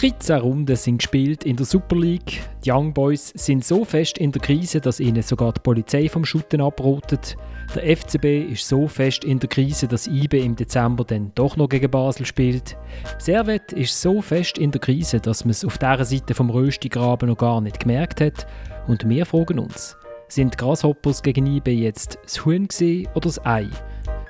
13 0.00 0.40
Runden 0.40 0.76
sind 0.76 0.96
gespielt 0.96 1.44
in 1.44 1.56
der 1.56 1.66
Super 1.66 1.94
League. 1.94 2.40
Die 2.64 2.70
Young 2.70 2.94
Boys 2.94 3.34
sind 3.36 3.62
so 3.62 3.84
fest 3.84 4.16
in 4.16 4.32
der 4.32 4.40
Krise, 4.40 4.80
dass 4.80 4.98
ihnen 4.98 5.20
sogar 5.20 5.52
die 5.52 5.60
Polizei 5.60 6.08
vom 6.08 6.24
Schutten 6.24 6.62
abrotet. 6.62 7.36
Der 7.74 7.98
FCB 7.98 8.50
ist 8.50 8.66
so 8.66 8.88
fest 8.88 9.26
in 9.26 9.38
der 9.40 9.50
Krise, 9.50 9.86
dass 9.86 10.06
IBE 10.06 10.38
im 10.38 10.56
Dezember 10.56 11.04
dann 11.04 11.32
doch 11.34 11.58
noch 11.58 11.68
gegen 11.68 11.90
Basel 11.90 12.24
spielt. 12.24 12.78
Servet 13.18 13.74
ist 13.74 14.00
so 14.00 14.22
fest 14.22 14.56
in 14.56 14.70
der 14.70 14.80
Krise, 14.80 15.20
dass 15.20 15.44
man 15.44 15.50
es 15.50 15.66
auf 15.66 15.76
dieser 15.76 16.06
Seite 16.06 16.32
vom 16.32 16.48
Röstigraben 16.48 17.28
noch 17.28 17.36
gar 17.36 17.60
nicht 17.60 17.80
gemerkt 17.80 18.22
hat. 18.22 18.46
Und 18.86 19.06
wir 19.06 19.26
fragen 19.26 19.58
uns, 19.58 19.98
sind 20.28 20.56
Grasshoppers 20.56 21.22
gegen 21.22 21.44
IBE 21.44 21.72
jetzt 21.72 22.18
das 22.22 22.42
Huhn 22.46 22.68
oder 23.14 23.20
das 23.20 23.44
Ei? 23.44 23.68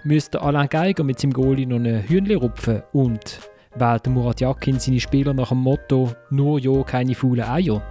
Müsste 0.02 0.42
Alain 0.42 0.68
Geiger 0.68 1.04
mit 1.04 1.20
seinem 1.20 1.32
Goalie 1.32 1.66
noch 1.66 1.76
ein 1.76 2.02
Hühnchen 2.08 2.38
rupfen 2.38 2.82
und 2.92 3.38
wählt 3.74 4.06
Murat 4.08 4.40
Yakin 4.40 4.78
seine 4.78 5.00
Spieler 5.00 5.32
nach 5.32 5.50
dem 5.50 5.58
Motto 5.58 6.12
«Nur 6.30 6.58
ja, 6.58 6.82
keine 6.82 7.14
faulen 7.14 7.44
Eier». 7.44 7.82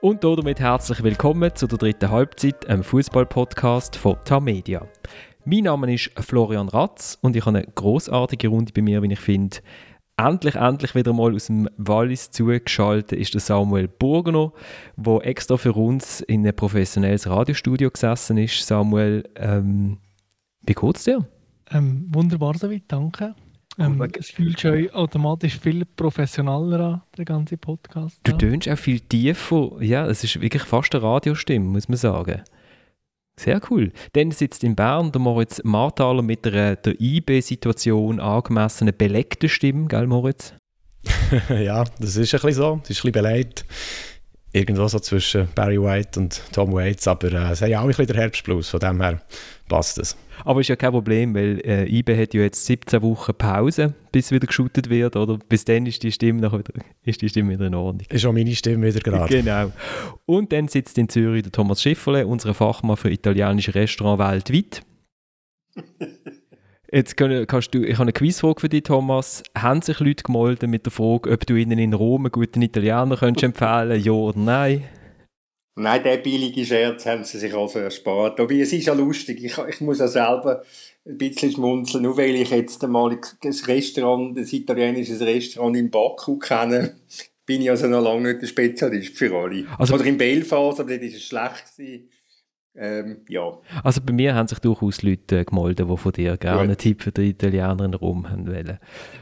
Und 0.00 0.24
damit 0.24 0.60
herzlich 0.60 1.02
willkommen 1.02 1.54
zu 1.54 1.66
der 1.66 1.78
dritten 1.78 2.10
Halbzeit, 2.10 2.66
einem 2.68 2.82
Fußball-Podcast 2.82 3.96
von 3.96 4.16
Tamedia. 4.24 4.86
Mein 5.44 5.64
Name 5.64 5.94
ist 5.94 6.10
Florian 6.18 6.68
Ratz 6.68 7.18
und 7.20 7.36
ich 7.36 7.44
habe 7.44 7.58
eine 7.58 7.66
großartige 7.66 8.48
Runde 8.48 8.72
bei 8.72 8.82
mir, 8.82 9.02
wie 9.02 9.12
ich 9.12 9.20
finde. 9.20 9.58
Endlich, 10.16 10.54
endlich 10.54 10.94
wieder 10.94 11.12
mal 11.12 11.34
aus 11.34 11.46
dem 11.46 11.68
Wallis 11.76 12.30
zugeschaltet 12.30 13.18
ist 13.18 13.34
der 13.34 13.40
Samuel 13.40 13.88
Burgener, 13.88 14.52
der 14.96 15.26
extra 15.26 15.56
für 15.56 15.72
uns 15.72 16.20
in 16.22 16.46
ein 16.46 16.54
professionelles 16.54 17.28
Radiostudio 17.28 17.90
gesessen 17.90 18.38
ist. 18.38 18.66
Samuel, 18.66 19.24
ähm, 19.36 19.98
wie 20.62 20.74
geht's 20.74 21.04
dir? 21.04 21.26
Ähm, 21.70 22.08
wunderbar 22.12 22.56
soweit, 22.56 22.84
danke. 22.88 23.34
Ähm, 23.78 24.06
es 24.18 24.30
fühlt 24.30 24.60
sich 24.60 24.92
automatisch 24.94 25.58
viel 25.58 25.84
professioneller 25.84 26.80
an, 26.80 27.02
der 27.16 27.24
ganze 27.24 27.56
Podcast. 27.56 28.20
Du 28.24 28.32
tönst 28.32 28.68
auch 28.68 28.78
viel 28.78 29.00
tiefer. 29.00 29.80
Ja, 29.80 30.06
es 30.06 30.24
ist 30.24 30.40
wirklich 30.40 30.64
fast 30.64 30.94
eine 30.94 31.02
Radiostimme, 31.02 31.64
muss 31.64 31.88
man 31.88 31.96
sagen. 31.96 32.42
Sehr 33.40 33.60
cool. 33.70 33.92
Dann 34.12 34.30
sitzt 34.30 34.62
in 34.62 34.76
Bern 34.76 35.10
der 35.10 35.20
Moritz 35.20 35.62
Marthaler 35.64 36.22
mit 36.22 36.44
der, 36.44 36.76
der 36.76 37.00
IB-Situation 37.00 38.20
angemessenen 38.20 38.94
belegten 38.96 39.48
Stimme, 39.48 39.88
gell 39.88 40.06
Moritz? 40.06 40.52
ja, 41.48 41.84
das 41.98 42.16
ist 42.16 42.34
ein 42.34 42.40
bisschen 42.40 42.52
so. 42.52 42.80
Es 42.82 42.90
ist 42.90 42.98
ein 42.98 43.10
bisschen 43.10 43.12
beleidigt. 43.12 43.64
Irgendwo 44.52 44.86
so 44.86 44.98
zwischen 44.98 45.48
Barry 45.54 45.80
White 45.80 46.20
und 46.20 46.42
Tom 46.52 46.74
Waits, 46.74 47.08
aber 47.08 47.32
äh, 47.32 47.52
es 47.52 47.62
hat 47.62 47.70
ja 47.70 47.78
auch 47.78 47.84
ein 47.84 47.88
bisschen 47.88 48.06
der 48.06 48.16
Herbstblues, 48.16 48.68
von 48.68 48.80
dem 48.80 49.00
her 49.00 49.22
passt 49.66 49.98
es. 49.98 50.14
Aber 50.44 50.60
ist 50.60 50.68
ja 50.68 50.76
kein 50.76 50.92
Problem, 50.92 51.34
weil 51.34 51.60
äh, 51.64 51.88
IB 51.88 52.16
hat 52.16 52.34
ja 52.34 52.42
jetzt 52.42 52.64
17 52.66 53.02
Wochen 53.02 53.32
Pause, 53.34 53.94
bis 54.10 54.30
wieder 54.30 54.46
geshootet 54.46 54.90
wird, 54.90 55.16
oder? 55.16 55.38
Bis 55.48 55.64
dann 55.64 55.86
ist 55.86 56.02
die 56.02 56.12
Stimme, 56.12 56.40
noch 56.40 56.52
wieder, 56.52 56.72
ist 57.04 57.22
die 57.22 57.28
Stimme 57.28 57.52
wieder 57.52 57.66
in 57.66 57.74
Ordnung. 57.74 58.06
Ist 58.08 58.26
auch 58.26 58.32
meine 58.32 58.54
Stimme 58.54 58.86
wieder 58.86 59.00
gerade. 59.00 59.22
Genau. 59.42 59.72
Und 60.26 60.52
dann 60.52 60.68
sitzt 60.68 60.98
in 60.98 61.08
Zürich 61.08 61.42
der 61.42 61.52
Thomas 61.52 61.82
Schifferle, 61.82 62.26
unser 62.26 62.54
Fachmann 62.54 62.96
für 62.96 63.10
italienische 63.10 63.74
Restaurants 63.74 64.22
weltweit. 64.22 64.82
Jetzt 66.94 67.16
kannst 67.16 67.74
du, 67.74 67.82
ich 67.82 67.94
habe 67.94 68.02
eine 68.02 68.12
Quizfrage 68.12 68.60
für 68.60 68.68
dich, 68.68 68.82
Thomas. 68.82 69.42
Haben 69.56 69.80
sich 69.80 69.98
Leute 69.98 70.24
gemeldet 70.24 70.68
mit 70.68 70.84
der 70.84 70.92
Frage, 70.92 71.30
ob 71.30 71.46
du 71.46 71.54
ihnen 71.54 71.78
in 71.78 71.94
Rom 71.94 72.26
einen 72.26 72.32
guten 72.32 72.60
Italiener 72.60 73.16
könntest 73.16 73.44
empfehlen 73.44 74.02
ja 74.02 74.12
oder 74.12 74.38
nein? 74.38 74.84
Nein, 75.74 76.02
der 76.02 76.18
billige 76.18 76.64
Scherz 76.66 77.06
haben 77.06 77.24
sie 77.24 77.38
sich 77.38 77.54
also 77.54 77.78
erspart. 77.78 78.38
Aber 78.38 78.52
es 78.52 78.72
ist 78.72 78.86
ja 78.86 78.92
lustig. 78.92 79.42
Ich, 79.42 79.56
ich 79.56 79.80
muss 79.80 80.00
ja 80.00 80.08
selber 80.08 80.62
ein 81.06 81.18
bisschen 81.18 81.50
schmunzeln, 81.50 82.02
nur 82.02 82.16
weil 82.16 82.34
ich 82.34 82.50
jetzt 82.50 82.84
einmal 82.84 83.12
ein 83.12 83.18
Restaurant, 83.66 84.36
ein 84.36 84.46
italienisches 84.46 85.20
Restaurant 85.20 85.76
in 85.76 85.90
Baku 85.90 86.38
kenne, 86.38 86.96
bin 87.46 87.62
ich 87.62 87.70
also 87.70 87.88
noch 87.88 88.02
lange 88.02 88.28
nicht 88.28 88.42
der 88.42 88.46
Spezialist 88.46 89.16
für 89.16 89.34
alle. 89.34 89.66
Also, 89.78 89.94
Oder 89.94 90.04
in 90.04 90.18
Belfast, 90.18 90.78
aber 90.78 90.90
dort 90.90 91.02
war 91.02 91.08
es 91.08 91.22
schlecht. 91.22 92.08
Ähm, 92.74 93.22
ja. 93.28 93.58
Also 93.82 94.00
bei 94.00 94.12
mir 94.12 94.34
haben 94.34 94.48
sich 94.48 94.58
durchaus 94.58 95.02
Leute 95.02 95.44
gemeldet, 95.44 95.88
die 95.90 95.96
von 95.96 96.12
dir 96.12 96.36
gerne 96.38 96.60
einen 96.60 96.76
Tipp 96.76 97.02
für 97.02 97.12
die 97.12 97.30
Italiener 97.30 97.84
in 97.84 97.94
Rom 97.94 98.30
haben 98.30 98.46
wollen. 98.46 98.78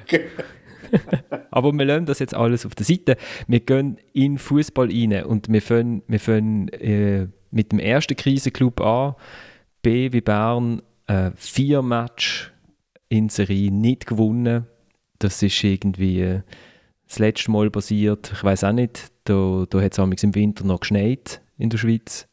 Aber 1.50 1.72
wir 1.72 1.84
lassen 1.84 2.06
das 2.06 2.18
jetzt 2.18 2.34
alles 2.34 2.66
auf 2.66 2.74
der 2.74 2.86
Seite. 2.86 3.16
Wir 3.46 3.60
gehen 3.60 3.98
in 4.12 4.38
Fußball 4.38 4.88
rein 4.88 5.24
und 5.24 5.48
wir 5.48 5.62
fangen, 5.62 6.02
wir 6.06 6.20
fangen 6.20 6.68
äh, 6.68 7.28
mit 7.50 7.72
dem 7.72 7.78
ersten 7.78 8.16
Krisenclub 8.16 8.80
an. 8.80 9.14
B 9.82 10.12
wie 10.12 10.20
Bern, 10.20 10.82
äh, 11.06 11.30
vier 11.34 11.82
Match 11.82 12.52
in 13.08 13.28
Serie 13.28 13.70
nicht 13.70 14.06
gewonnen. 14.06 14.66
Das 15.18 15.42
ist 15.42 15.62
irgendwie 15.64 16.20
äh, 16.20 16.42
das 17.08 17.18
letzte 17.18 17.50
Mal 17.50 17.70
passiert. 17.70 18.30
Ich 18.32 18.44
weiß 18.44 18.64
auch 18.64 18.72
nicht, 18.72 19.10
da, 19.24 19.64
da 19.68 19.80
hat 19.80 19.98
es 19.98 20.22
im 20.22 20.34
Winter 20.34 20.64
noch 20.64 20.80
geschneit 20.80 21.42
in 21.58 21.70
der 21.70 21.78
Schweiz. 21.78 22.28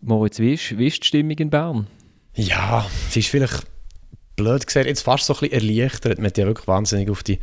Moritz, 0.00 0.38
wie 0.38 0.54
ist, 0.54 0.78
wie 0.78 0.86
ist 0.86 1.02
die 1.02 1.08
Stimmung 1.08 1.36
in 1.38 1.50
Bern? 1.50 1.86
Ja, 2.34 2.86
es 3.08 3.16
ist 3.16 3.28
vielleicht 3.28 3.66
blöd 4.42 4.66
gesagt, 4.66 4.86
jetzt 4.86 5.02
fast 5.02 5.26
so 5.26 5.34
ein 5.34 5.40
bisschen 5.40 5.68
erleichtert. 5.68 6.18
Man 6.18 6.26
hat 6.26 6.38
ja 6.38 6.46
wirklich 6.46 6.66
wahnsinnig 6.66 7.10
auf 7.10 7.22
die 7.22 7.38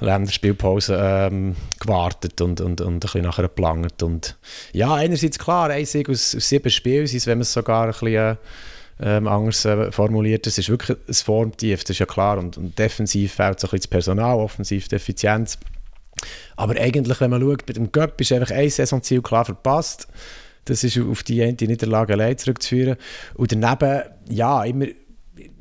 Länderspielpause 0.00 0.98
ähm, 1.00 1.56
gewartet 1.78 2.40
und, 2.40 2.60
und, 2.60 2.80
und 2.80 2.94
ein 2.94 3.00
bisschen 3.00 3.22
nachher 3.22 3.42
geplant. 3.42 4.02
Und 4.02 4.36
ja, 4.72 4.94
einerseits 4.94 5.38
klar, 5.38 5.70
ein 5.70 5.84
Sieg 5.84 6.08
aus, 6.08 6.34
aus 6.34 6.48
sieben 6.48 6.70
Spielen, 6.70 7.06
wenn 7.06 7.38
man 7.38 7.42
es 7.42 7.52
sogar 7.52 7.84
ein 7.84 7.90
bisschen 7.90 8.38
ähm, 9.02 9.28
anders 9.28 9.64
äh, 9.64 9.92
formuliert. 9.92 10.46
Es 10.46 10.58
ist 10.58 10.68
wirklich 10.68 10.96
ein 11.08 11.14
Formtief, 11.14 11.84
das 11.84 11.90
ist 11.90 11.98
ja 11.98 12.06
klar. 12.06 12.38
Und, 12.38 12.56
und 12.56 12.78
defensiv 12.78 13.34
fehlt 13.34 13.60
so 13.60 13.66
ein 13.66 13.70
bisschen 13.70 13.82
das 13.82 13.88
Personal, 13.88 14.38
offensiv 14.38 14.88
die 14.88 14.96
Effizienz. 14.96 15.58
Aber 16.56 16.78
eigentlich, 16.78 17.20
wenn 17.20 17.30
man 17.30 17.40
schaut, 17.40 17.66
bei 17.66 17.72
dem 17.72 17.92
Göpp 17.92 18.20
ist 18.20 18.32
einfach 18.32 18.50
ein 18.50 18.68
Saisonziel 18.68 19.22
klar 19.22 19.44
verpasst. 19.44 20.08
Das 20.66 20.84
ist 20.84 20.98
auf 20.98 21.22
die 21.22 21.42
eine 21.42 21.56
Niederlage 21.58 22.12
allein 22.12 22.36
zurückzuführen. 22.36 22.96
Und 23.34 23.52
daneben, 23.52 24.02
ja, 24.28 24.62
immer 24.64 24.86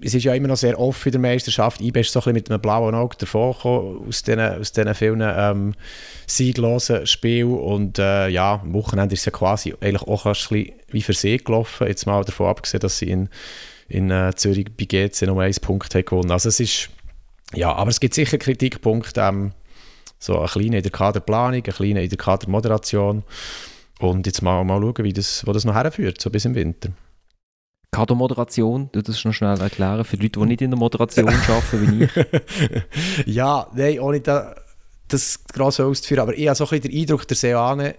es 0.01 0.13
ist 0.13 0.23
ja 0.23 0.34
immer 0.34 0.47
noch 0.47 0.57
sehr 0.57 0.79
offen 0.79 1.09
in 1.09 1.22
der 1.22 1.31
Meisterschaft. 1.31 1.81
IB 1.81 2.00
ist 2.00 2.12
so 2.12 2.22
ein 2.22 2.34
mit 2.34 2.50
einem 2.50 2.62
blauen 2.62 2.95
Auge 2.95 3.17
davon 3.17 3.53
gekommen, 3.53 4.07
aus 4.07 4.23
diesen, 4.23 4.40
aus 4.40 4.72
diesen 4.72 4.95
vielen 4.95 5.22
ähm, 5.22 5.73
sieglosen 6.28 7.06
Spielen. 7.06 7.57
Und 7.57 8.00
äh, 8.00 8.29
ja, 8.29 8.59
am 8.62 8.73
Wochenende 8.73 9.13
ist 9.13 9.22
es 9.22 9.25
ja 9.25 9.31
quasi 9.31 9.73
eigentlich 9.81 10.03
auch 10.03 10.25
ein 10.25 10.34
bisschen 10.34 10.72
wie 10.89 11.01
für 11.01 11.13
sie 11.13 11.38
gelaufen. 11.38 11.88
Jetzt 11.88 12.06
mal 12.06 12.23
davon 12.23 12.47
abgesehen, 12.47 12.81
dass 12.81 12.97
sie 12.97 13.09
in, 13.09 13.29
in 13.88 14.12
äh, 14.12 14.34
Zürich 14.35 14.68
bei 14.75 14.85
GC 14.85 15.23
noch 15.23 15.39
einen 15.39 15.53
Punkt 15.56 15.94
gewonnen. 15.94 16.31
Also 16.31 16.50
es 16.50 16.59
ist, 16.59 16.89
ja, 17.53 17.73
aber 17.73 17.89
es 17.89 18.00
gibt 18.00 18.13
sicher 18.13 18.38
Kritikpunkte, 18.38 19.22
ähm, 19.22 19.51
so 20.19 20.39
ein 20.39 20.47
kleiner 20.47 20.78
in 20.78 20.84
der 20.84 20.91
Kaderplanung, 20.91 21.63
ein 21.66 21.73
kleiner 21.73 22.01
in 22.01 22.09
der 22.09 22.18
Kadermoderation. 22.18 23.23
Und 24.00 24.25
jetzt 24.28 24.41
mal, 24.41 24.63
mal 24.63 24.79
schauen, 24.81 25.03
wie 25.03 25.13
das, 25.13 25.45
wo 25.45 25.51
das 25.51 25.66
noch 25.66 25.75
herführt, 25.75 26.22
so 26.22 26.29
bis 26.29 26.45
im 26.45 26.56
Winter. 26.56 26.91
Kadermoderation, 27.91 28.89
du 28.91 29.01
das 29.01 29.23
noch 29.25 29.33
schnell 29.33 29.59
erklären 29.59 30.03
für 30.05 30.16
Leute, 30.17 30.39
die 30.39 30.45
nicht 30.45 30.61
in 30.61 30.72
der 30.72 30.79
Moderation 30.79 31.27
arbeiten 31.47 32.00
wie 32.00 32.03
ich. 32.03 33.25
ja, 33.25 33.67
nein, 33.73 34.00
ohne 34.00 34.22
da, 34.22 34.55
das 35.07 35.44
gross 35.51 35.79
auszuführen, 35.79 36.22
aber 36.22 36.38
ich 36.38 36.47
habe 36.47 36.55
so 36.55 36.66
ein 36.66 36.69
bisschen 36.69 36.91
den 36.91 37.01
Eindruck, 37.01 37.27
der 37.27 37.38
Seane 37.38 37.95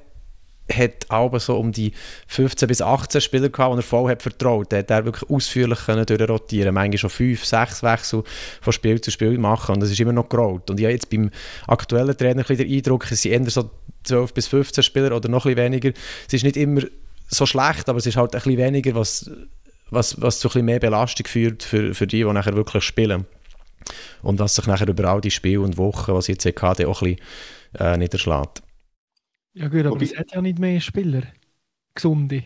hat 0.72 1.10
auch 1.10 1.38
so 1.40 1.56
um 1.58 1.72
die 1.72 1.92
15 2.28 2.68
bis 2.68 2.80
18 2.80 3.20
Spieler 3.20 3.48
gehabt, 3.48 3.74
die 3.74 3.78
er 3.80 3.82
voll 3.82 4.10
hat 4.10 4.22
vertraut. 4.22 4.72
Er 4.72 4.78
hat 4.80 5.04
wirklich 5.04 5.28
ausführlich 5.28 5.78
können 5.80 6.06
durchrotieren 6.06 6.74
manchmal 6.74 6.98
schon 6.98 7.10
5, 7.10 7.44
6 7.44 7.82
Wechsel 7.82 8.22
von 8.60 8.72
Spiel 8.72 9.00
zu 9.00 9.10
Spiel 9.10 9.36
machen 9.38 9.74
und 9.74 9.80
das 9.80 9.90
ist 9.90 10.00
immer 10.00 10.12
noch 10.12 10.28
gerollt. 10.28 10.70
Und 10.70 10.78
ich 10.78 10.86
habe 10.86 10.92
jetzt 10.92 11.10
beim 11.10 11.30
aktuellen 11.66 12.16
Trainer 12.16 12.44
den 12.44 12.72
Eindruck, 12.72 13.10
es 13.10 13.22
sind 13.22 13.32
eher 13.32 13.50
so 13.50 13.70
12 14.04 14.32
bis 14.32 14.46
15 14.46 14.82
Spieler 14.82 15.16
oder 15.16 15.28
noch 15.28 15.44
ein 15.44 15.54
bisschen 15.54 15.72
weniger. 15.72 15.90
Es 16.26 16.34
ist 16.34 16.44
nicht 16.44 16.56
immer 16.56 16.82
so 17.28 17.46
schlecht, 17.46 17.88
aber 17.88 17.98
es 17.98 18.06
ist 18.06 18.16
halt 18.16 18.34
ein 18.34 18.40
bisschen 18.40 18.58
weniger, 18.58 18.94
was 18.94 19.30
was, 19.90 20.20
was 20.20 20.38
zu 20.38 20.48
ein 20.48 20.50
bisschen 20.50 20.64
mehr 20.66 20.80
Belastung 20.80 21.26
führt 21.26 21.62
für, 21.62 21.94
für 21.94 22.06
die, 22.06 22.24
die 22.24 22.32
nachher 22.32 22.54
wirklich 22.54 22.84
spielen. 22.84 23.26
Und 24.22 24.38
was 24.38 24.54
sich 24.54 24.66
nachher 24.66 24.88
über 24.88 25.04
all 25.04 25.20
die 25.20 25.30
Spiele 25.30 25.60
und 25.60 25.78
Wochen, 25.78 26.14
was 26.14 26.26
jetzt 26.26 26.44
hatte, 26.44 26.88
auch 26.88 27.02
ein 27.02 27.16
bisschen 27.16 27.26
äh, 27.78 27.96
niederschlägt. 27.96 28.62
Ja 29.54 29.68
gut, 29.68 29.86
aber 29.86 30.00
es 30.00 30.16
hat 30.16 30.32
ja 30.32 30.40
nicht 30.40 30.58
mehr 30.58 30.80
Spieler. 30.80 31.22
Gesunde. 31.94 32.44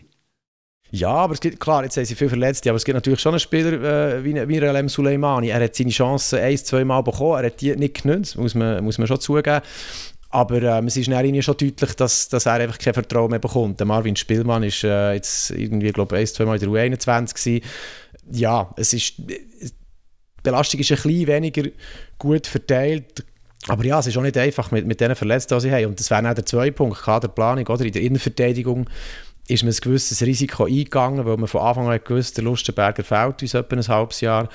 Ja, 0.91 1.09
aber 1.09 1.33
es 1.33 1.41
gibt, 1.41 1.59
klar, 1.59 1.83
jetzt 1.83 1.97
haben 1.97 2.05
sie 2.05 2.15
viel 2.15 2.29
Verletzte, 2.29 2.69
aber 2.69 2.77
es 2.77 2.85
gibt 2.85 2.95
natürlich 2.95 3.19
schon 3.19 3.33
einen 3.33 3.39
Spieler 3.39 4.15
äh, 4.17 4.23
wie, 4.23 4.33
wie 4.47 4.61
Alem 4.61 4.87
Suleimani. 4.87 5.49
Er 5.49 5.61
hat 5.61 5.75
seine 5.75 5.89
Chancen 5.89 6.39
ein, 6.39 6.57
zwei 6.57 6.85
Mal 6.85 7.01
bekommen, 7.01 7.39
er 7.39 7.47
hat 7.47 7.59
die 7.61 7.75
nicht 7.75 8.03
genutzt, 8.03 8.37
muss 8.37 8.55
man, 8.55 8.83
muss 8.83 8.97
man 8.97 9.07
schon 9.07 9.19
zugeben. 9.19 9.61
Aber 10.35 10.61
ähm, 10.61 10.87
es 10.87 10.97
ist 10.97 11.09
dann 11.09 11.41
schon 11.41 11.55
deutlich, 11.55 11.93
dass, 11.95 12.27
dass 12.27 12.45
er 12.45 12.55
einfach 12.55 12.77
kein 12.77 12.93
Vertrauen 12.93 13.29
mehr 13.29 13.39
bekommt. 13.39 13.79
Der 13.79 13.87
Marvin 13.87 14.17
Spielmann 14.17 14.63
ist 14.63 14.83
äh, 14.83 15.13
jetzt 15.13 15.51
irgendwie, 15.51 15.93
glaube 15.93 16.17
ich, 16.17 16.21
ein, 16.23 16.27
zwei 16.27 16.43
Mal 16.43 16.55
in 16.55 16.59
der 16.59 16.69
U21 16.69 17.33
gewesen. 17.33 17.65
Ja, 18.33 18.69
es 18.75 18.91
ist, 18.91 19.13
die 19.17 19.71
Belastung 20.43 20.81
ist 20.81 20.91
ein 20.91 20.97
bisschen 20.97 21.27
weniger 21.27 21.63
gut 22.19 22.47
verteilt. 22.47 23.23
Aber 23.69 23.85
ja, 23.85 23.97
es 23.97 24.07
ist 24.07 24.17
auch 24.17 24.23
nicht 24.23 24.37
einfach 24.37 24.71
mit, 24.71 24.85
mit 24.85 24.99
diesen 24.99 25.15
Verletzten, 25.15 25.55
die 25.55 25.61
sie 25.61 25.71
haben. 25.71 25.85
Und 25.85 26.01
das 26.01 26.11
wäre 26.11 26.29
auch 26.29 26.33
der 26.33 26.45
zweite 26.45 26.73
Punkt, 26.73 27.01
Kaderplanung, 27.01 27.65
oder? 27.67 27.85
In 27.85 27.93
der 27.93 28.01
Innenverteidigung 28.01 28.89
ist 29.47 29.63
man 29.63 29.73
ein 29.73 29.77
gewisses 29.77 30.21
Risiko 30.23 30.65
eingegangen, 30.65 31.25
weil 31.25 31.37
man 31.37 31.47
von 31.47 31.61
Anfang 31.61 31.87
an 31.87 31.99
gewusst, 32.03 32.37
der 32.37 32.43
Lustenberger 32.43 33.03
fehlt 33.03 33.41
uns 33.41 33.53
etwa 33.53 33.75
ein 33.75 33.87
halbes 33.87 34.21
Jahr. 34.21 34.49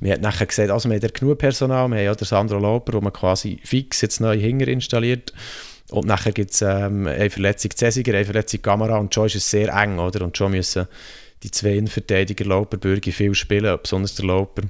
Man 0.00 0.12
hat 0.12 0.20
nachher 0.20 0.46
gesagt, 0.46 0.70
also 0.70 0.88
wir 0.88 0.96
haben 0.96 1.12
genug 1.12 1.38
Personal, 1.38 1.88
wir 1.88 1.96
haben 1.96 2.04
ja 2.04 2.14
den 2.14 2.24
Sandro 2.24 2.58
Loper, 2.58 2.94
wo 2.94 3.00
man 3.00 3.12
quasi 3.12 3.58
fix 3.64 4.00
jetzt 4.02 4.20
neu 4.20 4.38
Hinger 4.38 4.68
installiert 4.68 5.32
und 5.90 6.06
nachher 6.06 6.32
gibt 6.32 6.52
es 6.52 6.62
ähm, 6.62 7.06
eine 7.06 7.30
Verletzung 7.30 7.72
Cäsiger, 7.74 8.14
eine 8.14 8.24
Verletzung 8.24 8.62
Kamera 8.62 8.98
und 8.98 9.14
schon 9.14 9.26
ist 9.26 9.36
es 9.36 9.50
sehr 9.50 9.72
eng, 9.74 9.98
oder? 9.98 10.24
Und 10.24 10.36
schon 10.36 10.52
müssen 10.52 10.86
die 11.42 11.50
zwei 11.50 11.74
Innenverteidiger 11.74 12.44
Loper, 12.44 12.76
Bürgi 12.76 13.12
viel 13.12 13.34
spielen, 13.34 13.78
besonders 13.82 14.14
der 14.14 14.26
Loper 14.26 14.62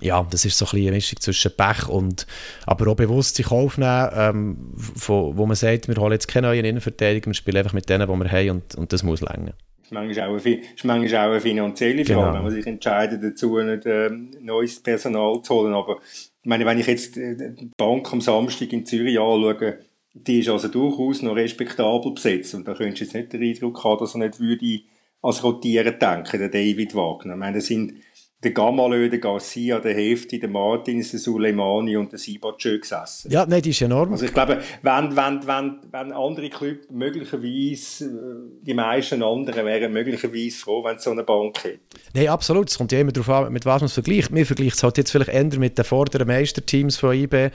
ja, 0.00 0.26
das 0.30 0.44
ist 0.44 0.56
so 0.56 0.66
ein 0.66 0.80
eine 0.80 0.92
Mischung 0.92 1.20
zwischen 1.20 1.52
Pech 1.56 1.88
und 1.88 2.26
aber 2.66 2.90
auch 2.90 2.96
bewusst 2.96 3.36
sich 3.36 3.50
aufnehmen, 3.50 4.10
ähm, 4.14 4.72
von, 4.76 5.36
wo 5.36 5.46
man 5.46 5.56
sagt, 5.56 5.88
wir 5.88 5.96
holen 5.96 6.12
jetzt 6.12 6.28
keine 6.28 6.48
neuen 6.48 6.64
Innenverteidiger, 6.64 7.26
wir 7.26 7.34
spielen 7.34 7.58
einfach 7.58 7.72
mit 7.72 7.88
denen, 7.88 8.08
die 8.08 8.16
wir 8.16 8.30
haben 8.30 8.50
und, 8.50 8.74
und 8.76 8.92
das 8.92 9.02
muss 9.02 9.20
länger. 9.20 9.52
Das 9.78 9.86
ist 9.86 9.92
manchmal 9.92 10.28
auch 10.28 10.44
eine, 10.44 10.54
ist 10.54 10.84
manchmal 10.84 11.26
auch 11.26 11.30
eine 11.32 11.40
finanzielle 11.40 12.04
Frage, 12.04 12.20
genau. 12.20 12.34
wenn 12.34 12.42
man 12.42 12.52
sich 12.52 12.66
entscheidet 12.66 13.22
dazu, 13.22 13.58
nicht, 13.58 13.86
äh, 13.86 14.10
neues 14.40 14.80
Personal 14.80 15.42
zu 15.42 15.54
holen. 15.54 15.74
Aber 15.74 15.98
ich 16.42 16.48
meine, 16.48 16.64
wenn 16.64 16.78
ich 16.78 16.86
jetzt 16.86 17.16
äh, 17.16 17.54
die 17.54 17.70
Bank 17.76 18.10
am 18.12 18.20
Samstag 18.20 18.72
in 18.72 18.86
Zürich 18.86 19.18
anschaue, 19.18 19.80
die 20.14 20.40
ist 20.40 20.48
also 20.48 20.68
durchaus 20.68 21.22
noch 21.22 21.36
respektabel 21.36 22.12
besetzt 22.12 22.54
und 22.54 22.66
da 22.66 22.74
könntest 22.74 23.00
du 23.00 23.04
jetzt 23.04 23.14
nicht 23.14 23.32
den 23.32 23.42
Eindruck 23.42 23.84
haben, 23.84 23.98
dass 23.98 24.14
er 24.14 24.18
nicht 24.18 24.40
würde 24.40 24.80
als 25.22 25.44
Rotieren 25.44 25.98
denken, 25.98 26.38
der 26.38 26.48
David 26.48 26.94
Wagner. 26.94 27.34
Ich 27.34 27.38
meine, 27.38 27.58
das 27.58 27.66
sind 27.66 27.94
der 28.42 28.52
Gamalö, 28.52 29.10
der 29.10 29.18
Garcia, 29.18 29.78
der 29.80 29.94
Hefti, 29.94 30.40
der 30.40 30.48
Martins, 30.48 31.10
der 31.10 31.20
Suleimani 31.20 31.96
und 31.96 32.10
der 32.10 32.18
Sibatschö 32.18 32.78
gesessen. 32.78 33.30
Ja, 33.30 33.44
nein, 33.44 33.60
die 33.60 33.70
ist 33.70 33.82
enorm. 33.82 34.12
Also 34.12 34.24
ich 34.24 34.32
glaube, 34.32 34.62
wenn, 34.82 35.14
wenn, 35.14 35.46
wenn, 35.46 35.78
wenn 35.90 36.12
andere 36.12 36.48
Clubs 36.48 36.88
möglicherweise, 36.90 38.06
äh, 38.06 38.64
die 38.64 38.72
meisten 38.72 39.22
anderen 39.22 39.66
wären 39.66 39.92
möglicherweise 39.92 40.56
froh, 40.56 40.82
wenn 40.82 40.96
es 40.96 41.04
so 41.04 41.10
eine 41.10 41.22
Bank 41.22 41.62
hätte. 41.64 41.80
Nein, 42.14 42.28
absolut. 42.28 42.70
Es 42.70 42.78
kommt 42.78 42.92
ja 42.92 43.00
immer 43.00 43.12
darauf 43.12 43.28
an, 43.28 43.52
mit 43.52 43.66
was 43.66 43.82
man 43.82 43.86
es 43.86 43.92
vergleicht. 43.92 44.34
Wir 44.34 44.46
vergleichen 44.46 44.74
es 44.74 44.82
halt 44.82 44.96
jetzt 44.96 45.10
vielleicht 45.10 45.30
eher 45.30 45.58
mit 45.58 45.76
den 45.76 45.84
vorderen 45.84 46.26
Meisterteams 46.26 46.96
von 46.96 47.14
IB. 47.14 47.50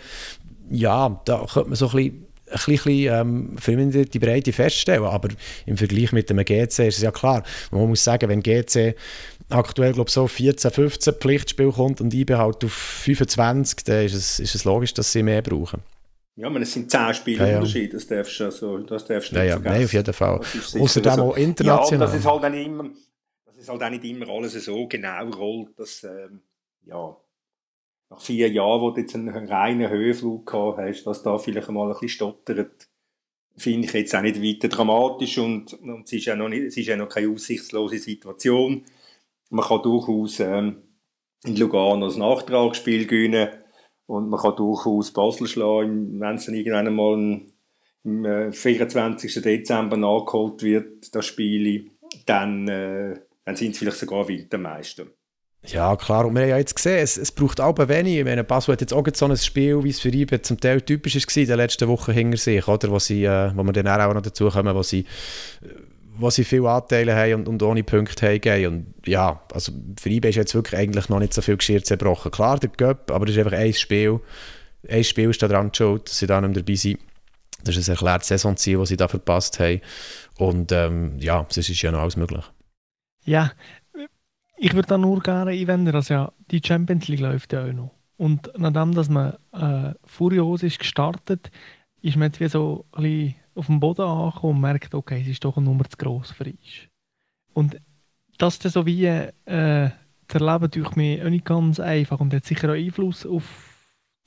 Ja, 0.70 1.20
da 1.26 1.46
könnte 1.52 1.70
man 1.70 1.76
so 1.76 1.88
ein 1.88 1.96
bisschen 1.96 2.26
ein 2.48 2.60
bisschen 2.64 3.58
ähm, 3.60 4.06
die 4.14 4.20
Breite 4.20 4.54
feststellen. 4.54 5.04
Aber 5.04 5.30
im 5.66 5.78
Vergleich 5.78 6.12
mit 6.12 6.30
dem 6.30 6.38
GC 6.38 6.62
ist 6.62 6.80
es 6.80 7.02
ja 7.02 7.12
klar. 7.12 7.44
Man 7.72 7.88
muss 7.88 8.04
sagen, 8.04 8.30
wenn 8.30 8.44
GC 8.44 8.96
aktuell 9.50 9.94
glaube 9.94 10.12
so 10.12 10.28
14, 10.28 10.72
15 10.72 11.14
Pflichtspiel 11.16 11.72
kommt 11.72 12.02
und 12.02 12.14
IB 12.14 12.36
halt 12.36 12.64
auf 12.64 12.74
25, 12.74 13.84
dann 13.84 14.06
ist 14.06 14.14
es, 14.14 14.40
ist 14.40 14.56
es 14.56 14.64
logisch, 14.64 14.94
dass 14.94 15.12
sie 15.12 15.24
mehr 15.24 15.42
brauchen. 15.42 15.82
Ja, 16.38 16.50
man, 16.50 16.62
es 16.62 16.74
sind 16.74 16.92
10 16.92 17.14
Spiele 17.14 17.50
ja, 17.50 17.58
Unterschied, 17.58 17.94
das 17.94 18.08
darfst 18.08 18.40
du, 18.40 18.46
also, 18.46 18.78
das 18.80 19.06
darfst 19.06 19.32
du 19.32 19.36
nicht 19.36 19.44
ja, 19.44 19.50
ja, 19.50 19.54
vergessen. 19.54 19.76
Nein, 19.76 19.86
auf 19.86 19.94
jeden 19.94 20.14
Fall. 20.14 20.42
Außerdem 20.82 21.12
also, 21.12 21.24
auch 21.24 21.38
international. 21.38 22.00
Ja, 22.00 22.06
das 22.06 22.16
ist 22.16 22.26
halt 22.26 22.52
nicht 22.52 22.68
immer, 22.68 22.90
das 23.46 23.58
ist 23.58 23.70
halt 23.70 23.84
auch 23.84 23.90
nicht 23.90 24.04
immer 24.04 24.30
alles 24.30 24.54
so 24.54 24.88
genau 24.88 25.30
rollt, 25.30 25.80
dass, 25.80 26.04
ähm, 26.04 26.42
ja, 26.84 27.16
nach 28.10 28.22
vier 28.22 28.50
Jahren, 28.50 28.82
wo 28.82 28.92
du 28.92 29.02
jetzt 29.02 29.16
einen 29.16 29.30
reinen 29.30 29.90
Höhenflug 29.90 30.46
gehabt 30.46 30.78
hast, 30.80 31.06
dass 31.06 31.24
da 31.24 31.38
vielleicht 31.38 31.70
mal 31.70 31.88
ein 31.88 31.94
bisschen 31.94 32.10
stottert, 32.10 32.90
finde 33.56 33.88
ich 33.88 33.94
jetzt 33.94 34.14
auch 34.14 34.22
nicht 34.22 34.44
weiter 34.44 34.68
dramatisch 34.68 35.38
und, 35.38 35.74
und 35.74 36.04
es 36.04 36.12
ist 36.12 36.26
ja 36.26 36.36
noch 36.36 36.50
nicht, 36.50 36.64
es 36.64 36.78
ist 36.78 36.88
ja 36.88 36.98
noch 36.98 37.08
keine 37.08 37.30
aussichtslose 37.30 37.98
Situation 37.98 38.84
man 39.56 39.66
kann 39.66 39.82
durchaus 39.82 40.40
ähm, 40.42 40.84
in 41.46 41.56
Lugano 41.56 42.10
ein 42.10 42.20
Nachtragsspiel 42.20 43.08
gewinnen 43.08 43.50
und 44.06 44.30
man 44.30 44.40
kann 44.40 44.56
durchaus 44.56 45.12
Basel 45.14 45.48
schlagen, 45.48 46.20
wenn 46.20 46.36
es 46.36 46.46
dann 46.46 46.56
irgendwann 46.56 46.94
mal 46.94 47.42
im 48.04 48.26
äh, 48.26 48.52
24. 48.52 49.42
Dezember 49.42 49.98
nachgeholt 49.98 50.62
wird, 50.62 51.16
das 51.16 51.26
Spiel, 51.26 51.90
dann, 52.26 52.68
äh, 52.68 53.20
dann 53.46 53.56
sind 53.56 53.72
es 53.72 53.78
vielleicht 53.80 53.98
sogar 53.98 54.28
Wintermeister. 54.28 55.06
Ja, 55.68 55.96
klar. 55.96 56.26
Und 56.26 56.36
wir 56.36 56.44
haben 56.44 56.50
ja 56.50 56.58
jetzt 56.58 56.76
gesehen, 56.76 57.00
es, 57.00 57.18
es 57.18 57.32
braucht 57.32 57.60
auch 57.60 57.76
wenig. 57.88 58.18
Ich 58.18 58.24
meine, 58.24 58.44
Basel 58.44 58.74
hat 58.74 58.82
jetzt 58.82 58.94
auch 58.94 59.06
so 59.14 59.26
ein 59.26 59.38
Spiel, 59.38 59.84
wie 59.84 59.90
es 59.90 60.00
für 60.00 60.10
ihn 60.10 60.28
zum 60.44 60.60
Teil 60.60 60.82
typisch 60.82 61.16
war 61.16 61.38
in 61.42 61.48
den 61.48 61.58
letzten 61.58 61.88
Wochen 61.88 62.12
hinter 62.12 62.38
sich, 62.38 62.68
oder? 62.68 62.92
Wo, 62.92 63.00
sie, 63.00 63.24
äh, 63.24 63.52
wo 63.56 63.64
wir 63.64 63.74
dann 63.74 63.88
auch 63.88 64.14
noch 64.14 64.22
dazu 64.22 64.50
kommen, 64.50 64.76
wo 64.76 64.84
sie 64.84 65.06
wo 66.18 66.30
sie 66.30 66.44
viele 66.44 66.70
Anteile 66.70 67.16
haben 67.16 67.34
und, 67.34 67.48
und 67.48 67.64
ohne 67.64 67.84
Punkte 67.84 68.28
haben. 68.28 68.66
Und 68.68 69.08
ja, 69.08 69.42
also 69.54 69.72
für 70.00 70.10
IB 70.10 70.30
ist 70.30 70.36
jetzt 70.36 70.56
wirklich 70.56 70.80
eigentlich 70.80 71.10
noch 71.10 71.20
nicht 71.20 71.34
so 71.34 71.42
viel 71.42 71.58
Geschirr 71.58 71.84
zerbrochen. 71.84 72.32
Klar, 72.32 72.60
der 72.60 72.70
Cup, 72.70 73.12
aber 73.12 73.26
das 73.26 73.36
ist 73.36 73.46
einfach 73.46 73.58
ein 73.58 73.74
Spiel. 73.74 74.20
Ein 74.88 75.04
Spiel 75.04 75.30
ist 75.30 75.42
da 75.42 75.48
dran 75.48 75.74
schuld, 75.74 76.08
dass 76.08 76.20
sie 76.20 76.28
da 76.28 76.40
nicht 76.42 76.58
dabei 76.58 76.76
sind. 76.76 77.00
Das 77.64 77.76
ist 77.78 77.90
ein 77.90 77.94
erklärtes 77.94 78.28
Saisonziel, 78.28 78.78
das 78.78 78.90
sie 78.90 78.98
da 78.98 79.08
verpasst 79.08 79.60
haben. 79.60 79.82
Und 80.38 80.72
ähm, 80.72 81.18
ja, 81.20 81.46
das 81.48 81.58
ist 81.58 81.82
ja 81.82 81.92
noch 81.92 82.00
alles 82.00 82.18
möglich. 82.18 82.44
Ja, 83.24 83.52
ich 84.58 84.74
würde 84.74 84.88
da 84.88 84.98
nur 84.98 85.22
gerne 85.22 85.52
einwenden, 85.52 85.92
dass 85.92 86.10
ja 86.10 86.32
die 86.52 86.62
Champions 86.64 87.08
League 87.08 87.22
läuft 87.22 87.54
ja 87.54 87.66
auch 87.66 87.74
noch. 87.74 87.92
Und 88.18 88.52
nachdem, 88.58 88.94
dass 88.94 89.10
man 89.10 89.36
äh, 89.52 89.94
furios 90.06 90.64
ist 90.64 90.80
gestartet, 90.80 91.52
ist 92.02 92.16
man 92.16 92.28
jetzt 92.28 92.40
wie 92.40 92.48
so 92.48 92.86
ein 92.94 93.04
bisschen 93.04 93.36
auf 93.56 93.68
dem 93.68 93.80
Boden 93.80 94.02
ankommen 94.02 94.56
und 94.56 94.62
merkt, 94.62 94.94
okay, 94.94 95.22
es 95.22 95.28
ist 95.28 95.44
doch 95.44 95.58
eine 95.58 95.66
Nummer 95.66 95.90
zu 95.90 95.98
gross 95.98 96.32
für 96.32 96.46
uns. 96.46 96.90
Und 97.54 97.78
das 98.38 98.60
dann 98.60 98.72
so 98.72 98.86
wie 98.86 99.06
äh, 99.06 99.90
zu 100.28 100.38
erleben, 100.38 100.72
durch 100.72 100.96
mich 100.96 101.24
auch 101.24 101.30
nicht 101.30 101.46
ganz 101.46 101.80
einfach 101.80 102.20
und 102.20 102.34
hat 102.34 102.46
sicher 102.46 102.70
auch 102.70 102.76
Einfluss 102.76 103.26
auf 103.26 103.44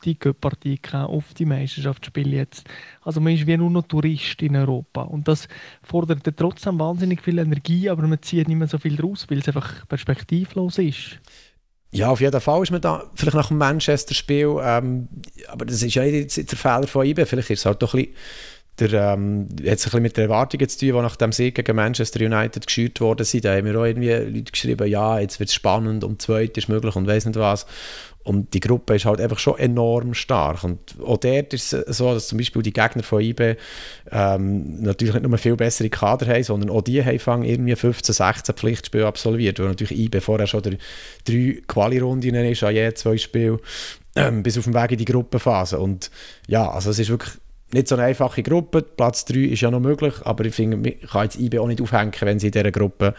die 0.05 0.15
Partie 0.15 0.81
auf 0.93 1.35
die 1.35 1.45
Meisterschaftsspiele 1.45 2.37
jetzt. 2.37 2.69
Also 3.03 3.21
man 3.21 3.35
ist 3.35 3.47
wie 3.47 3.57
nur 3.57 3.71
noch 3.71 3.87
Tourist 3.87 4.41
in 4.43 4.57
Europa 4.57 5.03
und 5.03 5.27
das 5.27 5.49
fordert 5.83 6.23
trotzdem 6.37 6.79
wahnsinnig 6.79 7.23
viel 7.23 7.39
Energie, 7.39 7.91
aber 7.91 8.07
man 8.07 8.23
zieht 8.23 8.49
nicht 8.49 8.57
mehr 8.57 8.69
so 8.69 8.79
viel 8.79 8.97
draus, 8.97 9.27
weil 9.29 9.39
es 9.39 9.49
einfach 9.49 9.87
perspektivlos 9.89 10.79
ist. 10.79 11.19
Ja, 11.91 12.11
auf 12.11 12.21
jeden 12.21 12.41
Fall 12.41 12.63
ist 12.63 12.71
man 12.71 12.83
da 12.83 13.11
vielleicht 13.15 13.37
nach 13.37 13.49
dem 13.49 13.59
Manchester-Spiel, 13.59 14.59
ähm, 14.63 15.09
aber 15.49 15.65
das 15.65 15.83
ist 15.83 15.95
ja 15.95 16.03
nicht 16.03 16.37
der 16.37 16.59
Fehler 16.59 16.87
von 16.87 17.07
IBE, 17.07 17.27
vielleicht 17.27 17.51
ist 17.51 17.61
es 17.61 17.67
halt 17.67 17.83
doch 17.83 17.95
ein 17.95 18.05
bisschen 18.05 18.15
der, 18.81 19.15
ähm, 19.15 19.49
hat 19.51 19.59
es 19.59 19.69
ein 19.69 19.75
bisschen 19.75 20.03
mit 20.03 20.17
den 20.17 20.25
Erwartungen 20.25 20.69
zu 20.69 20.79
tun, 20.79 20.89
die 20.89 20.93
nach 20.93 21.17
dem 21.17 21.33
Sieg 21.33 21.55
gegen 21.55 21.77
Manchester 21.77 22.25
United 22.25 22.67
geschürt 22.67 23.01
worden 23.01 23.25
sind. 23.25 23.45
Da 23.45 23.57
haben 23.57 23.65
mir 23.65 23.79
auch 23.79 23.85
irgendwie 23.85 24.13
Leute 24.13 24.53
geschrieben, 24.53 24.89
ja, 24.89 25.19
jetzt 25.19 25.41
wird 25.41 25.49
es 25.49 25.55
spannend 25.55 26.05
und 26.05 26.23
zweit 26.23 26.57
ist 26.57 26.69
möglich 26.69 26.95
und 26.97 27.07
weiß 27.07 27.27
nicht 27.27 27.39
was. 27.39 27.67
Und 28.29 28.53
die 28.53 28.61
Gruppe 28.61 28.95
ist 28.95 29.07
halt 29.07 29.23
einfach 29.23 29.39
schon 29.39 29.59
enorm 29.59 30.13
stark. 30.13 30.63
Und 30.63 30.97
auch 31.03 31.17
dort 31.17 31.55
ist 31.55 31.73
es 31.73 31.97
so, 31.97 32.13
dass 32.13 32.29
zum 32.29 32.37
Beispiel 32.37 32.61
die 32.61 32.75
Gegner 32.75 33.03
von 33.03 33.23
IB 33.23 33.57
ähm, 34.11 34.83
natürlich 34.83 35.15
nicht 35.15 35.27
nur 35.27 35.39
viel 35.39 35.57
bessere 35.57 35.89
Kader 35.89 36.27
haben, 36.27 36.43
sondern 36.43 36.69
auch 36.69 36.83
die 36.83 37.03
haben 37.03 37.43
irgendwie 37.43 37.75
15, 37.75 38.15
16 38.15 38.55
Pflichtspiele 38.55 39.07
absolviert, 39.07 39.59
weil 39.59 39.69
natürlich 39.69 39.99
IB 39.99 40.21
vorher 40.21 40.47
schon 40.47 40.63
der 40.63 40.75
drei 41.25 41.63
Quali-Runden 41.67 42.35
ist, 42.35 42.63
an 42.63 42.75
je 42.75 42.93
zwei 42.93 43.17
Spielen, 43.17 43.61
ähm, 44.15 44.43
bis 44.43 44.59
auf 44.59 44.65
den 44.65 44.75
Weg 44.75 44.93
in 44.93 44.99
die 44.99 45.07
Gruppenphase. 45.07 45.79
Und 45.79 46.11
ja, 46.47 46.71
also 46.71 46.91
es 46.91 46.99
ist 46.99 47.09
wirklich 47.09 47.33
nicht 47.73 47.89
so 47.89 47.97
eine 47.97 48.05
einfache 48.05 48.43
Gruppe. 48.43 48.83
Platz 48.83 49.25
3 49.27 49.41
ist 49.41 49.61
ja 49.61 49.71
noch 49.71 49.81
möglich, 49.81 50.15
aber 50.25 50.45
ich 50.45 50.55
finde, 50.55 50.77
man 50.77 50.99
kann 51.01 51.25
jetzt 51.25 51.39
IB 51.39 51.59
auch 51.59 51.67
nicht 51.67 51.81
aufhängen, 51.81 52.13
wenn 52.21 52.39
sie 52.39 52.47
in 52.47 52.53
dieser 52.53 52.71
Gruppe 52.71 53.15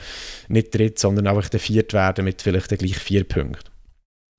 nicht 0.48 0.72
tritt, 0.72 1.00
sondern 1.00 1.28
einfach 1.28 1.50
der 1.50 1.60
Viert 1.60 1.94
werden 1.94 2.26
mit 2.26 2.42
vielleicht 2.42 2.70
gleich 2.70 2.98
vier 2.98 3.24
Punkten. 3.24 3.70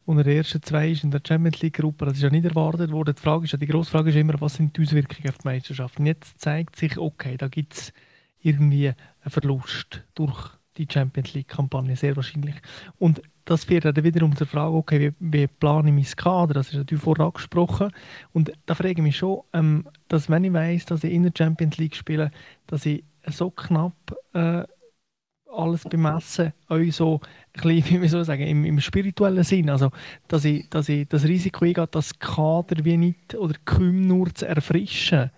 Und 0.07 0.17
der 0.17 0.26
erste 0.26 0.61
zwei 0.61 0.90
ist 0.90 1.05
in 1.05 1.12
der 1.12 1.21
Champions 1.26 1.62
League 1.62 1.76
Gruppe, 1.76 2.07
das 2.07 2.14
ist 2.14 2.23
ja 2.23 2.31
nicht 2.31 2.45
erwartet 2.45 2.90
worden. 2.90 3.14
Die 3.14 3.23
Frage 3.23 3.45
ist 3.45 3.52
ja, 3.52 3.59
die 3.59 3.67
grosse 3.67 3.93
Frage 3.93 4.11
ist 4.11 4.17
immer, 4.17 4.40
was 4.40 4.55
sind 4.55 4.76
die 4.76 4.83
Auswirkungen 4.83 5.29
auf 5.29 5.38
die 5.38 5.47
Meisterschaft? 5.47 6.00
Und 6.00 6.07
jetzt 6.07 6.40
zeigt 6.40 6.75
sich, 6.75 6.99
okay, 6.99 7.37
da 7.37 7.47
gibt 7.47 7.75
es 7.75 7.93
irgendwie 8.43 8.88
einen 8.88 9.31
Verlust 9.31 10.02
durch 10.14 10.50
die 10.79 10.88
Champions 10.90 11.35
League-Kampagne, 11.35 11.95
sehr 11.95 12.17
wahrscheinlich. 12.17 12.57
Und 12.99 13.23
das 13.50 13.64
führt 13.64 13.85
dann 13.85 14.04
wiederum 14.04 14.37
zur 14.37 14.47
Frage, 14.47 14.76
okay, 14.76 15.12
wie, 15.19 15.33
wie 15.33 15.47
plane 15.49 15.88
ich 15.88 15.95
mein 15.95 16.16
Kader? 16.16 16.54
Das 16.54 16.69
ist 16.69 16.76
natürlich 16.76 17.02
vorher 17.02 17.26
angesprochen. 17.26 17.90
Und 18.33 18.52
da 18.66 18.76
frage 18.76 18.92
ich 18.92 18.99
mich 18.99 19.16
schon, 19.16 19.40
ähm, 19.52 19.88
dass 20.07 20.30
wenn 20.30 20.45
ich 20.45 20.52
weiss, 20.52 20.87
dass 20.87 21.02
ich 21.02 21.12
in 21.12 21.25
der 21.25 21.33
Champions 21.37 21.76
League 21.76 21.97
spiele, 21.97 22.30
dass 22.69 22.87
ich 22.87 23.02
so 23.26 23.50
knapp 23.50 23.92
äh, 24.35 24.62
alles 25.52 25.83
bemessen, 25.83 26.52
euch 26.69 26.95
so 26.95 27.21
ein 27.54 27.61
bisschen, 27.61 28.02
wie 28.02 28.09
soll 28.09 28.21
ich 28.21 28.28
sagen, 28.28 28.47
im, 28.47 28.64
im, 28.64 28.80
spirituellen 28.80 29.42
Sinn, 29.42 29.69
also 29.69 29.90
dass 30.28 30.45
ich, 30.45 30.71
dass 30.71 30.88
ich 30.88 31.09
das 31.09 31.25
Risiko 31.25 31.64
eingehe, 31.64 31.88
das 31.90 32.21
Kader 32.21 32.85
wie 32.85 32.97
nicht 32.99 33.35
oder 33.35 33.57
kaum 33.64 34.07
nur 34.07 34.33
zu 34.33 34.47
erfrischen. 34.47 35.33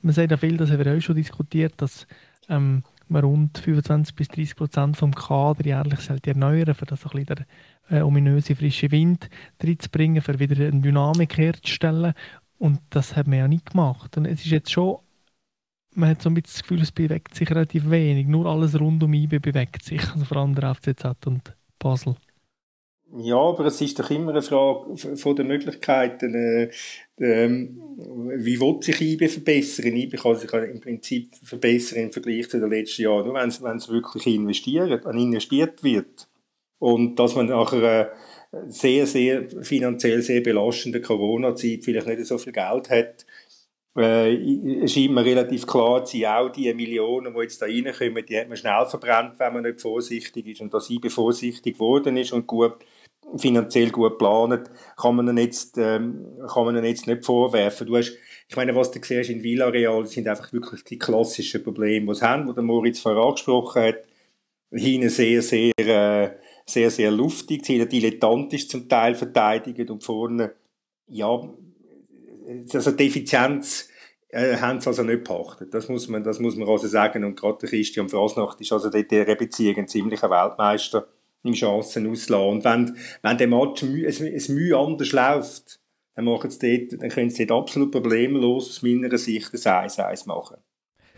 Man 0.00 0.14
sagt 0.14 0.30
ja 0.30 0.36
viel, 0.36 0.56
das 0.56 0.70
haben 0.70 0.84
wir 0.84 0.96
auch 0.96 1.00
schon 1.00 1.16
diskutiert, 1.16 1.74
dass 1.78 2.06
ähm, 2.48 2.84
man 3.10 3.24
rund 3.24 3.58
25 3.58 4.14
bis 4.14 4.28
30 4.28 4.56
Prozent 4.56 4.96
vom 4.96 5.14
Kader 5.14 5.64
jährlich 5.64 6.00
erneuern, 6.26 6.74
für 6.74 6.86
das 6.86 7.04
ein 7.04 7.10
bisschen 7.10 7.46
der 7.90 7.98
äh, 7.98 8.02
ominöse 8.02 8.54
frische 8.54 8.90
Wind 8.90 9.28
reinzubringen, 9.62 10.22
für 10.22 10.38
wieder 10.38 10.66
eine 10.66 10.80
Dynamik 10.80 11.36
herzustellen. 11.36 12.14
Und 12.58 12.80
das 12.90 13.16
hat 13.16 13.26
man 13.26 13.38
ja 13.38 13.48
nicht 13.48 13.70
gemacht. 13.70 14.16
Und 14.16 14.26
es 14.26 14.44
ist 14.44 14.50
jetzt 14.50 14.70
schon, 14.70 14.98
man 15.94 16.10
hat 16.10 16.22
so 16.22 16.30
ein 16.30 16.34
bisschen 16.34 16.52
das 16.54 16.62
Gefühl, 16.62 16.82
es 16.82 16.92
bewegt 16.92 17.34
sich 17.34 17.50
relativ 17.50 17.90
wenig. 17.90 18.26
Nur 18.26 18.46
alles 18.46 18.78
rund 18.78 19.02
um 19.02 19.12
IB 19.12 19.38
bewegt 19.38 19.84
sich, 19.84 20.02
also 20.10 20.24
vor 20.24 20.38
allem 20.38 20.54
der 20.54 20.74
FCZ 20.74 21.26
und 21.26 21.54
Basel. 21.78 22.16
Ja, 23.16 23.36
aber 23.36 23.64
es 23.66 23.80
ist 23.80 23.98
doch 23.98 24.10
immer 24.10 24.32
eine 24.32 24.42
Frage 24.42 24.96
von 25.16 25.34
den 25.34 25.46
Möglichkeiten. 25.46 26.34
Äh, 26.34 26.70
ähm, 27.18 27.80
wie 28.36 28.60
will 28.60 28.82
sich 28.82 29.00
IBE 29.00 29.28
verbessern? 29.28 29.96
IBE 29.96 30.18
kann 30.18 30.36
sich 30.36 30.52
im 30.52 30.80
Prinzip 30.80 31.30
verbessern 31.42 32.00
im 32.00 32.12
Vergleich 32.12 32.50
zu 32.50 32.60
den 32.60 32.68
letzten 32.68 33.02
Jahren, 33.02 33.24
nur 33.24 33.34
wenn 33.34 33.48
es, 33.48 33.88
wirklich 33.88 34.26
investiert, 34.26 35.04
investiert 35.06 35.82
wird. 35.82 36.28
Und 36.78 37.16
dass 37.16 37.34
man 37.34 37.46
nach 37.46 37.72
einer 37.72 38.10
sehr, 38.66 39.06
sehr 39.06 39.48
finanziell 39.62 40.20
sehr 40.22 40.42
belastenden 40.42 41.02
Corona-Zeit 41.02 41.84
vielleicht 41.84 42.06
nicht 42.06 42.26
so 42.26 42.36
viel 42.36 42.52
Geld 42.52 42.90
hat, 42.90 43.26
äh, 43.96 44.86
scheint 44.86 45.12
mir 45.12 45.24
relativ 45.24 45.66
klar 45.66 46.04
zu 46.04 46.18
sein, 46.18 46.26
auch 46.26 46.50
die 46.50 46.72
Millionen, 46.74 47.34
die 47.34 47.40
jetzt 47.40 47.60
da 47.60 47.66
reinkommen, 47.66 48.24
die 48.26 48.38
hat 48.38 48.48
man 48.48 48.56
schnell 48.56 48.86
verbrannt, 48.86 49.34
wenn 49.38 49.54
man 49.54 49.62
nicht 49.62 49.80
vorsichtig 49.80 50.46
ist. 50.46 50.60
Und 50.60 50.72
dass 50.72 50.90
IBE 50.90 51.10
vorsichtig 51.10 51.74
geworden 51.74 52.16
ist 52.16 52.32
und 52.32 52.46
gut 52.46 52.76
finanziell 53.36 53.90
gut 53.90 54.12
geplant, 54.12 54.70
kann 54.96 55.16
man 55.16 55.28
ihnen 55.28 55.38
jetzt, 55.38 55.76
ähm, 55.78 56.26
kann 56.52 56.64
man 56.64 56.76
ihnen 56.76 56.84
jetzt 56.84 57.06
nicht 57.06 57.24
vorwerfen. 57.24 57.86
Du 57.86 57.96
hast, 57.96 58.16
ich 58.48 58.56
meine, 58.56 58.74
was 58.74 58.90
du 58.90 59.00
siehst 59.02 59.30
in 59.30 59.42
Villarreal, 59.42 60.06
sind 60.06 60.28
einfach 60.28 60.52
wirklich 60.52 60.84
die 60.84 60.98
klassischen 60.98 61.62
Probleme, 61.62 62.06
die 62.06 62.18
sie 62.18 62.26
haben, 62.26 62.46
die 62.46 62.54
der 62.54 62.62
Moritz 62.62 63.00
vorher 63.00 63.22
angesprochen 63.22 63.82
hat. 63.82 64.04
Hinten 64.70 65.08
sehr, 65.08 65.42
sehr, 65.42 65.72
äh, 65.78 66.30
sehr, 66.66 66.90
sehr 66.90 67.10
luftig, 67.10 67.64
sehr 67.64 67.86
dilettantisch 67.86 68.68
zum 68.68 68.88
Teil 68.88 69.14
verteidigt 69.14 69.90
und 69.90 70.04
vorne, 70.04 70.54
ja, 71.06 71.40
also 72.72 72.90
die 72.92 73.06
Effizienz 73.06 73.88
äh, 74.28 74.56
haben 74.56 74.80
sie 74.80 74.88
also 74.88 75.02
nicht 75.02 75.24
beachtet. 75.24 75.72
Das 75.72 75.88
muss 75.88 76.08
man, 76.08 76.22
das 76.22 76.38
muss 76.38 76.56
man 76.56 76.68
also 76.68 76.86
sagen. 76.86 77.24
Und 77.24 77.38
gerade 77.38 77.58
der 77.60 77.70
Christian 77.70 78.08
Frasnacht 78.08 78.60
ist 78.60 78.72
also 78.72 78.90
dort 78.90 79.12
ein 79.12 79.88
ziemlicher 79.88 80.30
Weltmeister 80.30 81.08
im 81.42 81.54
Chancen 81.54 82.10
auslassen. 82.10 82.48
Und 82.48 82.64
wenn, 82.64 82.96
wenn 83.22 83.38
der 83.38 83.48
Match 83.48 83.82
ein 83.82 84.54
Mühe 84.54 84.76
anders 84.76 85.12
läuft, 85.12 85.80
dann, 86.14 86.24
machen 86.24 86.50
sie 86.50 86.88
dort, 86.88 87.02
dann 87.02 87.10
können 87.10 87.30
sie 87.30 87.46
dort 87.46 87.62
absolut 87.62 87.92
problemlos 87.92 88.68
aus 88.68 88.82
meiner 88.82 89.16
Sicht 89.16 89.52
ein 89.54 89.88
1-1 89.88 90.26
machen. 90.26 90.56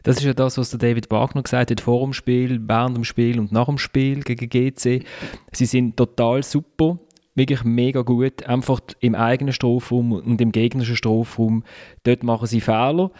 Das 0.02 0.16
ist 0.16 0.24
ja 0.24 0.32
das, 0.32 0.56
was 0.56 0.70
der 0.70 0.78
David 0.78 1.10
Wagner 1.10 1.42
gesagt 1.42 1.70
hat, 1.70 1.80
vor 1.80 2.02
dem 2.02 2.12
Spiel, 2.12 2.60
während 2.66 2.96
dem 2.96 3.04
Spiel 3.04 3.38
und 3.38 3.52
nach 3.52 3.66
dem 3.66 3.78
Spiel 3.78 4.20
gegen 4.22 4.48
GC. 4.48 5.04
Sie 5.52 5.66
sind 5.66 5.96
total 5.96 6.42
super 6.42 6.98
wirklich 7.40 7.64
mega 7.64 8.02
gut. 8.02 8.44
Einfach 8.46 8.80
im 9.00 9.14
eigenen 9.14 9.52
Strafraum 9.52 10.12
und 10.12 10.40
im 10.40 10.52
gegnerischen 10.52 10.96
Strafraum, 10.96 11.64
dort 12.04 12.22
machen 12.22 12.46
sie 12.46 12.60
Fehler. 12.60 13.10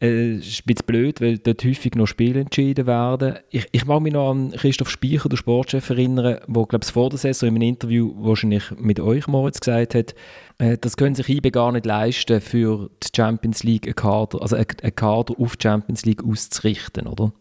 Äh, 0.00 0.36
ist 0.36 0.60
ein 0.60 0.66
bisschen 0.66 0.86
blöd, 0.86 1.20
weil 1.20 1.38
dort 1.38 1.64
häufig 1.64 1.94
noch 1.94 2.06
Spiele 2.06 2.40
entschieden 2.40 2.86
werden. 2.86 3.36
Ich, 3.50 3.66
ich 3.72 3.86
mag 3.86 4.02
mich 4.02 4.12
noch 4.12 4.30
an 4.30 4.50
Christoph 4.50 4.90
Speicher, 4.90 5.28
der 5.28 5.36
Sportchef, 5.36 5.88
erinnern, 5.90 6.24
der, 6.24 6.66
glaube 6.66 6.80
ich, 6.82 6.92
vor 6.92 7.08
der 7.08 7.18
Saison 7.18 7.48
in 7.48 7.54
einem 7.54 7.62
Interview 7.62 8.12
wahrscheinlich 8.18 8.64
mit 8.76 9.00
euch, 9.00 9.26
Moritz, 9.28 9.60
gesagt 9.60 9.94
hat, 9.94 10.14
äh, 10.58 10.76
das 10.78 10.96
können 10.96 11.14
sich 11.14 11.28
IBE 11.28 11.50
gar 11.50 11.72
nicht 11.72 11.86
leisten, 11.86 12.40
für 12.40 12.90
die 13.02 13.08
Champions 13.14 13.62
League 13.62 13.86
einen 13.86 13.94
Kader, 13.94 14.42
also 14.42 14.56
einen 14.56 14.66
Kader 14.66 15.34
auf 15.38 15.56
die 15.56 15.62
Champions 15.62 16.04
League 16.04 16.24
auszurichten, 16.24 17.06
oder? 17.06 17.32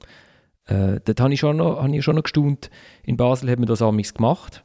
Äh, 0.66 1.00
dort 1.04 1.20
habe 1.20 1.34
ich, 1.34 1.40
schon 1.40 1.58
noch, 1.58 1.88
noch 1.88 2.24
gestaunt. 2.24 2.70
In 3.04 3.18
Basel 3.18 3.50
hat 3.50 3.60
man 3.60 3.68
das 3.68 3.82
amigs 3.82 4.14
gemacht 4.14 4.64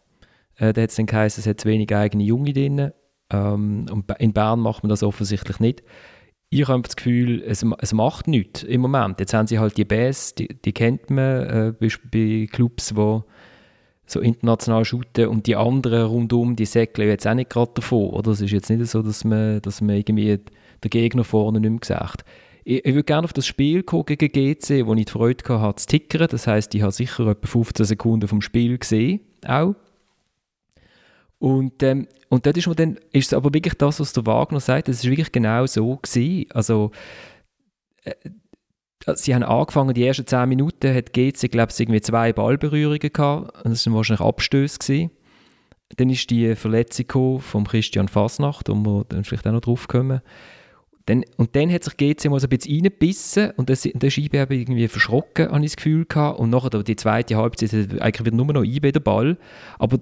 äh, 0.57 0.73
da 0.73 0.83
hat 0.83 0.91
es 0.91 0.97
dann 0.97 1.07
geheißen, 1.07 1.41
es 1.41 1.47
hat 1.47 1.61
zu 1.61 1.69
wenig 1.69 1.95
eigene 1.95 2.25
Junge 2.25 2.53
drin. 2.53 2.93
Ähm, 3.31 3.87
und 3.91 4.11
in 4.19 4.33
Bern 4.33 4.61
macht 4.61 4.83
man 4.83 4.91
das 4.91 5.03
offensichtlich 5.03 5.61
nicht. 5.61 5.83
Ich 6.51 6.69
habe 6.69 6.83
das 6.83 6.97
Gefühl, 6.97 7.43
es, 7.43 7.65
es 7.79 7.95
macht 7.95 8.29
nichts 8.29 8.63
im 8.63 8.83
Moment. 8.83 9.19
Jetzt 9.19 9.33
haben 9.33 9.47
sie 9.47 9.59
halt 9.59 9.77
die 9.79 9.87
Bass, 9.87 10.35
die, 10.35 10.49
die 10.49 10.73
kennt 10.73 11.09
man 11.09 11.47
äh, 11.47 11.75
bei, 11.79 11.89
bei 12.13 12.47
Clubs, 12.51 12.89
die 12.89 13.21
so 14.07 14.21
international 14.21 14.85
shooten 14.85 15.29
und 15.29 15.47
die 15.47 15.57
anderen 15.57 16.07
rundum, 16.07 16.55
die 16.55 16.67
säckeln 16.67 17.09
jetzt 17.09 17.27
auch 17.27 17.35
nicht 17.35 17.51
gerade 17.51 17.73
davon. 17.75 18.11
Oder? 18.11 18.33
Es 18.33 18.41
ist 18.41 18.51
jetzt 18.51 18.69
nicht 18.69 18.87
so, 18.87 19.01
dass 19.03 19.25
man, 19.25 19.63
dass 19.63 19.81
man 19.81 19.97
irgendwie 19.97 20.39
den 20.85 20.91
Gegner 20.91 21.25
vorne 21.25 21.61
nicht 21.61 21.71
mehr 21.71 21.81
sagt. 21.83 22.25
Ich, 22.65 22.85
ich 22.85 22.95
würde 22.95 23.05
gerne 23.05 23.25
auf 23.25 23.33
das 23.33 23.47
Spiel 23.47 23.83
gucken 23.83 24.19
gegen 24.19 24.33
GC, 24.33 24.87
wo 24.87 24.95
ich 24.95 25.07
die 25.07 25.13
Freude 25.13 25.61
hatte, 25.61 25.77
zu 25.81 25.87
tickern. 25.87 26.29
Das 26.31 26.47
heisst, 26.47 26.75
ich 26.75 26.83
habe 26.83 26.93
sicher 26.93 27.27
etwa 27.29 27.47
15 27.47 27.87
Sekunden 27.87 28.29
vom 28.29 28.43
Spiel 28.43 28.79
gesehen, 28.79 29.21
auch. 29.47 29.75
Und, 31.43 31.83
ähm, 31.83 32.07
und 32.29 32.47
dort 32.47 32.57
ist, 32.57 32.69
man 32.69 32.77
dann, 32.77 32.99
ist 33.11 33.27
es 33.27 33.35
aber 33.35 33.53
wirklich 33.53 33.75
das, 33.75 33.99
was 33.99 34.13
der 34.13 34.25
Wagner 34.27 34.61
sagt, 34.61 34.87
das 34.87 34.99
ist 34.99 35.11
wirklich 35.11 35.33
genau 35.33 35.67
so 35.67 35.97
gewesen. 35.97 36.47
Also, 36.55 36.93
äh, 38.05 38.15
sie 39.17 39.35
haben 39.35 39.43
angefangen, 39.43 39.93
die 39.93 40.07
ersten 40.07 40.25
10 40.25 40.49
Minuten 40.49 40.95
hat 40.95 41.13
GC, 41.13 41.51
glaube 41.51 41.73
ich, 41.73 41.81
irgendwie 41.81 42.01
zwei 42.01 42.33
Ballberührungen 42.33 43.01
gehabt. 43.01 43.53
Das 43.65 43.85
waren 43.85 43.95
wahrscheinlich 43.97 44.25
Abstöße 44.25 44.79
gewesen. 44.79 45.11
Dann 45.97 46.11
ist 46.11 46.31
die 46.31 46.55
Verletzung 46.55 47.41
von 47.41 47.67
Christian 47.67 48.07
Fasnacht, 48.07 48.69
wo 48.69 48.75
wir 48.77 49.05
dann 49.09 49.25
vielleicht 49.25 49.49
auch 49.49 49.53
noch 49.53 49.61
drauf 49.61 49.89
kommen. 49.89 50.21
Dann, 51.07 51.25
und 51.39 51.57
dann 51.57 51.73
hat 51.73 51.83
sich 51.83 51.97
GC 51.97 52.31
mal 52.31 52.39
so 52.39 52.47
ein 52.47 52.51
bisschen 52.51 52.75
reingebissen 52.75 53.51
und 53.57 53.69
dann 53.69 53.75
ist 53.75 54.19
IB 54.19 54.37
irgendwie 54.49 54.87
verschrocken, 54.87 55.49
habe 55.49 55.59
ich 55.65 55.73
das 55.73 55.77
Gefühl 55.77 56.05
gehabt. 56.05 56.39
Und 56.39 56.51
nachher 56.51 56.71
die 56.85 56.95
zweite 56.95 57.37
Halbzeit, 57.37 57.73
eigentlich 58.01 58.25
wird 58.25 58.37
nur 58.37 58.47
noch 58.47 58.63
IB 58.63 58.93
der 58.93 59.01
Ball. 59.01 59.39
Aber 59.81 59.99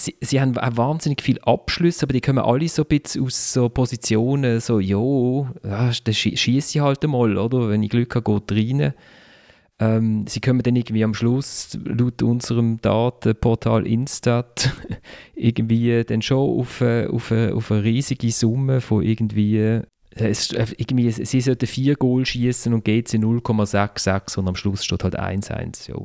sie, 0.00 0.16
sie 0.20 0.40
haben 0.40 0.56
auch 0.56 0.76
wahnsinnig 0.76 1.22
viele 1.22 1.46
Abschlüsse, 1.46 2.04
aber 2.04 2.12
die 2.12 2.20
kommen 2.20 2.38
alle 2.38 2.68
so 2.68 2.82
ein 2.82 2.88
bisschen 2.88 3.24
aus 3.24 3.52
so 3.52 3.68
Positionen, 3.68 4.60
so, 4.60 4.80
jo, 4.80 5.48
ja, 5.64 5.90
dann 6.04 6.14
schieße 6.14 6.78
ich 6.78 6.80
halt 6.80 7.04
einmal, 7.04 7.36
oder? 7.36 7.68
Wenn 7.68 7.82
ich 7.82 7.90
Glück 7.90 8.14
habe, 8.14 8.40
geht 8.40 8.52
rein. 8.52 8.94
Ähm, 9.78 10.26
sie 10.26 10.40
kommen 10.40 10.62
dann 10.62 10.76
irgendwie 10.76 11.04
am 11.04 11.14
Schluss, 11.14 11.78
laut 11.84 12.22
unserem 12.22 12.80
Datenportal 12.82 13.86
Instat, 13.86 14.74
irgendwie 15.34 16.04
dann 16.04 16.20
schon 16.20 16.60
auf, 16.60 16.82
äh, 16.82 17.06
auf, 17.06 17.30
äh, 17.30 17.52
auf 17.52 17.72
eine 17.72 17.84
riesige 17.84 18.30
Summe 18.30 18.82
von 18.82 19.02
irgendwie 19.02 19.58
äh, 19.58 19.82
es, 20.14 20.52
irgendwie, 20.52 21.10
sie 21.10 21.40
sollten 21.40 21.66
vier 21.66 21.94
Goal 21.94 22.26
schießen 22.26 22.74
und 22.74 22.84
geht 22.84 23.08
sie 23.08 23.18
0,66 23.18 24.38
und 24.38 24.48
am 24.48 24.56
Schluss 24.56 24.84
steht 24.84 25.04
halt 25.04 25.18
1-1. 25.18 25.88
Ja. 25.88 25.96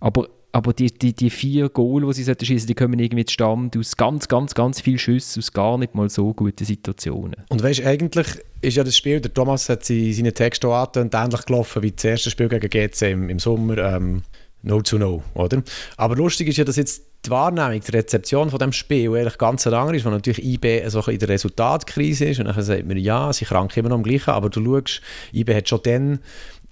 Aber 0.00 0.28
aber 0.58 0.72
die, 0.72 0.90
die, 0.90 1.12
die 1.12 1.30
vier 1.30 1.68
Goal, 1.68 2.04
die 2.12 2.24
sie 2.24 2.34
schießen, 2.34 2.66
die 2.66 2.74
kommen 2.74 2.98
irgendwie 2.98 3.24
zustande 3.24 3.78
aus 3.78 3.96
ganz, 3.96 4.26
ganz, 4.26 4.56
ganz 4.56 4.80
vielen 4.80 4.98
Schüssen, 4.98 5.38
aus 5.38 5.52
gar 5.52 5.78
nicht 5.78 5.94
mal 5.94 6.10
so 6.10 6.34
guten 6.34 6.64
Situationen. 6.64 7.36
Und 7.48 7.62
weißt 7.62 7.86
eigentlich 7.86 8.26
ist 8.60 8.76
ja 8.76 8.82
das 8.82 8.96
Spiel, 8.96 9.20
der 9.20 9.32
Thomas 9.32 9.68
hat 9.68 9.84
seine 9.84 10.32
Texte 10.32 10.66
auch 10.66 10.96
und 10.96 11.14
ähnlich 11.14 11.46
gelaufen 11.46 11.84
wie 11.84 11.92
das 11.92 12.04
erste 12.04 12.30
Spiel 12.30 12.48
gegen 12.48 12.68
GC 12.68 13.02
im, 13.02 13.30
im 13.30 13.38
Sommer, 13.38 13.78
ähm, 13.78 14.22
No 14.62 14.82
to 14.82 14.98
No, 14.98 15.22
oder? 15.34 15.62
Aber 15.96 16.16
lustig 16.16 16.48
ist 16.48 16.56
ja, 16.56 16.64
dass 16.64 16.74
jetzt 16.74 17.04
die 17.24 17.30
Wahrnehmung, 17.30 17.80
die 17.80 17.92
Rezeption 17.92 18.50
von 18.50 18.58
dem 18.58 18.72
Spiel 18.72 19.14
eigentlich 19.14 19.38
ganz 19.38 19.64
andere 19.68 19.94
ist, 19.94 20.04
weil 20.04 20.12
natürlich 20.12 20.44
IB 20.44 20.88
so 20.88 21.00
in 21.02 21.20
der 21.20 21.28
Resultatkrise 21.28 22.24
ist 22.24 22.40
und 22.40 22.46
dann 22.46 22.60
sagt 22.60 22.84
man, 22.84 22.96
ja, 22.96 23.32
sie 23.32 23.44
krank 23.44 23.76
immer 23.76 23.90
noch 23.90 23.96
am 23.96 24.02
gleichen, 24.02 24.30
aber 24.30 24.50
du 24.50 24.64
schaust, 24.64 25.02
IB 25.32 25.54
hat 25.54 25.68
schon 25.68 25.80
dann 25.84 26.18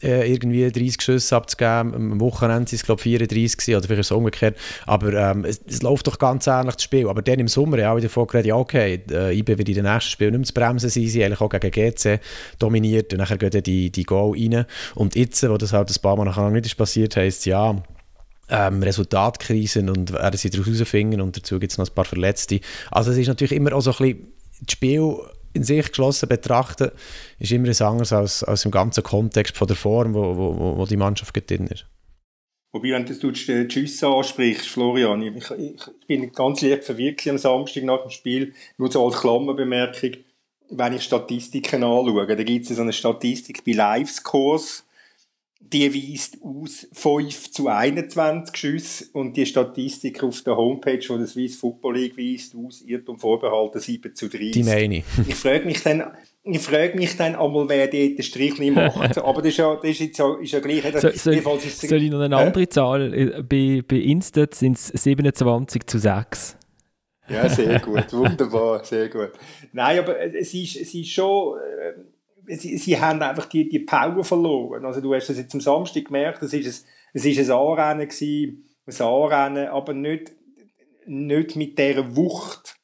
äh, 0.02 0.30
irgendwie 0.30 0.70
30 0.70 1.00
Schüsse 1.00 1.36
abzugeben. 1.36 1.94
Am 1.94 2.20
Wochenende 2.20 2.68
sind 2.68 2.78
es, 2.78 2.84
glaube 2.84 3.00
ich, 3.00 3.04
34 3.04 3.56
gewesen, 3.56 3.76
oder 3.76 3.86
vielleicht 3.86 4.08
so 4.08 4.16
umgekehrt. 4.16 4.56
Aber 4.86 5.12
ähm, 5.12 5.44
es, 5.44 5.60
es, 5.66 5.82
läuft 5.82 6.06
doch 6.06 6.18
ganz 6.18 6.46
ähnlich, 6.46 6.74
das 6.74 6.82
Spiel. 6.82 7.08
Aber 7.08 7.22
dann 7.22 7.38
im 7.38 7.48
Sommer, 7.48 7.78
ja, 7.78 7.96
wieder 7.96 8.08
vorgeredet, 8.08 8.46
ja, 8.46 8.56
okay, 8.56 9.00
äh, 9.10 9.36
IB 9.38 9.58
wird 9.58 9.68
in 9.68 9.74
den 9.76 9.84
nächsten 9.84 10.10
Spielen 10.10 10.32
nicht 10.32 10.38
mehr 10.38 10.46
zu 10.46 10.54
bremsen 10.54 10.90
sein, 10.90 11.06
sie 11.06 11.24
eigentlich 11.24 11.40
auch 11.40 11.48
gegen 11.48 11.70
GC 11.70 12.20
dominiert 12.58 13.12
und 13.12 13.18
nachher 13.18 13.38
gehen 13.38 13.62
die, 13.62 13.90
die 13.90 14.04
Goal 14.04 14.36
rein. 14.38 14.66
Und 14.94 15.16
jetzt, 15.16 15.48
wo 15.48 15.56
das 15.56 15.72
halt 15.72 15.90
ein 15.90 16.02
paar 16.02 16.16
Mal 16.16 16.24
nachher 16.24 16.50
nicht 16.50 16.66
ist 16.66 16.76
passiert, 16.76 17.16
heisst 17.16 17.40
es, 17.40 17.44
ja, 17.46 17.82
ähm, 18.48 18.82
Resultatkrisen 18.82 19.90
und 19.90 20.12
werden 20.12 20.36
sie 20.36 20.50
daraus 20.50 20.66
herausfinden 20.66 21.20
und 21.20 21.36
dazu 21.36 21.58
gibt 21.58 21.72
es 21.72 21.78
noch 21.78 21.88
ein 21.88 21.94
paar 21.94 22.04
Verletzte. 22.04 22.60
Also 22.90 23.10
es 23.10 23.18
ist 23.18 23.26
natürlich 23.26 23.52
immer 23.52 23.72
auch 23.72 23.80
so 23.80 23.90
ein 23.90 23.96
bisschen 23.96 24.32
das 24.60 24.72
Spiel 24.72 25.16
in 25.56 25.64
sich 25.64 25.88
geschlossen 25.88 26.28
betrachten, 26.28 26.90
ist 27.38 27.52
immer 27.52 27.64
etwas 27.64 27.82
anderes 27.82 28.12
als, 28.12 28.44
als 28.44 28.64
im 28.64 28.70
ganzen 28.70 29.02
Kontext 29.02 29.56
von 29.56 29.66
der 29.66 29.76
Form, 29.76 30.14
wo, 30.14 30.36
wo, 30.36 30.78
wo 30.78 30.86
die 30.86 30.96
Mannschaft 30.96 31.34
drin 31.50 31.66
ist. 31.66 31.86
Wobei, 32.72 32.90
wenn 32.90 33.06
du 33.06 33.30
die 33.30 33.70
Schüsse 33.70 34.06
ansprichst, 34.06 34.68
Florian, 34.68 35.22
ich, 35.22 35.50
ich, 35.50 35.82
bin 36.06 36.30
ganz 36.32 36.60
leicht 36.60 36.84
verwirrt 36.84 37.26
am 37.26 37.38
Samstag 37.38 37.84
nach 37.84 38.02
dem 38.02 38.10
Spiel, 38.10 38.52
nur 38.76 38.92
so 38.92 39.06
als 39.06 39.18
Klammerbemerkung, 39.20 40.10
wenn 40.68 40.92
ich 40.92 41.02
Statistiken 41.02 41.82
anschaue, 41.84 42.26
da 42.26 42.42
gibt 42.42 42.68
es 42.68 42.76
so 42.76 42.82
eine 42.82 42.92
Statistik 42.92 43.64
bei 43.64 43.72
Livescores, 43.72 44.84
die 45.72 45.92
weist 45.92 46.38
aus 46.42 46.86
5 46.92 47.50
zu 47.50 47.68
21 47.68 48.56
Schüsse 48.56 49.04
und 49.12 49.36
die 49.36 49.46
Statistik 49.46 50.22
auf 50.22 50.42
der 50.42 50.56
Homepage 50.56 51.02
von 51.02 51.18
der 51.18 51.26
Swiss 51.26 51.56
Football 51.56 51.96
League 51.96 52.16
weist 52.16 52.54
aus 52.54 52.82
Irrtum 52.82 53.18
vorbehalten 53.18 53.80
7 53.80 54.14
zu 54.14 54.28
30. 54.28 54.50
Die 54.52 54.62
meine 54.62 54.98
ich. 54.98 55.04
ich 55.26 55.34
frage 55.34 55.64
mich 55.64 55.82
dann, 55.82 56.04
ich 56.44 56.60
frage 56.60 56.96
mich 56.96 57.16
dann 57.16 57.34
einmal, 57.34 57.68
wer 57.68 57.86
dort 57.86 58.18
den 58.18 58.22
Strich 58.22 58.58
nicht 58.58 58.74
macht. 58.74 59.18
Aber 59.24 59.42
das 59.42 59.48
ist 59.48 59.56
ja, 59.58 59.74
das 59.74 59.90
ist 59.90 60.00
jetzt 60.00 60.18
ja, 60.18 60.34
ist 60.40 60.52
ja 60.52 60.60
gleich. 60.60 60.82
So, 60.82 61.10
soll, 61.14 61.34
ist 61.34 61.80
soll 61.80 62.02
ich 62.02 62.10
noch 62.10 62.20
eine 62.20 62.36
andere 62.36 62.62
äh? 62.62 62.68
Zahl? 62.68 63.44
Bei, 63.48 63.82
bei 63.86 63.96
Instat 63.96 64.54
sind 64.54 64.76
es 64.76 64.88
27 64.88 65.86
zu 65.86 65.98
6. 65.98 66.56
Ja, 67.28 67.48
sehr 67.48 67.80
gut. 67.80 68.12
Wunderbar, 68.12 68.84
sehr 68.84 69.08
gut. 69.08 69.32
Nein, 69.72 69.98
aber 69.98 70.20
es 70.20 70.54
ist, 70.54 70.76
es 70.76 70.94
ist 70.94 71.10
schon... 71.10 71.58
Äh, 71.58 72.15
sie, 72.48 72.78
sie 72.78 73.00
haben 73.00 73.22
einfach 73.22 73.46
die, 73.46 73.68
die 73.68 73.80
Power 73.80 74.24
verloren. 74.24 74.84
Also 74.84 75.00
du 75.00 75.14
hast 75.14 75.28
das 75.28 75.38
jetzt 75.38 75.54
am 75.54 75.60
Samstag 75.60 76.06
gemerkt, 76.06 76.42
es 76.42 76.52
ist 76.52 76.66
ein, 76.66 76.88
es 77.14 77.24
ist 77.24 77.38
ein 77.38 77.56
Anrennen 77.56 78.08
gewesen, 78.08 78.64
ein 78.86 79.06
Anrennen, 79.06 79.68
aber 79.68 79.94
nicht, 79.94 80.32
nicht 81.06 81.56
mit 81.56 81.78
dieser 81.78 82.16
Wucht 82.16 82.76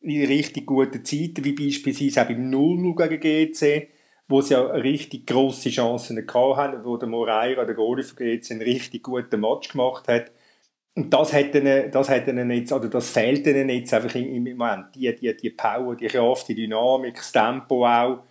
in 0.00 0.24
richtig 0.24 0.66
guten 0.66 1.04
Zeiten, 1.04 1.44
wie 1.44 1.52
beispielsweise 1.52 2.22
auch 2.22 2.28
beim 2.28 2.50
0-0 2.50 3.08
gegen 3.08 3.52
GC, 3.52 3.88
wo 4.28 4.40
sie 4.40 4.54
ja 4.54 4.62
richtig 4.62 5.26
grosse 5.26 5.70
Chancen 5.70 6.24
hatten, 6.32 6.84
wo 6.84 6.96
der 6.96 7.08
Moreira, 7.08 7.64
der 7.64 7.74
Goalie 7.74 8.04
von 8.04 8.16
GC, 8.16 8.50
einen 8.52 8.62
richtig 8.62 9.02
guten 9.02 9.40
Match 9.40 9.68
gemacht 9.68 10.08
hat. 10.08 10.32
Und 10.94 11.12
das 11.12 11.32
hat 11.32 11.54
ihnen, 11.54 11.90
das 11.90 12.08
hat 12.08 12.26
ihnen 12.26 12.50
jetzt, 12.50 12.72
oder 12.72 12.88
das 12.88 13.10
fehlt 13.10 13.46
ihnen 13.46 13.68
jetzt 13.68 13.92
einfach 13.92 14.14
im 14.14 14.42
Moment. 14.44 14.94
Die, 14.94 15.14
die, 15.14 15.36
die 15.36 15.50
Power, 15.50 15.94
die 15.94 16.06
Kraft, 16.06 16.48
die 16.48 16.54
Dynamik, 16.54 17.16
das 17.16 17.32
Tempo 17.32 17.86
auch. 17.86 18.24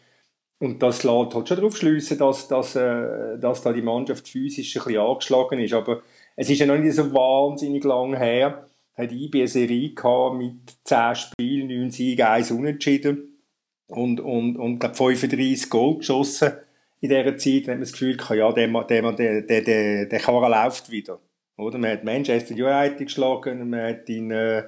Und 0.59 0.81
das 0.81 1.03
lässt 1.03 1.35
halt 1.35 1.47
schon 1.47 1.57
darauf 1.57 1.77
schliessen, 1.77 2.17
dass, 2.17 2.47
dass, 2.47 2.75
äh, 2.75 3.37
dass 3.37 3.61
da 3.61 3.73
die 3.73 3.81
Mannschaft 3.81 4.27
physisch 4.27 4.75
ein 4.77 4.83
bisschen 4.83 5.01
angeschlagen 5.01 5.59
ist. 5.59 5.73
Aber 5.73 6.01
es 6.35 6.49
ist 6.49 6.59
ja 6.59 6.65
noch 6.65 6.77
nicht 6.77 6.95
so 6.95 7.13
wahnsinnig 7.13 7.83
lang 7.83 8.15
her, 8.15 8.69
hat 8.95 9.11
IB 9.11 9.39
eine 9.39 9.47
Serie 9.47 9.93
gehabt 9.93 10.37
mit 10.37 10.55
10 10.85 11.15
Spielen, 11.15 11.67
9 11.67 11.91
Siegen, 11.91 12.25
1 12.25 12.51
Unentschieden 12.51 13.41
und, 13.87 14.21
und, 14.21 14.57
und 14.57 14.79
glaub, 14.79 14.95
35 14.95 15.69
Goal 15.69 15.97
geschossen 15.97 16.53
in 17.01 17.09
dieser 17.09 17.37
Zeit. 17.37 17.67
Dann 17.67 17.73
hat 17.73 17.77
man 17.77 17.79
das 17.81 17.91
Gefühl, 17.91 18.17
ja, 18.37 18.51
der, 18.53 18.67
der, 18.67 19.11
der, 19.11 19.61
der, 19.61 20.05
der 20.05 20.19
Karren 20.19 20.51
läuft 20.51 20.89
wieder. 20.89 21.19
Oder? 21.57 21.77
Man 21.77 21.91
hat 21.91 22.03
Manchester 22.03 22.53
United 22.53 22.99
geschlagen, 22.99 23.69
man 23.69 23.89
hat 23.89 24.09
in, 24.09 24.31
äh, 24.31 24.63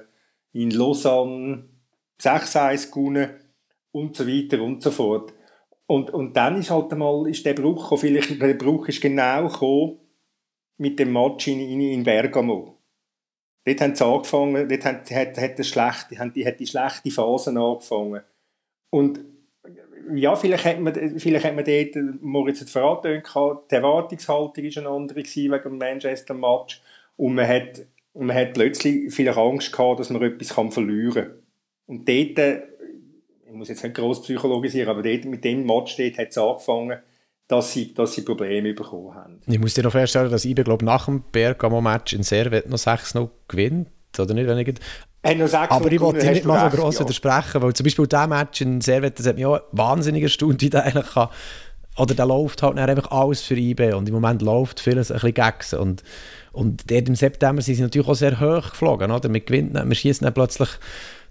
in 0.52 0.70
Lausanne 0.70 1.64
6-1 2.20 2.90
gewonnen 2.90 3.30
und 3.92 4.16
so 4.16 4.26
weiter 4.26 4.62
und 4.62 4.82
so 4.82 4.90
fort. 4.90 5.32
Und, 5.90 6.10
und 6.10 6.36
dann 6.36 6.58
ist 6.58 6.70
halt 6.70 6.92
einmal, 6.92 7.26
ist 7.28 7.46
der 7.46 7.54
Bruch 7.54 7.84
gekommen, 7.84 8.00
vielleicht, 8.00 8.42
der 8.42 8.54
Bruch 8.54 8.88
ist 8.88 9.00
genau 9.00 9.48
gekommen 9.48 9.98
mit 10.76 10.98
dem 10.98 11.14
Match 11.14 11.48
in, 11.48 11.80
in, 11.80 12.02
Bergamo. 12.02 12.76
Dort 13.64 13.80
haben 13.80 13.94
sie 13.94 14.04
angefangen, 14.04 14.68
dort 14.68 14.84
hat, 14.84 15.10
hat, 15.10 15.38
hat, 15.38 15.66
schlechte, 15.66 16.18
hat, 16.18 16.36
die, 16.36 16.46
hat 16.46 16.60
die 16.60 16.66
schlechte 16.66 17.10
Phase 17.10 17.58
angefangen. 17.58 18.20
Und 18.90 19.20
ja, 20.14 20.36
vielleicht 20.36 20.66
hat 20.66 20.78
man, 20.78 21.18
vielleicht 21.18 21.46
hat 21.46 21.56
man 21.56 21.64
dort, 21.64 21.96
Moritz 22.20 22.60
hat 22.60 22.68
verraten, 22.68 23.22
die 23.70 23.74
Erwartungshaltung 23.74 24.64
war 24.64 24.82
eine 24.82 24.88
andere 24.88 25.22
gewesen 25.22 25.52
wegen 25.52 25.62
dem 25.62 25.78
Manchester-Match. 25.78 26.82
Und 27.16 27.34
man 27.34 27.48
hat, 27.48 27.86
man 28.12 28.36
hat 28.36 28.52
plötzlich 28.52 29.12
vielleicht 29.12 29.38
Angst 29.38 29.72
gehabt, 29.72 30.00
dass 30.00 30.10
man 30.10 30.22
etwas 30.22 30.52
verlieren 30.52 31.14
kann. 31.14 31.42
Und 31.86 32.06
dort 32.06 32.62
ich 33.48 33.54
muss 33.54 33.68
jetzt 33.68 33.82
nicht 33.82 33.96
gross 33.96 34.22
psychologisieren, 34.22 34.88
aber 34.88 35.02
dort, 35.02 35.24
mit 35.24 35.44
dem 35.44 35.64
Match 35.64 35.96
dort 35.96 36.18
hat 36.18 36.28
es 36.30 36.38
angefangen, 36.38 36.98
dass 37.46 37.72
sie, 37.72 37.94
dass 37.94 38.12
sie 38.12 38.22
Probleme 38.22 38.74
bekommen 38.74 39.14
haben. 39.14 39.40
Ich 39.46 39.58
muss 39.58 39.74
dir 39.74 39.84
noch 39.84 39.92
feststellen, 39.92 40.30
dass 40.30 40.44
IBE, 40.44 40.64
glaube 40.64 40.84
nach 40.84 41.06
dem 41.06 41.22
Bergamo-Match 41.32 42.12
in 42.12 42.22
Servet 42.22 42.68
noch 42.68 42.78
6-0 42.78 43.28
gewinnt, 43.48 43.88
oder 44.18 44.34
nicht? 44.34 44.46
Wenn 44.46 44.58
ich 44.58 45.54
aber 45.54 45.92
ich 45.92 46.00
wollte 46.00 46.26
nicht 46.26 46.44
mal 46.44 46.70
so 46.70 46.76
gross 46.76 46.94
ja. 46.96 47.00
widersprechen, 47.00 47.60
weil 47.62 47.74
zum 47.74 47.84
Beispiel 47.84 48.06
dieser 48.06 48.26
Match 48.26 48.60
in 48.60 48.80
Servet, 48.80 49.18
das 49.18 49.26
hat 49.26 49.36
mich 49.36 49.46
auch 49.46 49.60
wahnsinnig 49.72 50.22
erstaunt, 50.22 50.60
wie 50.60 50.70
der 50.70 50.84
eigentlich 50.84 51.10
kann, 51.12 51.28
oder 51.96 52.14
der 52.14 52.26
läuft 52.26 52.62
halt 52.62 52.78
einfach 52.78 53.10
alles 53.10 53.42
für 53.42 53.56
IB 53.56 53.94
und 53.94 54.08
im 54.08 54.14
Moment 54.14 54.42
läuft 54.42 54.78
vieles 54.78 55.10
ein 55.10 55.20
bisschen 55.20 55.34
gegen 55.34 55.82
und, 55.82 56.02
und 56.52 56.90
dort 56.90 57.08
im 57.08 57.16
September 57.16 57.60
sind 57.60 57.74
sie 57.74 57.82
natürlich 57.82 58.08
auch 58.08 58.14
sehr 58.14 58.38
hoch 58.38 58.70
geflogen, 58.70 59.10
oder? 59.10 59.32
Wir 59.32 59.40
gewinnen, 59.40 59.88
wir 59.88 59.94
schießen 59.94 60.24
dann 60.24 60.34
plötzlich 60.34 60.68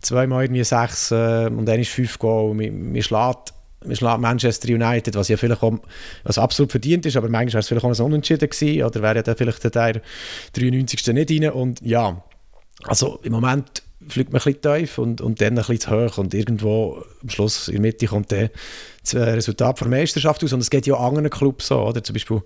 zweimal 0.01 0.43
irgendwie 0.43 0.63
sechs 0.63 1.11
äh, 1.11 1.47
und 1.47 1.65
dann 1.65 1.79
ist 1.79 1.89
fünf 1.89 2.19
Goal. 2.19 2.53
Man, 2.53 3.01
schlägt, 3.01 3.53
man 3.85 3.95
schlägt 3.95 4.19
Manchester 4.19 4.69
United, 4.69 5.15
was 5.15 5.27
ja 5.27 5.37
vielleicht 5.37 5.63
auch, 5.63 5.79
was 6.23 6.37
absolut 6.37 6.71
verdient 6.71 7.05
ist, 7.05 7.17
aber 7.17 7.29
manchmal 7.29 7.53
wäre 7.53 7.59
es 7.59 7.67
vielleicht 7.67 7.85
auch 7.85 7.99
ein 7.99 8.05
Unentschieden 8.05 8.49
gewesen 8.49 8.83
oder 8.83 9.01
wäre 9.01 9.17
ja 9.17 9.23
dann 9.23 9.35
vielleicht 9.35 9.63
der 9.63 10.01
93. 10.53 11.07
nicht 11.13 11.31
rein 11.31 11.51
und 11.51 11.81
ja, 11.81 12.23
also 12.83 13.19
im 13.23 13.31
Moment 13.31 13.83
fliegt 14.07 14.31
man 14.31 14.41
ein 14.41 14.53
bisschen 14.53 14.61
tief 14.61 14.97
und, 14.97 15.21
und 15.21 15.41
dann 15.41 15.49
ein 15.49 15.55
bisschen 15.55 15.79
zu 15.79 15.91
hoch 15.91 16.17
und 16.17 16.33
irgendwo 16.33 17.03
am 17.21 17.29
Schluss 17.29 17.67
in 17.67 17.75
der 17.75 17.81
Mitte 17.81 18.07
kommt 18.07 18.31
dann 18.31 18.49
das 19.01 19.15
Resultat 19.15 19.79
der 19.79 19.87
Meisterschaft 19.87 20.43
aus 20.43 20.53
und 20.53 20.59
es 20.59 20.69
geht 20.69 20.87
ja 20.87 20.95
auch 20.95 21.07
anderen 21.07 21.29
Clubs 21.29 21.67
so, 21.67 21.81
oder? 21.81 22.03
Zum 22.03 22.13
Beispiel 22.13 22.41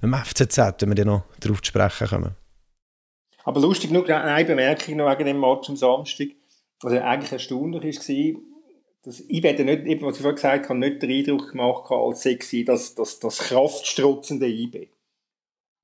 im 0.00 0.14
FCZ, 0.14 0.58
wenn 0.80 0.90
wir 0.90 0.94
dann 0.94 1.06
noch 1.08 1.24
darauf 1.40 1.60
zu 1.62 1.68
sprechen 1.68 2.06
kommen. 2.06 2.36
Aber 3.44 3.60
lustig 3.60 3.90
genug, 3.90 4.08
eine 4.08 4.44
Bemerkung 4.44 4.96
noch 4.96 5.10
wegen 5.10 5.26
dem 5.26 5.40
Match 5.40 5.68
am 5.68 5.76
Samstag 5.76 6.28
was 6.82 6.92
eigentlich 6.92 7.32
erstaunlich 7.32 7.96
war, 7.98 8.40
dass 9.04 9.20
ich 9.20 9.42
werde 9.42 9.64
nicht, 9.64 9.84
eben, 9.86 10.02
was 10.02 10.16
ich 10.16 10.22
vorhin 10.22 10.36
gesagt 10.36 10.68
habe, 10.68 10.78
nicht 10.78 11.02
den 11.02 11.10
Eindruck 11.10 11.50
gemacht 11.50 11.90
als 11.90 12.22
sexy, 12.22 12.64
dass 12.64 12.94
das, 12.94 13.18
das 13.18 13.38
kraftstrotzende 13.38 14.46
IB. 14.46 14.88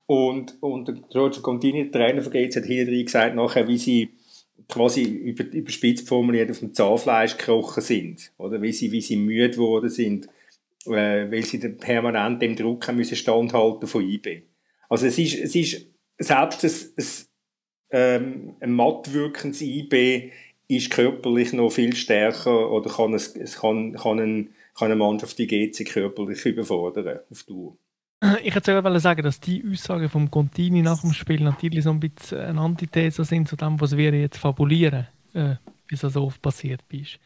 Und, 0.05 0.61
und 0.61 0.89
Roger 1.13 1.41
Contini, 1.41 1.89
der 1.89 1.91
Trainer 1.91 2.21
von 2.21 2.31
GZ, 2.31 2.55
hat 2.55 2.65
hinterher 2.65 3.03
gesagt, 3.03 3.35
nachher, 3.35 3.67
wie 3.67 3.77
sie 3.77 4.09
quasi 4.67 5.03
über, 5.03 5.43
überspitzt 5.51 6.07
formuliert 6.07 6.49
auf 6.49 6.59
dem 6.59 6.73
Zahnfleisch 6.73 7.37
gekrochen 7.37 7.83
sind. 7.83 8.31
Oder 8.37 8.61
wie 8.61 8.71
sie, 8.71 8.91
wie 8.91 9.01
sie 9.01 9.17
müde 9.17 9.51
geworden 9.51 9.89
sind, 9.89 10.27
äh, 10.85 11.29
weil 11.29 11.43
sie 11.43 11.59
permanent 11.59 12.41
dem 12.41 12.55
Druck 12.55 12.87
haben 12.87 12.97
müssen 12.97 13.15
standhalten 13.15 13.87
von 13.87 14.07
IB. 14.07 14.43
Also 14.87 15.05
es 15.05 15.17
ist, 15.17 15.35
es 15.35 15.55
ist 15.55 15.87
selbst 16.17 16.63
ein, 16.63 16.71
ein, 16.97 17.05
ähm, 17.91 18.55
ein 18.59 18.73
matt 18.73 19.13
wirkendes 19.13 19.61
IB 19.61 20.31
ist 20.69 20.91
körperlich 20.91 21.51
noch 21.51 21.71
viel 21.71 21.95
stärker 21.95 22.71
oder 22.71 22.89
kann, 22.91 23.13
es, 23.13 23.35
es 23.35 23.59
kann, 23.59 23.93
kann, 23.93 24.19
ein, 24.19 24.49
kann 24.77 24.85
eine 24.85 24.95
Mannschaft 24.95 25.37
die 25.39 25.47
GC 25.47 25.83
körperlich 25.83 26.45
überfordern 26.45 27.19
auf 27.29 27.43
Tour. 27.43 27.75
Ich 28.43 28.53
wollte 28.53 28.99
sagen, 28.99 29.23
dass 29.23 29.39
die 29.39 29.63
Aussagen 29.69 30.09
vom 30.09 30.29
Contini 30.29 30.81
nach 30.81 31.01
dem 31.01 31.13
Spiel 31.13 31.41
natürlich 31.41 31.85
so 31.85 31.89
ein 31.89 31.99
bisschen 31.99 32.39
eine 32.39 32.61
Antithese 32.61 33.23
sind 33.23 33.47
zu 33.47 33.55
dem, 33.55 33.79
was 33.81 33.97
wir 33.97 34.11
jetzt 34.13 34.37
fabulieren, 34.37 35.07
äh, 35.33 35.55
wie 35.87 35.95
es 35.95 36.01
so 36.01 36.23
oft 36.23 36.41
passiert 36.41 36.81
ist. 36.91 37.17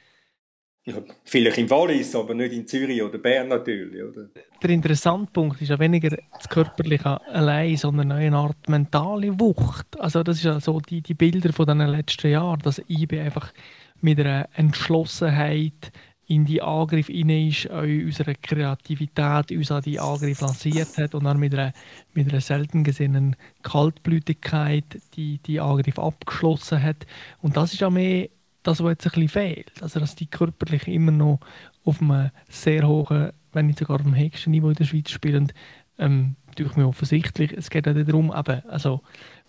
Ja, 0.86 0.96
vielleicht 1.24 1.58
in 1.58 1.70
Wallis, 1.70 2.14
aber 2.14 2.34
nicht 2.34 2.52
in 2.52 2.68
Zürich 2.68 3.02
oder 3.02 3.18
Bern 3.18 3.48
natürlich. 3.48 4.04
Oder? 4.04 4.28
Der 4.62 4.70
interessante 4.70 5.32
Punkt 5.32 5.62
ist 5.62 5.70
ja 5.70 5.80
weniger 5.80 6.18
das 6.34 6.50
Körperliche 6.50 7.26
allein, 7.28 7.78
sondern 7.78 8.12
eine 8.12 8.36
Art 8.36 8.68
mentale 8.68 9.40
Wucht. 9.40 9.98
Also 9.98 10.24
das 10.24 10.44
ist 10.44 10.44
ja 10.44 10.60
die, 10.90 11.02
die 11.02 11.14
Bilder 11.14 11.54
von 11.54 11.68
den 11.68 11.78
letzten 11.78 12.32
Jahren, 12.32 12.60
dass 12.60 12.82
IB 12.90 13.18
einfach 13.18 13.54
mit 14.02 14.20
einer 14.20 14.50
Entschlossenheit 14.56 15.94
in 16.28 16.46
die 16.46 16.62
Angriff 16.62 17.08
hinein 17.08 17.48
ist, 17.48 17.66
unsere 17.68 18.36
Kreativität 18.36 19.52
uns 19.52 19.72
an 19.72 19.84
die 19.84 20.00
Angriff 20.00 20.42
lanciert 20.42 20.98
hat 20.98 21.16
und 21.16 21.24
dann 21.26 21.40
mit 21.40 21.54
einer, 21.54 21.74
mit 22.14 22.30
einer 22.30 22.42
selten 22.42 22.84
gesehenen 22.84 23.36
Kaltblütigkeit 23.62 25.02
die, 25.16 25.38
die 25.40 25.60
Angriff 25.60 26.00
abgeschlossen 26.00 26.82
hat. 26.82 27.06
Und 27.42 27.56
das 27.56 27.74
ist 27.74 27.80
ja 27.80 27.90
mehr 27.90 28.30
das, 28.64 28.84
was 28.84 28.92
jetzt 28.92 29.06
ein 29.06 29.12
bisschen 29.12 29.30
fehlt. 29.30 29.72
Also, 29.82 30.00
dass 30.00 30.16
die 30.16 30.28
körperlich 30.28 30.88
immer 30.88 31.12
noch 31.12 31.40
auf 31.86 32.02
einem 32.02 32.32
sehr 32.50 32.88
hohen, 32.88 33.32
wenn 33.52 33.68
nicht 33.68 33.80
sogar 33.80 33.98
auf 33.98 34.04
dem 34.04 34.16
höchsten 34.16 34.52
Niveau 34.52 34.70
in 34.70 34.76
der 34.76 34.86
Schweiz 34.86 35.12
spielen, 35.12 35.52
ähm, 36.00 36.36
durch 36.56 36.76
mir 36.76 36.88
offensichtlich. 36.88 37.52
Es 37.52 37.70
geht 37.70 37.88
auch 37.88 37.94
darum, 37.94 38.34
eben, 38.36 38.62
also, 38.70 39.02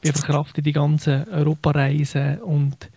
wie 0.03 0.12
verkraftet 0.12 0.66
die 0.66 0.72
ganzen 0.72 1.29
Europareisen 1.29 2.40
und 2.42 2.90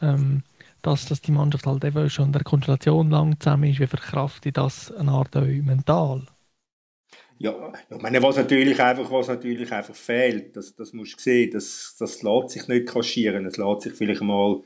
ähm, 0.00 0.42
dass, 0.82 1.06
dass 1.06 1.20
die 1.20 1.32
Mannschaft 1.32 1.66
halt 1.66 1.84
eben 1.84 2.08
schon 2.08 2.26
in 2.26 2.32
der 2.32 2.44
Konstellation 2.44 3.10
lang 3.10 3.38
zusammen 3.40 3.70
ist, 3.70 3.80
wie 3.80 3.86
verkraftet 3.86 4.56
das 4.56 4.92
eine 4.92 5.10
Art 5.10 5.36
auch 5.36 5.42
mental? 5.42 6.26
Ja, 7.40 7.72
ich 7.88 8.02
meine, 8.02 8.20
was 8.20 8.36
natürlich 8.36 8.80
einfach, 8.82 9.10
was 9.12 9.28
natürlich 9.28 9.72
einfach 9.72 9.94
fehlt, 9.94 10.56
das, 10.56 10.74
das 10.74 10.92
musst 10.92 11.18
du 11.18 11.22
sehen, 11.22 11.50
das, 11.52 11.94
das 11.98 12.22
lässt 12.22 12.50
sich 12.50 12.66
nicht 12.66 12.88
kaschieren. 12.88 13.46
Es 13.46 13.56
lässt 13.56 13.82
sich 13.82 13.92
vielleicht 13.92 14.22
mal 14.22 14.60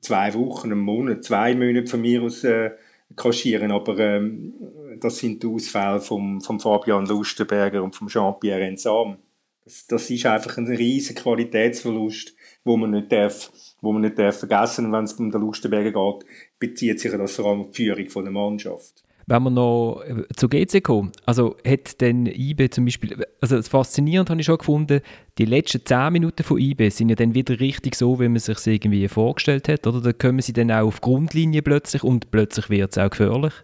zwei 0.00 0.34
Wochen, 0.34 0.72
einen 0.72 0.80
Monat, 0.80 1.24
zwei 1.24 1.54
Monate 1.54 1.86
von 1.86 2.00
mir 2.00 2.22
aus 2.22 2.44
äh, 2.44 2.70
kaschieren, 3.16 3.72
aber 3.72 3.98
ähm, 3.98 4.54
das 5.00 5.18
sind 5.18 5.42
die 5.42 5.46
Ausfälle 5.46 6.00
vom, 6.00 6.40
vom 6.40 6.60
Fabian 6.60 7.06
Lustenberger 7.06 7.82
und 7.82 7.94
vom 7.94 8.08
Jean-Pierre 8.08 8.64
Ensam. 8.64 9.18
Das, 9.64 9.86
das 9.86 10.10
ist 10.10 10.26
einfach 10.26 10.56
ein 10.56 10.66
riesiger 10.66 11.22
Qualitätsverlust, 11.22 12.34
wo 12.64 12.76
man 12.76 12.90
nicht 12.90 13.12
darf, 13.12 13.50
wo 13.80 13.92
man 13.92 14.02
nicht 14.02 14.18
darf 14.18 14.38
vergessen, 14.38 14.92
wenn 14.92 15.04
es 15.04 15.14
um 15.14 15.30
den 15.30 15.40
Lustenberger 15.40 15.92
geht, 15.92 16.26
bezieht 16.58 17.00
sich 17.00 17.12
das 17.12 17.36
vor 17.36 17.46
allem 17.46 17.60
auf 17.60 17.70
die 17.70 17.84
Führung 17.84 18.08
von 18.08 18.24
der 18.24 18.32
Mannschaft 18.32 19.04
wenn 19.30 19.44
wir 19.44 19.50
noch 19.50 20.02
äh, 20.02 20.24
zu 20.34 20.48
GC 20.48 20.82
kommen, 20.82 21.12
also 21.24 21.56
hat 21.64 22.00
denn 22.00 22.26
IBE 22.26 22.68
zum 22.68 22.84
Beispiel, 22.84 23.24
also 23.40 23.56
das 23.56 23.68
faszinierend 23.68 24.28
habe 24.28 24.40
ich 24.40 24.46
schon 24.46 24.58
gefunden, 24.58 25.00
die 25.38 25.44
letzten 25.44 25.86
10 25.86 26.12
Minuten 26.12 26.42
von 26.42 26.58
IBE 26.58 26.90
sind 26.90 27.10
ja 27.10 27.14
dann 27.14 27.32
wieder 27.32 27.60
richtig 27.60 27.94
so, 27.94 28.18
wie 28.18 28.28
man 28.28 28.40
sich 28.40 28.66
irgendwie 28.66 29.06
vorgestellt 29.06 29.68
hat, 29.68 29.86
oder? 29.86 30.00
Da 30.00 30.12
kommen 30.12 30.40
sie 30.40 30.52
dann 30.52 30.72
auch 30.72 30.88
auf 30.88 31.00
Grundlinie 31.00 31.62
plötzlich 31.62 32.02
und 32.02 32.32
plötzlich 32.32 32.70
wird 32.70 32.90
es 32.90 32.98
auch 32.98 33.10
gefährlich. 33.10 33.54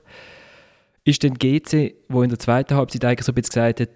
Ist 1.04 1.24
denn 1.24 1.34
GC, 1.34 1.94
wo 2.08 2.22
in 2.22 2.30
der 2.30 2.38
zweiten 2.38 2.76
Halbzeit 2.76 3.04
eigentlich 3.04 3.26
so 3.26 3.32
ein 3.32 3.34
bisschen 3.34 3.50
gesagt 3.50 3.80
hat, 3.80 3.88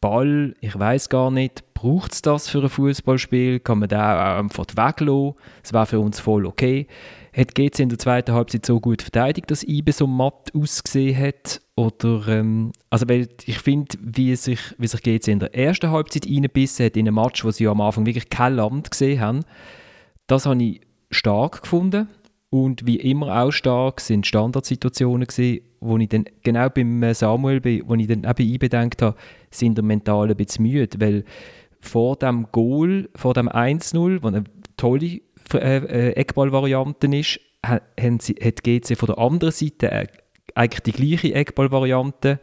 Ball, 0.00 0.54
ich 0.60 0.78
weiß 0.78 1.10
gar 1.10 1.30
nicht, 1.30 1.62
braucht 1.80 2.12
es 2.12 2.22
das 2.22 2.48
für 2.48 2.62
ein 2.62 2.68
Fußballspiel? 2.68 3.60
Kann 3.60 3.78
man 3.78 3.88
da 3.88 4.34
auch 4.34 4.38
einfach 4.40 4.66
weglassen? 4.74 5.34
Das 5.62 5.72
war 5.72 5.86
für 5.86 6.00
uns 6.00 6.20
voll 6.20 6.46
okay 6.46 6.86
hat 7.32 7.54
GC 7.54 7.80
in 7.80 7.88
der 7.88 7.98
zweiten 7.98 8.32
Halbzeit 8.32 8.66
so 8.66 8.80
gut 8.80 9.02
verteidigt, 9.02 9.50
dass 9.50 9.62
IBE 9.62 9.92
so 9.92 10.06
matt 10.06 10.52
ausgesehen 10.54 11.16
hat? 11.18 11.60
Oder, 11.76 12.26
ähm, 12.28 12.72
also 12.90 13.08
weil 13.08 13.28
ich 13.44 13.58
finde, 13.58 13.96
wie 14.00 14.34
sich, 14.36 14.60
wie 14.78 14.86
sich 14.86 15.02
GC 15.02 15.28
in 15.28 15.38
der 15.38 15.54
ersten 15.54 15.90
Halbzeit 15.90 16.26
reinbissen 16.26 16.86
hat, 16.86 16.96
in 16.96 17.06
einem 17.06 17.14
Match, 17.14 17.44
wo 17.44 17.50
sie 17.50 17.68
am 17.68 17.80
Anfang 17.80 18.04
wirklich 18.06 18.28
kein 18.28 18.56
Land 18.56 18.90
gesehen 18.90 19.20
haben, 19.20 19.40
Das 20.26 20.46
habe 20.46 20.62
ich 20.62 20.80
stark 21.10 21.62
gefunden. 21.62 22.08
Und 22.50 22.84
wie 22.84 22.96
immer 22.96 23.42
auch 23.42 23.52
stark 23.52 24.00
sind 24.00 24.26
Standardsituationen 24.26 25.26
gewesen, 25.26 25.60
wo 25.78 25.96
ich 25.98 26.08
dann 26.08 26.24
genau 26.42 26.68
beim 26.68 27.14
Samuel 27.14 27.60
bin, 27.60 27.84
wo 27.86 27.94
ich 27.94 28.08
dann 28.08 28.24
eben 28.24 28.52
einbedenkt 28.52 29.02
habe, 29.02 29.16
sind 29.52 29.78
der 29.78 29.84
mental 29.84 30.28
ein 30.28 30.36
bisschen 30.36 30.64
müde, 30.64 31.00
weil 31.00 31.24
vor 31.80 32.16
dem 32.16 32.48
Goal, 32.52 33.08
vor 33.14 33.34
dem 33.34 33.48
1-0, 33.48 34.22
wo 34.22 34.28
eine 34.28 34.44
tolle 34.76 35.20
äh, 35.54 35.76
äh, 35.76 36.12
Eckball-Variante 36.12 37.06
ist, 37.08 37.40
sie, 38.20 38.34
hat 38.34 38.64
GC 38.64 38.96
von 38.96 39.06
der 39.06 39.18
anderen 39.18 39.52
Seite 39.52 39.90
äh, 39.90 40.06
eigentlich 40.54 40.80
die 40.80 40.92
gleiche 40.92 41.34
Eckball-Variante 41.34 42.40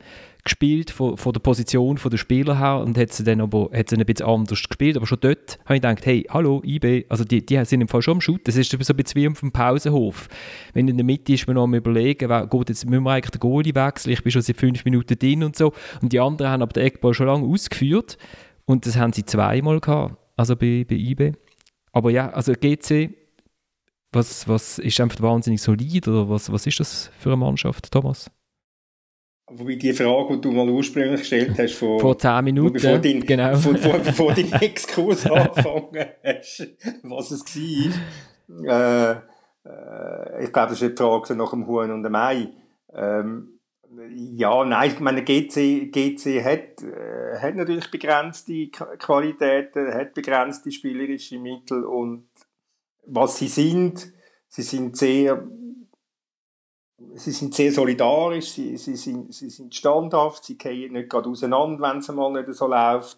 gespielt 0.48 0.92
von, 0.92 1.18
von 1.18 1.34
der 1.34 1.42
Position 1.42 2.00
der 2.02 2.18
Spieler 2.18 2.58
her 2.58 2.80
und 2.80 2.98
hat 2.98 3.12
sie 3.12 3.26
dann 3.26 3.42
aber 3.42 3.70
hat 3.74 3.90
sie 3.90 3.98
ein 3.98 4.06
bisschen 4.06 4.28
anders 4.28 4.64
gespielt. 4.64 4.96
Aber 4.96 5.06
schon 5.06 5.20
dort 5.20 5.60
habe 5.66 5.76
ich 5.76 5.82
gedacht, 5.82 6.06
hey, 6.06 6.26
hallo, 6.30 6.62
IB, 6.64 7.06
also 7.10 7.26
die, 7.26 7.46
die 7.46 7.64
sind 7.66 7.82
im 7.82 7.88
Fall 7.90 8.02
schon 8.02 8.16
am 8.16 8.22
Shooten. 8.22 8.46
Das 8.46 8.56
ist 8.56 8.72
so 8.72 8.78
ein 8.78 8.98
bisschen 8.98 9.22
wie 9.22 9.28
auf 9.28 9.40
dem 9.42 9.52
Pausenhof. 9.52 10.30
Wenn 10.74 10.88
in 10.88 10.96
der 10.96 11.06
Mitte 11.06 11.34
ist 11.34 11.48
man 11.48 11.56
noch 11.56 11.64
am 11.64 11.74
überlegen, 11.74 12.30
gut, 12.50 12.70
jetzt 12.70 12.90
müssen 12.90 13.04
wir 13.04 13.12
eigentlich 13.12 13.32
den 13.32 13.40
Goalie 13.40 13.76
wechseln, 13.76 14.14
ich 14.14 14.24
bin 14.24 14.32
schon 14.32 14.42
seit 14.42 14.58
fünf 14.58 14.86
Minuten 14.86 15.20
drin 15.20 15.44
und 15.44 15.58
so. 15.58 15.74
Und 16.02 16.14
die 16.14 16.20
anderen 16.20 16.52
haben 16.52 16.62
aber 16.62 16.74
den 16.74 16.86
Eckball 16.86 17.14
schon 17.14 17.28
lange 17.28 17.46
ausgeführt 17.46 18.18
und 18.68 18.86
das 18.86 18.98
haben 18.98 19.14
sie 19.14 19.26
zweimal 19.26 19.80
gehabt, 19.80 20.16
also 20.36 20.56
bei, 20.56 20.86
bei 20.88 20.96
IB. 20.96 21.32
Aber 21.92 22.12
ja, 22.12 22.30
also 22.30 22.54
GC 22.54 23.16
was, 24.12 24.48
was 24.48 24.80
ist 24.80 25.00
einfach 25.00 25.22
wahnsinnig 25.22 25.62
solid 25.62 26.08
oder 26.08 26.30
was, 26.30 26.52
was 26.52 26.66
ist 26.66 26.80
das 26.80 27.12
für 27.20 27.30
eine 27.30 27.38
Mannschaft, 27.38 27.92
Thomas? 27.92 28.32
Wobei 29.50 29.76
die 29.76 29.94
Frage, 29.94 30.36
die 30.36 30.42
du 30.42 30.52
mal 30.52 30.68
ursprünglich 30.70 31.22
gestellt 31.22 31.58
hast, 31.58 31.74
vor, 31.80 32.00
vor 32.00 32.18
10 32.18 32.44
Minuten, 32.44 32.74
bevor 32.74 33.00
dein, 33.00 33.22
genau. 33.22 33.52
Bevor, 33.52 33.76
vor, 33.78 34.00
bevor 34.00 34.34
dein 34.34 34.52
Exkurs 34.62 35.26
angefangen 35.26 36.06
hast, 36.24 36.68
was 37.04 37.32
es 37.32 37.44
war, 37.46 38.02
äh, 38.66 39.12
äh, 39.70 40.44
ich 40.44 40.52
glaube, 40.52 40.70
das 40.70 40.82
ist 40.82 40.92
die 40.92 40.96
Frage 40.98 41.36
nach 41.36 41.52
dem 41.52 41.66
Huhn 41.66 41.92
und 41.92 42.04
dem 42.04 42.16
Ei. 42.16 42.50
Ähm, 42.94 43.57
ja, 44.10 44.66
nein, 44.66 44.92
ich 44.92 45.00
meine, 45.00 45.24
GC, 45.24 45.92
GC 45.92 46.44
hat, 46.44 46.84
äh, 46.84 47.40
hat 47.40 47.56
natürlich 47.56 47.90
begrenzte 47.90 48.68
Qualitäten, 48.68 49.94
hat 49.94 50.14
begrenzte 50.14 50.72
spielerische 50.72 51.40
Mittel 51.40 51.84
und 51.84 52.28
was 53.06 53.38
sie 53.38 53.48
sind, 53.48 54.12
sie 54.50 54.62
sind 54.62 54.98
sehr, 54.98 55.48
sie 57.16 57.32
sind 57.32 57.54
sehr 57.56 57.72
solidarisch, 57.72 58.52
sie, 58.52 58.78
sie, 58.78 58.96
sind, 58.96 59.34
sie 59.34 59.50
sind 59.50 59.74
standhaft, 59.74 60.44
sie 60.44 60.58
gehen 60.58 60.94
nicht 60.94 61.10
gerade 61.10 61.30
auseinander, 61.30 61.82
wenn 61.82 62.00
es 62.00 62.08
mal 62.10 62.32
nicht 62.34 62.54
so 62.54 62.68
läuft. 62.68 63.18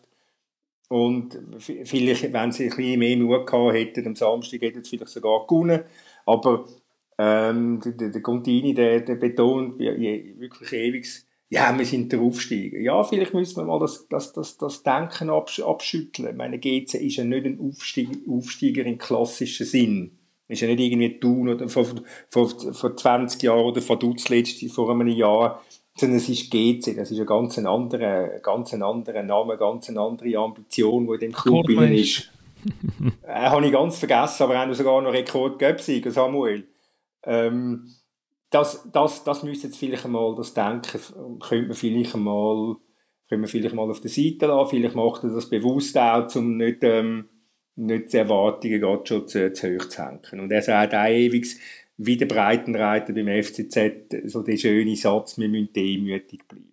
Und 0.89 1.37
vielleicht, 1.59 2.33
wenn 2.33 2.51
sie 2.51 2.63
ein 2.63 2.75
bisschen 2.75 2.99
mehr 2.99 3.17
Mut 3.17 3.45
gehabt 3.45 3.75
hätten, 3.75 4.07
am 4.07 4.15
Samstag 4.15 4.61
hätten 4.61 4.83
sie 4.83 4.97
vielleicht 4.97 5.13
sogar 5.13 5.45
gewonnen. 5.45 5.83
Aber 6.25 6.65
ähm, 7.19 7.81
der, 7.83 8.09
der 8.09 8.21
Contini, 8.21 8.73
der, 8.73 9.01
der 9.01 9.15
betont 9.15 9.77
wirklich 9.77 10.71
ewig, 10.71 11.05
ja, 11.49 11.77
wir 11.77 11.85
sind 11.85 12.11
der 12.11 12.21
Aufsteiger. 12.21 12.79
Ja, 12.79 13.03
vielleicht 13.03 13.33
müssen 13.33 13.57
wir 13.57 13.65
mal 13.65 13.79
das, 13.79 14.07
das, 14.07 14.31
das, 14.31 14.57
das 14.57 14.83
Denken 14.83 15.29
absch 15.29 15.59
abschütteln. 15.59 16.29
Ich 16.29 16.35
meine, 16.35 16.59
GC 16.59 16.93
ist 16.93 17.17
ja 17.17 17.25
nicht 17.25 17.45
ein 17.45 17.59
Aufsteiger, 17.59 18.11
Aufsteiger 18.29 18.85
im 18.85 18.97
klassischen 18.97 19.65
Sinn. 19.65 20.11
Ist 20.47 20.61
ja 20.61 20.67
nicht 20.67 20.79
irgendwie 20.79 21.19
Thun 21.19 21.49
oder 21.49 21.67
vor, 21.67 21.85
vor, 22.29 22.49
vor 22.49 22.95
20 22.95 23.43
Jahren 23.43 23.65
oder 23.65 23.81
vor 23.81 23.99
Dutzletzt, 23.99 24.63
vor 24.71 24.89
einem 24.89 25.07
Jahr, 25.07 25.61
sondern 25.95 26.17
es 26.19 26.29
ist 26.29 26.49
GC. 26.49 26.95
Das 26.95 27.11
ist 27.11 27.19
ein 27.19 27.25
ganz 27.25 27.57
anderer, 27.57 28.39
ganz 28.39 28.73
anderer 28.73 29.23
Name, 29.23 29.57
ganz 29.57 29.89
eine 29.89 29.99
andere 29.99 30.37
Ambition, 30.37 31.05
die 31.07 31.13
in 31.13 31.19
dem 31.19 31.31
Club 31.33 31.65
drin 31.65 31.93
ist. 31.93 32.31
äh, 33.27 33.33
habe 33.33 33.65
ich 33.65 33.71
ganz 33.71 33.97
vergessen, 33.97 34.43
aber 34.43 34.57
haben 34.57 34.73
sogar 34.73 35.01
noch 35.01 35.13
Rekord 35.13 35.59
Göpsieger, 35.59 36.11
Samuel. 36.11 36.65
Ähm, 37.23 37.89
das, 38.49 38.87
das, 38.91 39.23
das 39.23 39.43
müsste 39.43 39.67
jetzt 39.67 39.77
vielleicht 39.77 40.05
einmal, 40.05 40.35
das 40.35 40.53
Denken, 40.53 40.99
könnte 41.39 41.67
man 41.67 41.75
vielleicht 41.75 42.15
einmal, 42.15 42.75
könnte 43.27 43.41
man 43.41 43.47
vielleicht 43.47 43.75
mal 43.75 43.89
auf 43.89 44.01
der 44.01 44.09
Seite 44.09 44.47
lassen, 44.47 44.69
vielleicht 44.69 44.95
macht 44.95 45.23
er 45.23 45.29
das 45.29 45.49
bewusst 45.49 45.97
auch, 45.97 46.35
um 46.35 46.57
nicht, 46.57 46.83
ähm, 46.83 47.29
nicht 47.75 48.11
die 48.11 48.17
Erwartungen 48.17 48.81
gerade 48.81 49.05
schon 49.05 49.27
zu, 49.27 49.53
zu 49.53 49.75
hoch 49.75 49.87
zu 49.87 50.03
hängen. 50.03 50.39
Und 50.39 50.51
er 50.51 50.61
sagt 50.61 50.95
auch 50.95 51.07
ewig, 51.07 51.57
wie 51.97 52.17
der 52.17 52.25
Breitenreiter 52.25 53.13
beim 53.13 53.27
FCZ, 53.27 54.29
so 54.31 54.41
der 54.41 54.57
schöne 54.57 54.95
Satz, 54.95 55.37
wir 55.37 55.49
müssen 55.49 55.73
demütig 55.73 56.47
bleiben. 56.47 56.69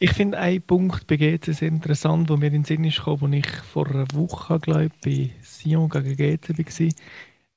Ich 0.00 0.10
finde 0.10 0.38
einen 0.38 0.60
Punkt 0.60 1.06
bei 1.06 1.16
GC 1.16 1.54
sehr 1.54 1.68
interessant, 1.68 2.28
wo 2.28 2.36
mir 2.36 2.48
in 2.48 2.54
den 2.54 2.64
Sinn 2.64 2.82
ist 2.82 2.96
gekommen, 2.96 3.34
als 3.34 3.46
ich 3.46 3.52
vor 3.62 3.86
einer 3.86 4.06
Woche, 4.14 4.58
glaube 4.58 4.86
ich, 4.86 5.00
bei 5.00 5.30
Sion 5.42 5.88
gegen 5.88 6.16
GC 6.16 6.58
war 6.58 6.66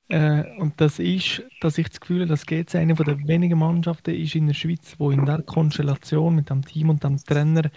äh, 0.08 0.44
und 0.58 0.80
das 0.80 0.98
ist, 0.98 1.42
dass 1.60 1.78
ich 1.78 1.88
das 1.88 2.00
Gefühl 2.00 2.20
habe, 2.20 2.28
dass 2.28 2.46
GC 2.46 2.76
eine 2.76 2.94
der 2.94 3.18
wenigen 3.26 3.58
Mannschaften 3.58 4.14
ist 4.14 4.34
in 4.34 4.46
der 4.46 4.54
Schweiz, 4.54 4.94
wo 4.98 5.10
in 5.10 5.26
der 5.26 5.42
Konstellation 5.42 6.34
mit 6.34 6.48
dem 6.50 6.64
Team 6.64 6.90
und 6.90 7.02
dem 7.02 7.18
Trainer 7.18 7.70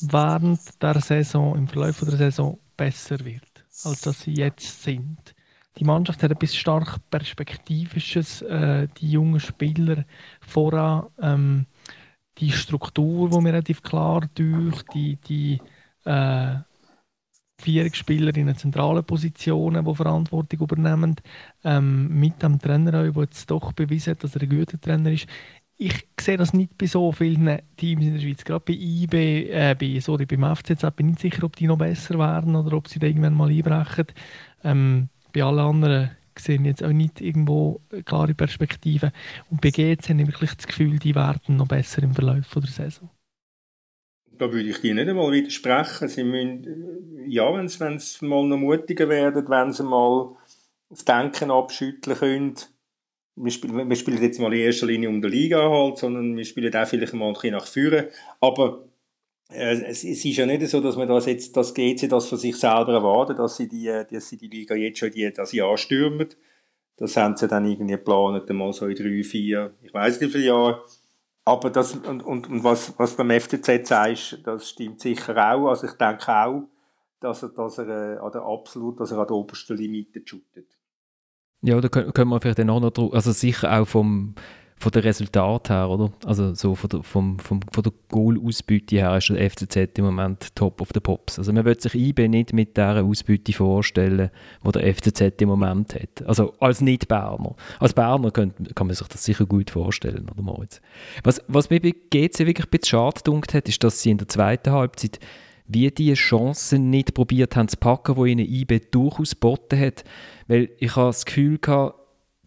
während 0.00 0.60
der 0.82 1.00
Saison, 1.00 1.56
im 1.56 1.68
Verlauf 1.68 2.00
der 2.00 2.16
Saison 2.16 2.58
besser 2.76 3.24
wird, 3.24 3.64
als 3.84 4.00
dass 4.00 4.22
sie 4.22 4.34
jetzt 4.34 4.82
sind. 4.82 5.34
Die 5.78 5.84
Mannschaft 5.84 6.22
hat 6.22 6.30
etwas 6.30 6.56
stark 6.56 6.98
Perspektivisches, 7.10 8.42
äh, 8.42 8.88
die 8.98 9.10
jungen 9.10 9.40
Spieler 9.40 10.04
voran, 10.40 11.06
ähm, 11.20 11.66
die 12.38 12.50
Struktur, 12.50 13.30
die 13.30 13.40
mir 13.40 13.52
relativ 13.52 13.82
klar 13.82 14.28
durch, 14.34 14.82
die, 14.94 15.16
die 15.16 15.60
äh, 16.04 16.56
vier 17.58 17.92
Spieler 17.94 18.36
in 18.36 18.54
zentralen 18.56 19.04
Positionen, 19.04 19.84
die 19.84 19.94
Verantwortung 19.94 20.60
übernehmen, 20.60 21.16
ähm, 21.64 22.08
mit 22.08 22.42
dem 22.42 22.58
Trainer, 22.60 22.92
der 22.92 23.12
jetzt 23.22 23.50
doch 23.50 23.72
bewiesen 23.72 24.12
hat, 24.12 24.24
dass 24.24 24.36
er 24.36 24.42
ein 24.42 24.50
guter 24.50 24.80
Trainer 24.80 25.10
ist. 25.10 25.26
Ich 25.78 26.08
sehe 26.18 26.38
das 26.38 26.54
nicht 26.54 26.78
bei 26.78 26.86
so 26.86 27.12
vielen 27.12 27.58
Teams 27.76 28.04
in 28.04 28.14
der 28.14 28.20
Schweiz. 28.20 28.44
Gerade 28.44 28.64
bei 28.64 28.72
IB, 28.72 29.50
äh, 29.50 29.74
bei, 29.78 30.00
sorry, 30.00 30.24
beim 30.24 30.56
FCZ 30.56 30.90
bin 30.96 31.08
ich 31.08 31.14
nicht 31.14 31.34
sicher, 31.34 31.44
ob 31.44 31.56
die 31.56 31.66
noch 31.66 31.76
besser 31.76 32.18
werden 32.18 32.56
oder 32.56 32.76
ob 32.76 32.88
sie 32.88 32.98
da 32.98 33.06
irgendwann 33.06 33.34
mal 33.34 33.50
einbrechen. 33.50 34.06
Ähm, 34.64 35.08
bei 35.32 35.42
allen 35.42 35.58
anderen 35.58 36.10
sehe 36.38 36.56
ich 36.56 36.62
jetzt 36.62 36.82
auch 36.82 36.92
nicht 36.92 37.20
irgendwo 37.20 37.80
klare 38.04 38.34
Perspektiven. 38.34 39.12
Und 39.50 39.60
bei 39.60 39.70
GC 39.70 40.08
habe 40.08 40.22
ich 40.22 40.28
wirklich 40.28 40.54
das 40.54 40.66
Gefühl, 40.66 40.98
die 40.98 41.14
werden 41.14 41.56
noch 41.56 41.68
besser 41.68 42.02
im 42.02 42.14
Verlauf 42.14 42.48
der 42.54 42.62
Saison. 42.62 43.10
Da 44.38 44.52
würde 44.52 44.68
ich 44.68 44.80
dir 44.80 44.94
nicht 44.94 45.08
einmal 45.08 45.32
widersprechen. 45.32 46.08
Sie 46.08 46.24
müssen, 46.24 47.24
ja, 47.26 47.52
wenn 47.54 47.68
sie, 47.68 47.80
wenn 47.80 47.98
sie 47.98 48.24
mal 48.24 48.46
noch 48.46 48.56
mutiger 48.56 49.08
werden, 49.08 49.48
wenn 49.48 49.72
sie 49.72 49.82
mal 49.82 50.36
das 50.90 51.04
Denken 51.04 51.50
abschütteln 51.50 52.16
können. 52.16 52.54
Wir 53.36 53.52
spielen, 53.52 53.88
wir 53.88 53.96
spielen 53.96 54.22
jetzt 54.22 54.40
mal 54.40 54.52
in 54.52 54.60
erster 54.60 54.86
Linie 54.86 55.08
um 55.08 55.20
die 55.20 55.28
Liga 55.28 55.68
halt, 55.68 55.98
sondern 55.98 56.36
wir 56.36 56.44
spielen 56.44 56.74
auch 56.74 56.86
vielleicht 56.86 57.12
mal 57.14 57.28
ein 57.28 57.34
bisschen 57.34 57.52
nach 57.52 57.66
vorne. 57.66 58.08
Aber 58.40 58.86
äh, 59.50 59.74
es, 59.82 60.04
es, 60.04 60.24
ist 60.24 60.36
ja 60.36 60.46
nicht 60.46 60.66
so, 60.68 60.80
dass 60.80 60.96
man 60.96 61.08
das 61.08 61.26
jetzt, 61.26 61.56
das 61.56 61.74
GC 61.74 62.08
das 62.08 62.28
von 62.28 62.38
sich 62.38 62.56
selber 62.56 62.94
erwartet, 62.94 63.38
dass 63.38 63.56
sie 63.56 63.68
die, 63.68 63.92
dass 64.10 64.28
sie 64.28 64.36
die 64.36 64.48
Liga 64.48 64.74
jetzt 64.74 64.98
schon 64.98 65.10
die, 65.10 65.30
das 65.32 65.52
Jahr 65.52 65.76
stürmen. 65.76 66.28
Das 66.96 67.16
haben 67.16 67.36
sie 67.36 67.46
dann 67.46 67.66
irgendwie 67.66 67.92
geplant, 67.92 68.48
mal 68.50 68.72
so 68.72 68.86
in 68.86 68.96
drei, 68.96 69.22
vier, 69.22 69.74
ich 69.82 69.92
weiß 69.92 70.20
nicht 70.20 70.28
wie 70.28 70.38
viele 70.38 70.46
Jahre. 70.46 70.82
Aber 71.48 71.70
das, 71.70 71.94
und, 71.94 72.24
und, 72.24 72.48
und 72.48 72.64
was, 72.64 72.98
was 72.98 73.16
beim 73.16 73.30
FCZ 73.30 73.86
sagst, 73.86 74.40
das 74.44 74.68
stimmt 74.68 75.00
sicher 75.00 75.36
auch. 75.36 75.68
Also 75.68 75.86
ich 75.86 75.92
denke 75.92 76.28
auch, 76.28 76.68
dass 77.20 77.44
er, 77.44 77.50
dass 77.50 77.78
er 77.78 77.88
äh, 77.88 78.18
an 78.18 78.32
der 78.32 78.42
absolut, 78.42 78.98
dass 78.98 79.12
er 79.12 79.18
an 79.18 79.28
der 79.28 79.36
obersten 79.36 79.76
Limite 79.76 80.22
shootet. 80.24 80.66
Ja, 81.62 81.80
da 81.80 81.88
können 81.88 82.28
wir 82.28 82.40
vielleicht 82.40 82.68
auch 82.68 82.80
noch, 82.80 83.12
also 83.12 83.30
sicher 83.30 83.72
auch 83.78 83.86
vom, 83.86 84.34
von 84.78 84.92
den 84.92 85.02
Resultaten 85.02 85.74
her, 85.74 85.88
oder? 85.88 86.12
Also 86.26 86.54
so 86.54 86.74
von 86.74 86.90
der, 86.90 87.02
vom, 87.02 87.38
vom, 87.38 87.60
von 87.72 87.82
der 87.82 87.92
Goal-Ausbeute 88.08 88.96
her 88.96 89.16
ist 89.16 89.30
der 89.30 89.50
FCZ 89.50 89.98
im 89.98 90.04
Moment 90.04 90.54
top 90.54 90.82
of 90.82 90.88
the 90.92 91.00
pops. 91.00 91.38
Also 91.38 91.52
man 91.52 91.64
wird 91.64 91.80
sich 91.80 91.94
IB 91.94 92.28
nicht 92.28 92.52
mit 92.52 92.76
dieser 92.76 93.02
Ausbeute 93.02 93.52
vorstellen, 93.54 94.30
die 94.66 94.72
der 94.72 94.94
FCZ 94.94 95.40
im 95.40 95.48
Moment 95.48 95.94
hat. 95.94 96.26
Also 96.26 96.52
als 96.60 96.82
Nicht-Berner. 96.82 97.56
Als 97.80 97.94
Berner 97.94 98.30
kann, 98.30 98.52
kann 98.74 98.86
man 98.86 98.94
sich 98.94 99.08
das 99.08 99.24
sicher 99.24 99.46
gut 99.46 99.70
vorstellen, 99.70 100.28
oder 100.28 100.42
Moritz? 100.42 100.82
Was, 101.24 101.42
was 101.48 101.70
mir 101.70 101.80
bei 101.80 101.94
GC 102.10 102.40
wirklich 102.40 102.66
ein 102.66 102.70
bisschen 102.70 102.98
schade 102.98 103.16
gedunkt 103.16 103.54
hat, 103.54 103.68
ist, 103.68 103.82
dass 103.82 104.02
sie 104.02 104.10
in 104.10 104.18
der 104.18 104.28
zweiten 104.28 104.72
Halbzeit 104.72 105.18
wie 105.68 105.90
die 105.90 106.12
Chancen 106.14 106.90
nicht 106.90 107.14
probiert 107.14 107.56
haben 107.56 107.68
zu 107.68 107.76
packen, 107.78 108.14
die 108.14 108.30
ihnen 108.30 108.46
IB 108.46 108.80
durchaus 108.90 109.30
geboten 109.30 109.80
hat. 109.80 110.04
Weil 110.48 110.68
ich 110.78 110.94
habe 110.94 111.08
das 111.08 111.24
Gefühl 111.24 111.58
gehabt, 111.58 111.98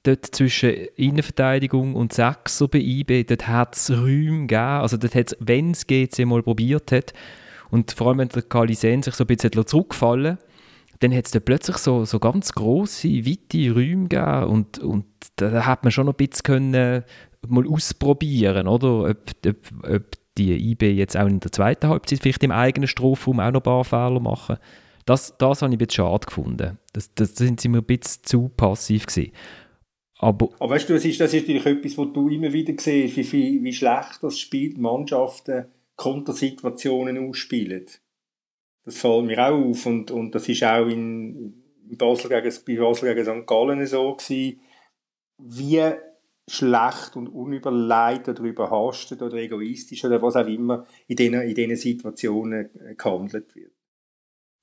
dort 0.03 0.25
zwischen 0.27 0.69
Innenverteidigung 0.95 1.95
und 1.95 2.13
Sechser 2.13 2.67
bei 2.67 2.79
IB, 2.79 3.23
dort 3.23 3.47
hat 3.47 3.75
es 3.75 3.91
Räume 3.91 4.41
gegeben, 4.41 4.62
also 4.62 4.97
dort 4.97 5.15
hat 5.15 5.31
es, 5.31 5.38
wenn 5.39 5.71
es 5.71 5.88
GC 5.88 6.25
mal 6.25 6.43
probiert 6.43 6.91
hat, 6.91 7.13
und 7.69 7.91
vor 7.91 8.07
allem 8.07 8.19
wenn 8.19 8.29
der 8.29 8.41
Kalisen 8.41 9.03
sich 9.03 9.13
so 9.13 9.23
ein 9.23 9.27
bisschen 9.27 9.65
zurückgefallen 9.65 10.38
dann 10.99 11.15
hat 11.15 11.25
es 11.25 11.31
dort 11.31 11.45
plötzlich 11.45 11.77
so, 11.77 12.03
so 12.05 12.19
ganz 12.19 12.51
grosse, 12.51 13.07
weite 13.07 13.73
Räume 13.73 14.07
gegeben 14.09 14.43
und, 14.45 14.79
und 14.79 15.05
da 15.38 15.65
hat 15.65 15.83
man 15.83 15.91
schon 15.91 16.05
noch 16.07 16.13
ein 16.13 16.27
bisschen 16.27 16.43
können, 16.43 17.03
mal 17.47 17.67
ausprobieren, 17.67 18.67
oder? 18.67 19.09
Ob, 19.09 19.31
ob, 19.47 19.57
ob 19.89 20.03
die 20.38 20.71
IB 20.71 20.91
jetzt 20.91 21.17
auch 21.17 21.27
in 21.27 21.39
der 21.39 21.51
zweiten 21.51 21.88
Halbzeit 21.88 22.19
vielleicht 22.21 22.43
im 22.43 22.51
eigenen 22.51 22.88
Strafraum 22.88 23.39
auch 23.39 23.51
noch 23.51 23.62
ein 23.62 23.63
paar 23.63 23.83
Fehler 23.85 24.19
machen 24.19 24.57
Das, 25.05 25.38
das 25.38 25.62
habe 25.62 25.73
ich 25.73 25.75
ein 25.79 25.85
bisschen 25.85 26.05
schade 26.05 26.25
gefunden. 26.25 26.77
Das, 26.93 27.13
das 27.13 27.35
sind 27.35 27.62
sie 27.62 27.69
mir 27.69 27.79
ein 27.79 27.85
bisschen 27.85 28.23
zu 28.23 28.49
passiv 28.49 29.05
gewesen. 29.05 29.31
Aber, 30.21 30.49
Aber 30.60 30.75
weißt 30.75 30.89
du, 30.89 30.93
das 30.93 31.05
ist, 31.05 31.19
das 31.19 31.34
ist 31.34 31.47
natürlich 31.47 31.65
etwas, 31.65 31.97
was 31.97 32.13
du 32.13 32.27
immer 32.29 32.51
wieder 32.51 32.73
siehst, 32.77 33.15
wie, 33.15 33.32
wie, 33.32 33.63
wie 33.63 33.73
schlecht 33.73 34.19
das 34.21 34.38
spielt, 34.38 34.77
Mannschaften 34.77 35.65
Kontersituationen 35.95 37.29
ausspielen. 37.29 37.86
Das 38.84 38.97
fällt 38.97 39.25
mir 39.25 39.49
auch 39.49 39.69
auf 39.69 39.86
und, 39.86 40.12
und 40.12 40.36
das 40.36 40.47
ist 40.47 40.63
auch 40.63 40.88
in, 40.88 41.63
Basel 41.97 42.29
gegen, 42.29 42.55
bei 42.65 42.75
Basel 42.77 43.13
gegen 43.13 43.41
St. 43.41 43.47
Gallen 43.47 43.86
so 43.86 44.13
gewesen, 44.13 44.60
wie 45.38 45.91
schlecht 46.49 47.15
und 47.15 47.27
unüberlegt 47.27 48.27
oder 48.27 48.43
überhastet 48.43 49.21
oder 49.21 49.38
egoistisch 49.38 50.03
oder 50.05 50.21
was 50.21 50.36
auch 50.36 50.47
immer 50.47 50.86
in 51.08 51.15
diesen, 51.15 51.41
in 51.41 51.55
diesen 51.55 51.75
Situationen 51.75 52.69
gehandelt 52.97 53.55
wird. 53.55 53.71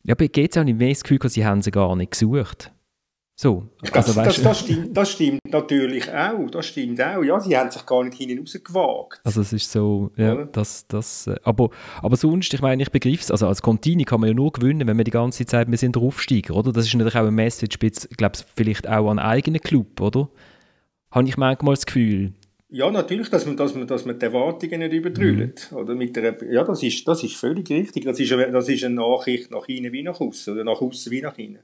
Ja, 0.03 0.15
aber 0.15 0.29
geht 0.29 0.53
es 0.53 0.59
auch 0.59 0.65
nicht 0.65 0.79
mehr 0.79 0.91
das 0.91 1.03
Gefühl, 1.03 1.19
sie 1.29 1.45
haben 1.45 1.63
sie 1.63 1.71
gar 1.71 1.97
nicht 1.97 2.13
gesucht. 2.13 2.73
So, 3.39 3.69
also, 3.93 4.15
das, 4.15 4.15
das, 4.15 4.43
das, 4.43 4.61
stimmt, 4.61 4.97
das 4.97 5.11
stimmt 5.13 5.41
natürlich 5.51 6.11
auch, 6.11 6.51
das 6.51 6.65
stimmt 6.65 7.03
auch. 7.03 7.23
Ja, 7.23 7.39
sie 7.39 7.55
haben 7.55 7.71
sich 7.71 7.85
gar 7.85 8.03
nicht 8.03 8.17
hinten 8.17 8.39
rausgewagt. 8.39 9.21
Also 9.25 9.43
es 9.43 9.53
ist 9.53 9.71
so, 9.71 10.11
ja, 10.17 10.35
ja. 10.35 10.45
das, 10.47 10.87
das, 10.89 11.27
äh, 11.27 11.37
aber, 11.43 11.69
aber 12.01 12.17
sonst, 12.17 12.55
ich 12.55 12.63
meine, 12.63 12.83
ich 12.83 12.91
begreife 12.91 13.21
es, 13.21 13.31
also 13.31 13.47
als 13.47 13.61
Contini 13.61 14.05
kann 14.05 14.21
man 14.21 14.31
ja 14.31 14.35
nur 14.35 14.53
gewinnen, 14.53 14.89
wenn 14.89 14.97
man 14.97 15.05
die 15.05 15.11
ganze 15.11 15.45
Zeit, 15.45 15.71
wir 15.71 15.77
sind 15.77 15.97
der 15.97 16.03
Aufsteiger, 16.03 16.57
oder? 16.57 16.73
Das 16.73 16.87
ist 16.87 16.95
natürlich 16.95 17.15
auch 17.15 17.27
ein 17.27 17.35
Message, 17.35 17.77
ich 17.83 18.17
glaube 18.17 18.39
vielleicht 18.57 18.89
auch 18.89 19.11
an 19.11 19.19
einen 19.19 19.29
eigenen 19.29 19.61
Club, 19.61 20.01
oder? 20.01 20.31
Habe 21.11 21.29
ich 21.29 21.37
manchmal 21.37 21.75
das 21.75 21.85
Gefühl. 21.85 22.33
Ja, 22.71 22.91
natürlich, 22.91 23.29
dass 23.29 23.45
man, 23.45 23.59
dass 23.59 23.75
man, 23.75 23.87
dass 23.87 24.07
man 24.07 24.19
die 24.19 24.25
Erwartungen 24.25 24.81
nicht 24.81 24.95
übertrüllt. 24.95 25.69
Mhm. 25.71 25.77
Oder 25.77 25.95
mit 25.95 26.17
der, 26.17 26.39
ja, 26.51 26.65
das 26.65 26.83
ist, 26.83 27.07
das 27.07 27.23
ist 27.23 27.37
völlig 27.37 27.69
richtig. 27.69 28.07
Das 28.07 28.19
ist, 28.19 28.33
das 28.33 28.69
ist 28.71 28.83
eine 28.83 28.95
Nachricht 28.95 29.51
nach 29.51 29.69
innen 29.69 29.93
wie 29.93 30.03
nach 30.03 30.21
außen, 30.21 30.55
oder 30.55 30.65
nach 30.65 30.81
außen 30.81 31.13
wie 31.13 31.21
nach 31.21 31.37
innen. 31.37 31.61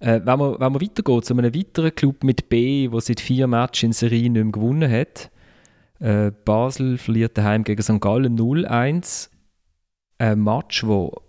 Äh, 0.00 0.20
wenn, 0.24 0.38
man, 0.38 0.52
wenn 0.60 0.72
man 0.72 0.80
weitergeht 0.80 1.24
zu 1.24 1.34
einem 1.34 1.54
weiteren 1.54 1.94
Club 1.94 2.22
mit 2.22 2.48
B, 2.48 2.88
der 2.88 3.00
seit 3.00 3.20
vier 3.20 3.46
Matches 3.46 3.82
in 3.82 3.92
Serie 3.92 4.30
nicht 4.30 4.42
mehr 4.42 4.52
gewonnen 4.52 4.90
hat, 4.90 5.30
äh, 6.00 6.30
Basel 6.44 6.98
verliert 6.98 7.38
daheim 7.38 7.64
gegen 7.64 7.82
St. 7.82 8.00
Gallen 8.00 8.38
0-1. 8.38 9.30
Ein 10.18 10.42
Match, 10.42 10.86
wo 10.86 11.22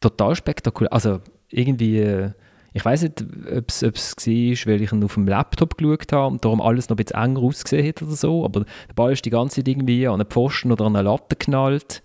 total 0.00 0.34
spektakulär, 0.34 0.92
also 0.92 1.20
irgendwie, 1.48 1.98
äh, 2.00 2.32
ich 2.72 2.84
weiß 2.84 3.02
nicht, 3.02 3.24
ob 3.52 3.68
es 3.68 3.82
war, 3.82 4.72
weil 4.72 4.82
ich 4.82 4.92
ihn 4.92 5.04
auf 5.04 5.14
dem 5.14 5.26
Laptop 5.26 5.76
geschaut 5.76 6.12
habe 6.12 6.28
und 6.28 6.44
darum 6.44 6.60
alles 6.60 6.88
noch 6.88 6.96
ein 6.96 7.04
bisschen 7.04 7.20
enger 7.20 7.40
ausgesehen 7.40 7.88
hat 7.88 8.02
oder 8.02 8.12
so, 8.12 8.44
aber 8.44 8.60
der 8.60 8.94
Ball 8.94 9.12
ist 9.12 9.24
die 9.24 9.30
ganze 9.30 9.56
Zeit 9.56 9.68
irgendwie 9.68 10.06
an 10.06 10.20
einen 10.20 10.30
Pfosten 10.30 10.70
oder 10.72 10.86
an 10.86 10.96
eine 10.96 11.08
Latte 11.08 11.36
geknallt. 11.36 12.02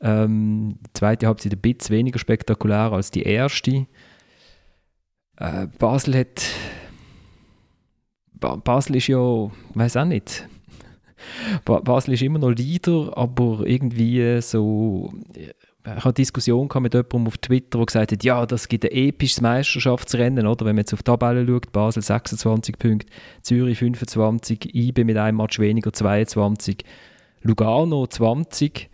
Ähm, 0.00 0.78
die 0.86 0.92
zweite 0.94 1.26
Halbzeit 1.26 1.52
ein 1.52 1.60
bisschen 1.60 1.96
weniger 1.96 2.18
spektakulär 2.18 2.92
als 2.92 3.10
die 3.10 3.22
erste. 3.22 3.86
Äh, 5.40 5.66
Basel 5.78 6.18
hat. 6.18 6.42
Ba 8.34 8.56
Basel 8.56 8.96
ist 8.96 9.08
ja, 9.08 9.50
weiß 9.74 9.96
auch 9.96 10.04
nicht. 10.04 10.46
Ba 11.64 11.80
Basel 11.80 12.14
ist 12.14 12.22
immer 12.22 12.38
noch 12.38 12.50
Leader, 12.50 13.16
aber 13.16 13.62
irgendwie 13.66 14.40
so. 14.42 15.12
Ich 15.34 15.48
hatte 15.86 16.04
eine 16.04 16.12
Diskussion 16.12 16.68
mit 16.80 16.92
jemandem 16.92 17.26
auf 17.26 17.38
Twitter, 17.38 17.78
der 17.78 17.86
gesagt 17.86 18.12
hat, 18.12 18.22
ja, 18.22 18.44
das 18.44 18.68
gibt 18.68 18.84
ein 18.84 18.90
episches 18.92 19.40
Meisterschaftsrennen, 19.40 20.46
oder? 20.46 20.66
Wenn 20.66 20.76
man 20.76 20.82
jetzt 20.82 20.92
auf 20.92 21.02
die 21.02 21.04
Tabelle 21.04 21.46
schaut, 21.46 21.72
Basel 21.72 22.02
26 22.02 22.78
Punkte, 22.78 23.06
Zürich 23.40 23.78
25, 23.78 24.74
IB 24.74 25.04
mit 25.04 25.16
einem 25.16 25.38
Match 25.38 25.58
weniger 25.58 25.90
22, 25.90 26.84
Lugano 27.42 28.06
20. 28.06 28.90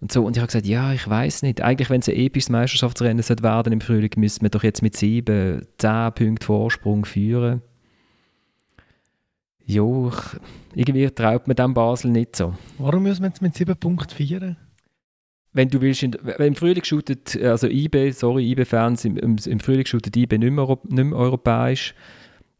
Und, 0.00 0.12
so. 0.12 0.24
und 0.24 0.36
ich 0.36 0.40
habe 0.40 0.48
gesagt, 0.48 0.66
ja, 0.66 0.92
ich 0.92 1.08
weiß 1.08 1.42
nicht. 1.42 1.62
Eigentlich, 1.62 1.90
wenn 1.90 2.00
es 2.00 2.08
ein 2.08 2.16
episches 2.16 2.50
Meisterschaftsrennen 2.50 3.22
sollte 3.22 3.42
werden 3.42 3.72
im 3.72 3.80
Frühling, 3.80 4.10
müsste 4.16 4.42
man 4.42 4.50
doch 4.50 4.62
jetzt 4.62 4.82
mit 4.82 4.96
sieben, 4.96 5.66
zehn 5.78 6.12
Punkten 6.14 6.44
Vorsprung 6.44 7.04
führen. 7.04 7.62
Jo, 9.64 10.12
irgendwie 10.74 11.10
traut 11.10 11.48
man 11.48 11.56
dem 11.56 11.74
Basel 11.74 12.10
nicht 12.10 12.36
so. 12.36 12.54
Warum 12.78 13.02
müssen 13.02 13.22
wir 13.22 13.28
jetzt 13.28 13.42
mit 13.42 13.54
sieben 13.54 13.76
Punkten 13.76 14.14
feiern? 14.14 14.56
Wenn 15.52 15.70
du 15.70 15.80
willst, 15.80 16.02
in, 16.02 16.14
wenn 16.22 16.48
im 16.48 16.54
Frühling 16.54 16.84
shootet, 16.84 17.40
also 17.42 17.66
IB, 17.66 18.10
sorry, 18.10 18.50
IB-Fans, 18.52 19.06
im, 19.06 19.16
im, 19.16 19.36
im, 19.44 19.58
Frühling 19.58 19.86
shootet 19.86 20.14
IB 20.16 20.38
nicht 20.38 20.52
mehr, 20.52 20.78
nicht 20.84 21.04
mehr 21.04 21.18
europäisch. 21.18 21.94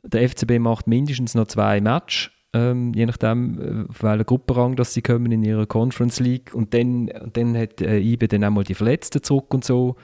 Der 0.03 0.29
FCB 0.29 0.59
macht 0.59 0.87
mindestens 0.87 1.35
noch 1.35 1.47
zwei 1.47 1.81
Matches 1.81 2.31
ähm, 2.53 2.93
je 2.95 3.07
nachdem, 3.07 3.61
äh, 3.61 3.91
auf 3.91 4.03
welchen 4.03 4.27
Gruppenrang 4.27 4.77
dass 4.77 4.95
sie 4.95 5.03
kommen 5.03 5.31
in 5.33 5.43
ihrer 5.43 5.67
Conference 5.67 6.21
League. 6.21 6.55
Und 6.55 6.75
dann, 6.75 7.11
dann 7.33 7.57
hat 7.57 7.81
äh, 7.81 7.99
IBE 7.99 8.29
dann 8.29 8.45
einmal 8.45 8.65
die 8.65 8.75
Verletzten 8.75 9.23
zurück 9.23 9.53
und 9.53 9.65
so, 9.65 9.97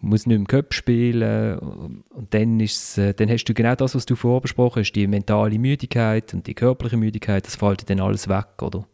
muss 0.00 0.26
nicht 0.26 0.36
im 0.36 0.46
Cup 0.46 0.74
spielen. 0.74 1.58
Und 1.58 2.32
dann, 2.34 2.60
äh, 2.60 3.14
dann 3.14 3.30
hast 3.30 3.44
du 3.44 3.54
genau 3.54 3.74
das, 3.74 3.94
was 3.94 4.06
du 4.06 4.16
vorher 4.16 4.40
besprochen 4.40 4.80
hast, 4.80 4.92
die 4.92 5.06
mentale 5.06 5.58
Müdigkeit 5.58 6.32
und 6.34 6.46
die 6.46 6.54
körperliche 6.54 6.96
Müdigkeit, 6.96 7.46
das 7.46 7.56
fällt 7.56 7.88
dann 7.90 8.00
alles 8.00 8.28
weg, 8.28 8.62
oder? 8.62 8.86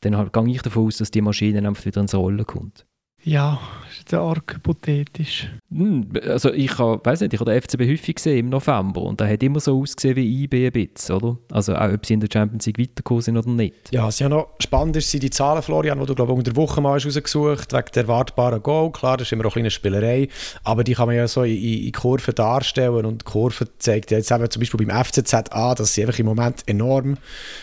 Dann 0.00 0.16
halt, 0.16 0.32
gehe 0.32 0.48
ich 0.48 0.62
davon 0.62 0.86
aus, 0.86 0.98
dass 0.98 1.10
die 1.10 1.22
Maschine 1.22 1.66
einfach 1.66 1.86
wieder 1.86 2.00
ins 2.00 2.14
Rollen 2.14 2.46
kommt. 2.46 2.86
Ja, 3.22 3.58
ist 3.90 3.98
jetzt 3.98 4.14
arg 4.14 4.54
hypothetisch. 4.54 5.48
Hm, 5.72 6.10
also 6.28 6.52
ich 6.52 6.78
habe, 6.78 7.04
weiß 7.04 7.22
nicht, 7.22 7.34
ich 7.34 7.40
habe 7.40 7.50
den 7.50 7.60
FCB 7.60 7.80
häufig 7.80 8.14
gesehen 8.14 8.38
im 8.38 8.48
November 8.50 9.02
und 9.02 9.18
der 9.18 9.28
hat 9.28 9.42
immer 9.42 9.58
so 9.58 9.80
ausgesehen 9.80 10.14
wie 10.14 10.44
IB 10.44 10.66
ein 10.66 10.72
bisschen, 10.72 11.16
oder? 11.16 11.36
Also 11.50 11.74
auch, 11.74 11.92
ob 11.92 12.06
sie 12.06 12.14
in 12.14 12.20
der 12.20 12.28
Champions 12.32 12.66
League 12.66 12.78
weitergekommen 12.78 13.22
sind 13.22 13.36
oder 13.36 13.50
nicht. 13.50 13.74
Ja, 13.90 14.04
was 14.04 14.20
ja 14.20 14.28
noch 14.28 14.50
spannend 14.60 14.94
ist, 14.96 15.10
sind 15.10 15.24
die 15.24 15.30
Zahlen, 15.30 15.60
Florian, 15.60 15.98
die 15.98 16.06
du, 16.06 16.14
glaube 16.14 16.32
ich, 16.32 16.38
unter 16.38 16.52
der 16.52 16.56
Woche 16.56 16.80
mal 16.80 16.94
hast 16.94 17.06
rausgesucht 17.06 17.72
wegen 17.72 17.84
der 17.94 18.02
erwartbaren 18.02 18.62
Goal. 18.62 18.92
Klar, 18.92 19.16
das 19.16 19.26
ist 19.26 19.32
immer 19.32 19.46
auch 19.46 19.56
eine 19.56 19.72
Spielerei, 19.72 20.28
aber 20.62 20.84
die 20.84 20.94
kann 20.94 21.08
man 21.08 21.16
ja 21.16 21.26
so 21.26 21.42
in, 21.42 21.56
in 21.56 21.92
Kurven 21.92 22.32
darstellen 22.32 23.04
und 23.04 23.22
die 23.22 23.24
Kurve 23.24 23.66
zeigt 23.78 24.12
ja 24.12 24.18
jetzt 24.18 24.30
eben 24.30 24.48
zum 24.48 24.60
Beispiel 24.60 24.86
beim 24.86 25.04
FCZ 25.04 25.34
an, 25.50 25.74
dass 25.74 25.94
sie 25.94 26.02
einfach 26.02 26.20
im 26.20 26.26
Moment 26.26 26.62
enorm 26.66 27.16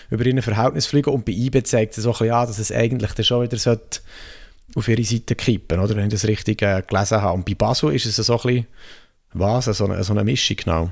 über 0.09 0.25
ihren 0.25 0.41
Verhältnis 0.41 0.87
fliegen 0.87 1.11
und 1.11 1.23
bei 1.23 1.31
IB 1.31 1.63
zeigt 1.63 1.97
es 1.97 2.03
so 2.03 2.09
ein 2.09 2.17
bisschen 2.17 2.33
an, 2.33 2.47
dass 2.47 2.59
es 2.59 2.69
eigentlich 2.69 3.13
dann 3.13 3.23
schon 3.23 3.43
wieder 3.43 3.57
sollte 3.57 4.01
auf 4.75 4.88
ihre 4.88 5.03
Seite 5.03 5.36
kippen, 5.36 5.79
oder? 5.79 5.95
wenn 5.95 6.05
ich 6.05 6.13
das 6.13 6.27
richtig 6.27 6.62
äh, 6.62 6.81
gelesen 6.88 7.21
habe. 7.21 7.36
Und 7.36 7.45
bei 7.45 7.53
Basel 7.53 7.93
ist 7.93 8.05
es 8.05 8.15
so 8.15 8.33
ein 8.33 8.41
bisschen, 8.41 8.67
was, 9.33 9.65
so 9.65 9.86
eine, 9.86 10.03
so 10.03 10.13
eine 10.13 10.23
Mischung 10.23 10.57
genau. 10.57 10.89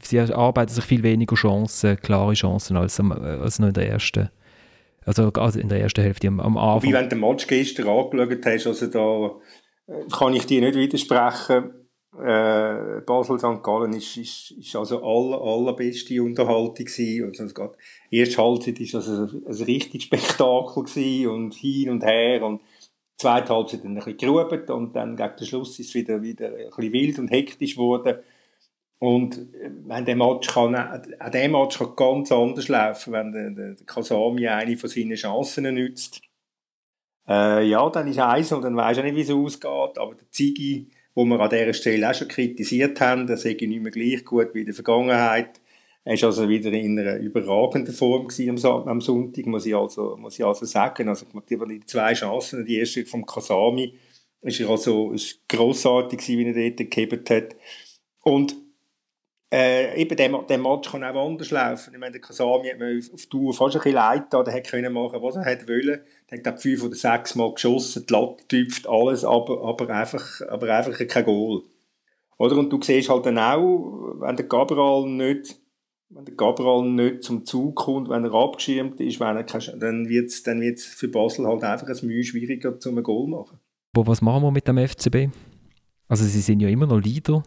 Sie 0.00 0.20
arbeiten 0.20 0.72
sich 0.72 0.84
viel 0.84 1.02
weniger 1.02 1.34
Chancen, 1.34 1.96
klare 1.96 2.34
Chancen, 2.34 2.76
als, 2.76 3.00
als 3.00 3.58
noch 3.58 3.68
in 3.68 3.74
der 3.74 3.88
ersten 3.88 4.30
also, 5.08 5.30
also 5.32 5.58
in 5.58 5.70
der 5.70 5.80
ersten 5.80 6.02
Hälfte 6.02 6.28
am, 6.28 6.38
am 6.38 6.58
Anfang. 6.58 6.90
Wie 6.90 6.92
wenn 6.92 7.04
du 7.04 7.16
den 7.16 7.20
Match 7.20 7.46
gestern 7.46 7.88
angeschaut 7.88 8.44
hast, 8.44 8.66
also 8.66 8.86
da 8.86 9.94
äh, 9.94 10.04
kann 10.10 10.34
ich 10.34 10.44
dir 10.44 10.60
nicht 10.60 10.76
widersprechen. 10.76 11.72
Äh, 12.14 13.00
Basel 13.06 13.38
St. 13.38 13.62
Gallen 13.62 13.94
ist, 13.94 14.16
ist, 14.18 14.50
ist 14.58 14.76
also 14.76 15.02
aller, 15.02 15.40
allerbeste 15.40 16.22
Unterhaltung 16.22 16.74
gewesen. 16.74 17.24
Also 17.24 17.44
es 17.44 17.54
geht, 17.54 17.70
erste 18.10 18.42
Halbzeit 18.42 18.80
ist 18.80 18.94
also 18.94 19.12
ein, 19.12 19.42
ein 19.46 19.64
richtig 19.64 20.02
Spektakel 20.02 20.82
gewesen 20.82 21.30
und 21.30 21.54
hin 21.54 21.88
und 21.88 22.04
her 22.04 22.42
und 22.42 22.60
zweite 23.18 23.52
Halbzeit 23.52 23.84
dann 23.84 23.92
ein 23.92 23.94
bisschen 23.96 24.16
geruht 24.16 24.70
und 24.70 24.94
dann 24.94 25.16
gegen 25.16 25.36
den 25.36 25.46
Schluss 25.46 25.78
ist 25.78 25.88
es 25.88 25.94
wieder, 25.94 26.22
wieder 26.22 26.48
ein 26.48 26.70
bisschen 26.74 26.92
wild 26.92 27.18
und 27.18 27.30
hektisch 27.30 27.74
geworden. 27.74 28.18
Und 29.00 29.48
wenn 29.86 30.04
der 30.04 30.16
Match 30.16 30.48
kann, 30.48 30.74
auch 30.74 31.30
der 31.30 31.48
Match 31.48 31.78
kann 31.78 31.96
ganz 31.96 32.32
anders 32.32 32.68
laufen, 32.68 33.12
wenn 33.12 33.32
der, 33.32 33.50
der, 33.50 33.86
Kasami 33.86 34.48
eine 34.48 34.76
von 34.76 34.90
seinen 34.90 35.14
Chancen 35.14 35.72
nützt. 35.74 36.20
Äh, 37.28 37.68
ja, 37.68 37.88
dann 37.90 38.08
ist 38.08 38.18
eins 38.18 38.50
und 38.52 38.62
dann 38.62 38.76
weisst 38.76 38.98
du 38.98 39.04
nicht, 39.04 39.14
wie 39.14 39.20
es 39.20 39.30
ausgeht. 39.30 39.98
Aber 39.98 40.14
der 40.14 40.30
Ziggy, 40.30 40.88
wo 41.14 41.24
wir 41.24 41.38
an 41.38 41.50
dieser 41.50 41.74
Stelle 41.74 42.10
auch 42.10 42.14
schon 42.14 42.28
kritisiert 42.28 43.00
haben, 43.00 43.26
der 43.26 43.36
sei 43.36 43.56
nicht 43.60 43.82
mehr 43.82 43.92
gleich 43.92 44.24
gut 44.24 44.52
wie 44.54 44.60
in 44.60 44.66
der 44.66 44.74
Vergangenheit. 44.74 45.60
Er 46.08 46.18
war 46.22 46.28
also 46.28 46.48
wieder 46.48 46.72
in 46.72 46.98
einer 46.98 47.16
überragenden 47.18 47.92
Form 47.92 48.28
am, 48.86 49.00
Sonntag, 49.02 49.44
muss 49.44 49.66
ich 49.66 49.76
also, 49.76 50.16
muss 50.16 50.38
ich 50.38 50.44
also 50.44 50.64
sagen. 50.64 51.06
Also, 51.06 51.26
die 51.46 51.84
zwei 51.84 52.14
Chancen, 52.14 52.64
die 52.64 52.78
erste 52.78 53.04
vom 53.04 53.26
Kasami, 53.26 53.92
ist 54.40 54.62
also, 54.62 55.12
ist 55.12 55.46
grossartig 55.46 56.26
wie 56.28 56.46
er 56.46 56.70
dort 56.70 56.90
gehebt 56.90 57.28
hat. 57.28 57.56
Und, 58.22 58.56
äh, 59.52 60.00
eben, 60.00 60.16
der, 60.16 60.30
der 60.48 60.56
Match 60.56 60.90
kann 60.90 61.04
auch 61.04 61.26
anders 61.26 61.50
laufen. 61.50 61.92
Ich 61.92 62.00
meine, 62.00 62.12
der 62.12 62.22
Kasami 62.22 62.70
hat 62.70 62.78
mir 62.78 63.02
auf, 63.12 63.26
Tour 63.26 63.52
fast 63.52 63.76
ein 63.76 63.82
bisschen 63.82 63.96
leid 63.96 64.32
da, 64.32 64.42
der 64.42 64.54
hätte 64.54 64.70
können 64.70 64.94
machen, 64.94 65.20
was 65.20 65.36
er 65.36 65.68
wollen. 65.68 66.00
Der 66.30 66.38
hat, 66.38 66.42
glaube 66.42 66.58
fünf 66.58 66.84
oder 66.84 66.96
sechs 66.96 67.34
Mal 67.34 67.52
geschossen, 67.52 68.06
die 68.08 68.12
Latte 68.14 68.48
tüpft, 68.48 68.88
alles, 68.88 69.26
aber, 69.26 69.62
aber 69.62 69.90
einfach, 69.90 70.40
aber 70.48 70.74
einfach 70.74 71.06
kein 71.06 71.24
Goal. 71.26 71.64
Oder? 72.38 72.56
Und 72.56 72.70
du 72.70 72.80
siehst 72.80 73.10
halt 73.10 73.26
dann 73.26 73.38
auch, 73.38 74.14
wenn 74.20 74.36
der 74.36 74.46
Gabriel 74.46 75.06
nicht, 75.06 75.60
wenn 76.10 76.24
der 76.24 76.34
Gabriel 76.34 76.90
nicht 76.90 77.22
zum 77.22 77.44
Zug 77.44 77.76
kommt, 77.76 78.08
wenn 78.08 78.24
er 78.24 78.32
abgeschirmt 78.32 79.00
ist, 79.00 79.20
wenn 79.20 79.36
er 79.36 79.44
kein, 79.44 79.78
dann 79.78 80.08
wird 80.08 80.30
es 80.30 80.42
dann 80.42 80.60
wird's 80.60 80.84
für 80.84 81.08
Basel 81.08 81.46
halt 81.46 81.62
einfach 81.62 81.88
ein 81.88 82.06
Mühe 82.06 82.24
schwieriger, 82.24 82.78
zum 82.78 82.98
ein 82.98 83.04
Goal 83.04 83.28
machen. 83.28 83.58
Aber 83.94 84.06
was 84.06 84.22
machen 84.22 84.42
wir 84.42 84.50
mit 84.50 84.66
dem 84.68 84.78
FCB? 84.78 85.34
Also 86.08 86.24
sie 86.24 86.40
sind 86.40 86.60
ja 86.60 86.68
immer 86.68 86.86
noch 86.86 87.00
Leader. 87.00 87.42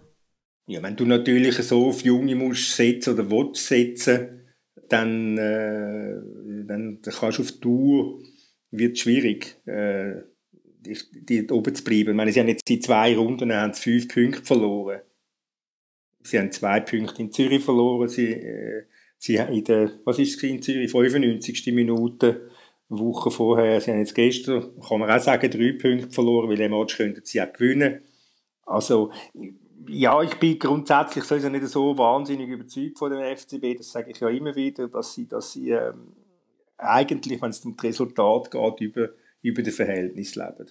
Ja, 0.67 0.84
wenn 0.84 0.95
du 0.95 1.06
natürlich 1.06 1.56
so 1.58 1.88
auf 1.88 2.02
Junge 2.04 2.36
musst 2.36 2.76
setzen 2.76 3.13
oder 3.15 3.30
willst 3.32 3.65
setzen, 3.65 4.41
dann, 4.89 5.38
äh, 5.38 6.15
dann 6.65 7.00
kannst 7.02 7.39
du 7.39 7.41
auf 7.41 7.52
Tour, 7.60 8.21
wird 8.69 9.00
schwierig. 9.00 9.58
Äh, 9.65 10.21
die 10.84 11.47
oben 11.50 11.76
zu 11.76 11.84
bleiben. 11.84 12.10
Ich 12.10 12.15
meine, 12.15 12.32
sie 12.32 12.39
haben 12.39 12.47
jetzt 12.47 12.69
in 12.69 12.82
zwei 12.82 13.15
Runden 13.15 13.54
haben 13.54 13.74
fünf 13.74 14.08
Punkte 14.08 14.43
verloren. 14.43 15.02
Sie 16.24 16.40
haben 16.40 16.52
zwei 16.52 16.80
Punkte 16.80 17.22
in 17.22 17.32
Zürich 17.32 17.64
verloren. 17.64 18.08
Sie, 18.08 18.32
äh, 18.32 18.84
sie 19.18 19.40
haben 19.40 19.54
in 19.54 19.64
der, 19.64 19.92
was 20.06 20.20
ist 20.20 20.38
es 20.38 20.44
in 20.44 20.62
Zürich, 20.62 20.92
95. 20.92 21.74
Minute, 21.74 22.50
eine 22.90 23.00
Woche 23.00 23.32
vorher, 23.32 23.80
sie 23.80 23.92
haben 23.92 24.00
jetzt 24.00 24.16
gestern, 24.16 24.70
kann 24.88 25.00
man 25.00 25.10
auch 25.10 25.20
sagen, 25.20 25.50
drei 25.50 25.72
Punkte 25.72 26.10
verloren, 26.12 26.50
weil 26.50 26.60
im 26.60 26.72
Match 26.72 26.98
könnten 26.98 27.22
sie 27.24 27.42
auch 27.42 27.54
gewinnen. 27.54 28.02
Also, 28.66 29.12
ja, 29.88 30.22
ich 30.22 30.36
bin 30.36 30.60
grundsätzlich 30.60 31.24
sowieso 31.24 31.50
nicht 31.50 31.68
so 31.68 31.98
wahnsinnig 31.98 32.50
überzeugt 32.50 33.00
von 33.00 33.12
dem 33.12 33.36
FCB, 33.36 33.78
das 33.78 33.92
sage 33.92 34.12
ich 34.12 34.20
ja 34.20 34.30
immer 34.30 34.56
wieder, 34.56 34.88
dass 34.88 35.14
sie, 35.14 35.28
dass 35.28 35.54
sie 35.54 35.72
ähm, 35.72 36.14
eigentlich, 36.78 37.42
wenn 37.42 37.50
es 37.50 37.64
um 37.66 37.76
das 37.76 37.86
Resultat 37.86 38.52
geht, 38.52 38.82
über, 38.82 39.10
über 39.42 39.64
das 39.64 39.76
Verhältnis 39.76 40.36
leben. 40.36 40.70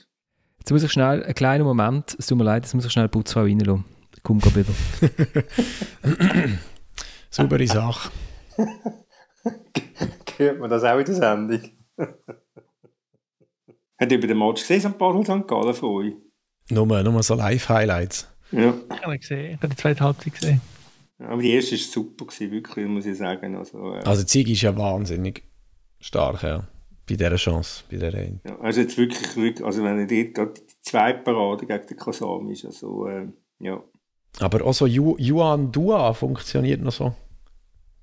Jetzt 0.58 0.70
muss 0.70 0.82
ich 0.82 0.92
schnell, 0.92 1.22
einen 1.22 1.34
kleinen 1.34 1.64
Moment, 1.64 2.16
es 2.18 2.26
tut 2.26 2.36
mir 2.36 2.44
leid, 2.44 2.64
jetzt 2.64 2.74
muss 2.74 2.84
ich 2.84 2.92
schnell 2.92 3.08
Putzfrau 3.08 3.42
reinlassen. 3.42 3.84
Komm 4.22 4.42
wieder. 4.44 4.72
Saubere 7.30 7.66
Sache. 7.66 8.10
Hört 10.36 10.58
man 10.58 10.70
das 10.70 10.84
auch 10.84 10.98
in 10.98 11.04
der 11.04 11.14
Sendung? 11.14 11.60
Hat 13.98 14.12
über 14.12 14.26
den 14.26 14.38
Match 14.38 14.62
gesehen, 14.62 14.80
St. 14.80 14.96
Basel 14.98 15.24
St. 15.24 15.46
Gallen 15.46 15.74
von 15.74 15.88
euch? 15.90 16.14
Nur, 16.70 16.86
nur 17.02 17.22
so 17.22 17.34
Live-Highlights. 17.34 18.26
Ja. 18.52 18.74
Ich 18.94 19.02
habe 19.02 19.18
gesehen, 19.18 19.54
ich 19.54 19.56
habe 19.58 19.68
die 19.68 19.76
zweite 19.76 20.02
Halbzeit 20.02 20.32
gesehen. 20.34 20.60
Aber 21.18 21.42
die 21.42 21.50
erste 21.50 21.72
war 21.72 21.78
super, 21.78 22.24
gewesen, 22.24 22.50
wirklich, 22.50 22.86
muss 22.86 23.04
ich 23.04 23.18
sagen. 23.18 23.54
Also, 23.54 23.94
äh, 23.94 23.98
Also 24.04 24.24
Zig 24.24 24.48
ist 24.48 24.62
ja 24.62 24.74
wahnsinnig 24.76 25.44
stark, 26.00 26.42
ja. 26.42 26.66
Bei 27.06 27.16
dieser 27.16 27.36
Chance, 27.36 27.84
bei 27.90 27.96
dieser 27.96 28.16
einen. 28.16 28.40
ja, 28.46 28.58
also 28.60 28.80
jetzt 28.80 28.96
wirklich, 28.96 29.36
wirklich 29.36 29.66
also 29.66 29.82
wenn 29.84 29.98
dort 29.98 30.34
gerade 30.34 30.54
die 30.54 30.80
zweite 30.82 31.22
Parade 31.22 31.66
gegen 31.66 31.86
den 31.86 31.96
Kasam 31.96 32.48
ist, 32.48 32.64
also 32.64 33.06
äh, 33.08 33.26
ja. 33.58 33.82
Aber 34.38 34.64
auch 34.64 34.74
so 34.74 34.86
Ju 34.86 35.16
Yuan 35.18 35.72
Dua 35.72 36.12
funktioniert 36.14 36.80
noch 36.80 36.92
so 36.92 37.14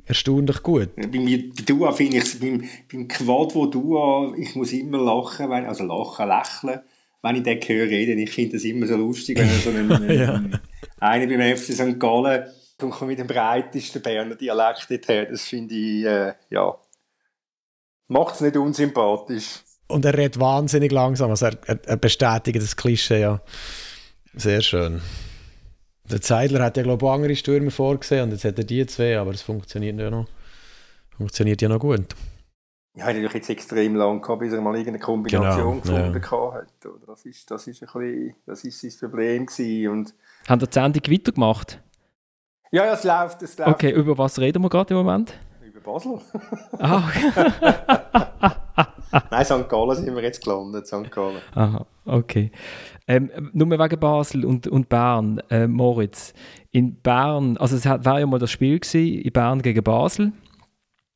erstaunlich 0.06 0.63
gut. 0.63 0.96
Bei, 0.96 1.08
mir, 1.08 1.50
bei 1.50 1.63
Dua 1.66 1.92
finde 1.92 2.18
ich 2.18 2.24
es, 2.24 2.40
beim, 2.40 2.63
beim 2.92 3.08
Quad, 3.08 3.56
wo 3.56 3.66
Dua, 3.66 4.34
ich 4.38 4.56
muss 4.56 4.72
immer 4.74 5.00
lachen, 5.00 5.50
wenn, 5.50 5.66
also 5.66 5.84
lachen, 5.84 6.28
lächeln, 6.28 6.82
wenn 7.22 7.36
ich 7.36 7.44
den 7.44 7.60
höre 7.60 7.88
reden. 7.90 8.20
Ich 8.20 8.32
finde 8.32 8.54
das 8.54 8.63
immer 8.63 8.88
so 8.88 8.96
lustig, 8.96 9.38
wenn 9.38 9.50
er 9.50 9.56
so 9.56 9.70
einen, 9.70 10.10
Ja. 10.20 10.42
einer 11.00 11.28
beim 11.28 11.58
FC 11.58 11.74
St. 11.74 12.00
Gallen 12.00 12.46
kommt 12.78 13.08
mit 13.08 13.20
dem 13.20 13.28
breitesten 13.28 14.02
Berner 14.02 14.36
Dialekt 14.36 14.90
dorthin. 14.90 15.28
Das 15.30 15.44
finde 15.44 15.76
ich, 15.76 16.06
äh, 16.06 16.34
ja, 16.50 16.78
macht 18.08 18.36
es 18.36 18.42
nicht 18.42 18.56
unsympathisch. 18.56 19.62
Und 19.88 20.06
er 20.06 20.13
redet 20.18 20.40
wahnsinnig 20.40 20.92
langsam. 20.92 21.30
Also 21.30 21.48
er, 21.48 21.58
er, 21.66 21.80
er 21.86 21.98
bestätigt 21.98 22.58
das 22.58 22.76
Klischee 22.76 23.22
ja. 23.22 23.42
Sehr 24.36 24.62
schön. 24.62 25.02
Der 26.10 26.22
Zeidler 26.22 26.63
hat 26.63 26.78
ja, 26.78 26.84
glaube 26.84 27.06
ich, 27.06 27.10
auch 27.10 27.13
andere 27.15 27.36
Stürmer 27.36 27.72
vorgesehen 27.72 28.24
und 28.24 28.32
jetzt 28.32 28.46
hat 28.46 28.58
er 28.58 28.63
die 28.63 28.86
zwei, 28.86 29.17
aber 29.20 29.32
es 29.32 29.41
funktioniert 29.41 30.00
ja 30.00 30.10
noch, 30.10 30.28
funktioniert 31.17 31.62
ja 31.62 31.67
noch 31.70 31.80
gut. 31.80 32.15
Ja, 32.96 33.04
hat 33.06 33.13
natürlich 33.13 33.34
jetzt 33.34 33.50
extrem 33.50 33.96
lang 33.96 34.22
gehabt, 34.22 34.39
bis 34.39 34.54
er 34.54 34.62
mal 34.62 34.74
irgendeine 34.74 35.00
Kombination 35.00 35.82
Genau, 35.82 35.98
ja. 35.98 36.10
gefunden 36.12 36.54
hat. 36.56 36.86
Oder? 36.86 37.06
Das 37.08 37.26
ist, 37.26 37.52
das 37.52 37.67
ist 37.67 37.84
ein 37.84 37.88
bisschen, 37.93 38.36
das 38.46 38.63
ist 38.63 38.80
sein 38.82 38.91
Problem 39.00 39.46
gewesen. 39.46 39.91
Und 39.91 40.13
Haben 40.48 40.60
die 40.60 40.67
Sendung 40.72 41.04
weitergemacht? 41.13 41.80
ja, 42.72 42.86
ja, 42.86 42.93
es 42.93 43.04
läuft, 43.04 43.41
es 43.43 43.58
läuft 43.58 43.70
Okay, 43.72 43.91
über 43.91 44.17
was 44.17 44.39
reden 44.39 44.63
wir 44.63 44.70
gerade 44.70 44.93
im 44.93 44.98
Moment? 45.04 45.34
über 45.63 45.80
Basel. 45.82 46.20
Ah, 46.80 47.12
Nein, 49.32 49.46
St. 49.46 49.70
Gallen 49.70 49.96
sind 49.96 50.15
wir 50.15 50.22
jetzt 50.24 50.43
gelandet, 50.43 50.86
St. 50.88 51.10
Gallen. 51.12 51.41
Aha, 51.56 51.86
okay. 52.06 52.52
Ähm, 53.08 53.32
nur 53.54 53.70
wegen 53.70 54.00
Basel 54.00 54.46
und, 54.46 54.67
und 54.67 54.89
Bern, 54.89 55.41
äh, 55.50 55.67
Moritz. 55.67 56.34
In 56.72 56.96
Bern, 57.02 57.58
also 57.58 57.78
es 57.78 57.86
war 57.86 58.20
ja 58.20 58.26
mal 58.26 58.39
das 58.39 58.52
Spiel 58.52 58.80
gewesen, 58.80 59.22
in 59.22 59.32
Bern 59.32 59.62
gegen 59.62 59.84
Basel. 59.84 60.34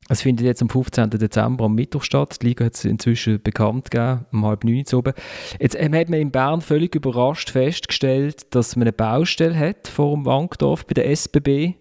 Es 0.08 0.22
findet 0.22 0.46
jetzt 0.46 0.62
am 0.62 0.68
15. 0.68 1.10
Dezember 1.10 1.66
am 1.66 1.74
Mittwoch 1.74 2.02
statt. 2.02 2.42
Die 2.42 2.48
Liga 2.48 2.64
hat 2.64 2.74
es 2.74 2.84
inzwischen 2.84 3.40
bekannt 3.40 3.90
gegeben, 3.90 4.26
um 4.32 4.44
halb 4.44 4.64
neun 4.64 4.84
zu 4.84 4.98
oben. 4.98 5.12
Jetzt 5.60 5.76
ähm, 5.78 5.94
hat 5.94 6.08
man 6.08 6.20
in 6.20 6.30
Bern 6.30 6.60
völlig 6.60 6.94
überrascht 6.94 7.50
festgestellt, 7.50 8.54
dass 8.54 8.74
man 8.74 8.82
eine 8.82 8.92
Baustelle 8.92 9.56
hat 9.56 9.86
vor 9.86 10.14
dem 10.14 10.26
Wankdorf 10.26 10.86
bei 10.86 10.94
der 10.94 11.08
SBB 11.10 11.74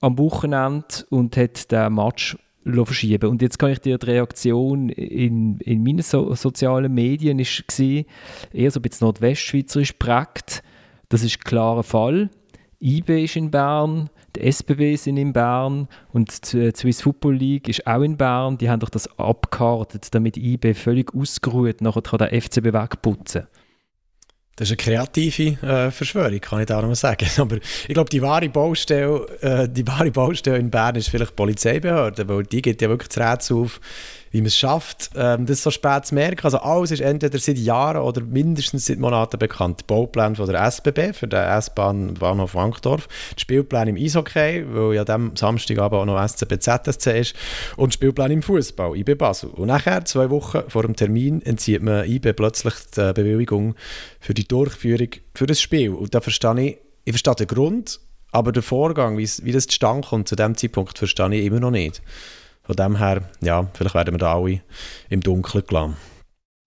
am 0.00 0.18
Wochenende 0.18 0.84
und 1.10 1.36
hat 1.36 1.70
den 1.70 1.94
Match 1.94 2.36
verschieben. 2.64 3.30
Und 3.30 3.42
jetzt 3.42 3.58
kann 3.58 3.70
ich 3.70 3.80
dir 3.80 3.98
die 3.98 4.06
Reaktion 4.06 4.88
in, 4.88 5.58
in 5.58 5.82
meinen 5.82 6.02
so 6.02 6.34
sozialen 6.34 6.92
Medien 6.92 7.38
ist 7.38 7.66
gewesen, 7.68 8.06
eher 8.52 8.70
so 8.70 8.80
ein 8.80 8.82
bisschen 8.82 9.06
nordwestschweizerisch 9.06 9.92
prägt. 9.92 10.62
Das 11.08 11.22
ist 11.22 11.38
ein 11.38 11.44
klarer 11.44 11.82
Fall. 11.82 12.30
IB 12.80 13.24
ist 13.24 13.36
in 13.36 13.50
Bern, 13.50 14.10
die 14.36 14.40
SBB 14.40 14.96
sind 14.96 15.16
in 15.16 15.32
Bern 15.32 15.88
und 16.12 16.52
die 16.52 16.70
Swiss 16.74 17.00
Football 17.00 17.36
League 17.36 17.68
ist 17.68 17.86
auch 17.86 18.02
in 18.02 18.16
Bern. 18.16 18.58
Die 18.58 18.68
haben 18.68 18.80
doch 18.80 18.90
das 18.90 19.08
abgekartet, 19.18 20.14
damit 20.14 20.36
IB 20.36 20.74
völlig 20.74 21.14
ausgeruht 21.14 21.80
nachher 21.80 22.02
kann 22.02 22.18
der 22.18 22.38
FCB 22.38 22.72
wegputzen. 22.74 23.46
Das 24.56 24.70
ist 24.70 24.72
eine 24.72 24.76
kreative 24.76 25.66
äh, 25.66 25.90
Verschwörung, 25.90 26.38
kann 26.40 26.60
ich 26.60 26.66
da 26.66 26.80
noch 26.80 26.88
mal 26.88 26.94
sagen. 26.94 27.26
Aber 27.38 27.56
ich 27.56 27.94
glaube, 27.94 28.10
die 28.10 28.22
wahre 28.22 28.48
Baustelle, 28.48 29.26
äh, 29.40 29.68
die 29.68 29.86
wahre 29.86 30.10
Baustelle 30.10 30.58
in 30.58 30.70
Bern 30.70 30.94
ist 30.94 31.08
vielleicht 31.08 31.32
die 31.32 31.36
Polizeibehörde, 31.36 32.28
weil 32.28 32.44
die 32.44 32.62
geht 32.62 32.80
ja 32.80 32.88
wirklich 32.88 33.08
das 33.08 33.18
Rätsel 33.18 33.56
auf, 33.56 33.80
wie 34.34 34.40
man 34.40 34.48
es 34.48 34.56
schafft, 34.56 35.10
ähm, 35.14 35.46
das 35.46 35.62
so 35.62 35.70
spät 35.70 36.06
zu 36.06 36.16
merken. 36.16 36.40
Also 36.42 36.58
alles 36.58 36.90
ist 36.90 37.00
entweder 37.00 37.38
seit 37.38 37.56
Jahren 37.56 38.02
oder 38.02 38.20
mindestens 38.20 38.86
seit 38.86 38.98
Monaten 38.98 39.38
bekannt. 39.38 39.82
Die 39.82 39.84
Baupläne 39.86 40.34
von 40.34 40.48
der 40.48 40.60
SBB 40.60 41.12
für 41.12 41.28
den 41.28 41.38
S-Bahn 41.38 42.14
Bahnhof 42.14 42.56
Wankdorf, 42.56 43.06
die 43.36 43.40
Spielpläne 43.42 43.90
im 43.90 43.96
Eishockey, 43.96 44.64
weil 44.68 44.96
ja 44.96 45.04
dem 45.04 45.36
Samstagabend 45.36 46.00
auch 46.00 46.04
noch 46.04 46.28
SCB 46.28 46.58
ZSC 46.58 47.20
ist, 47.20 47.36
und 47.76 47.92
die 47.92 47.94
Spielpläne 47.94 48.34
im 48.34 48.42
Fußball, 48.42 48.96
IB 48.96 49.14
Basel. 49.14 49.50
Und 49.50 49.68
nachher, 49.68 50.04
zwei 50.04 50.28
Wochen 50.30 50.62
vor 50.66 50.82
dem 50.82 50.96
Termin, 50.96 51.40
entzieht 51.40 51.84
man 51.84 52.04
IB 52.04 52.32
plötzlich 52.32 52.74
die 52.96 53.12
Bewilligung 53.12 53.76
für 54.18 54.34
die 54.34 54.48
Durchführung 54.48 55.10
für 55.36 55.46
das 55.46 55.60
Spiel. 55.60 55.90
Und 55.90 56.12
da 56.12 56.20
verstehe 56.20 56.60
ich, 56.60 56.78
ich 57.04 57.12
verstehe 57.12 57.36
den 57.36 57.46
Grund, 57.46 58.00
aber 58.32 58.50
der 58.50 58.64
Vorgang, 58.64 59.16
wie 59.16 59.52
das 59.52 59.68
zustande 59.68 60.08
kommt 60.08 60.26
zu 60.26 60.34
dem 60.34 60.56
Zeitpunkt, 60.56 60.98
verstehe 60.98 61.32
ich 61.34 61.46
immer 61.46 61.60
noch 61.60 61.70
nicht. 61.70 62.02
Von 62.64 62.76
dem 62.76 62.96
her, 62.96 63.22
ja, 63.40 63.68
vielleicht 63.74 63.94
werden 63.94 64.14
wir 64.14 64.18
da 64.18 64.34
alle 64.34 64.60
im 65.10 65.20
Dunkeln 65.20 65.64
gelassen. 65.66 65.96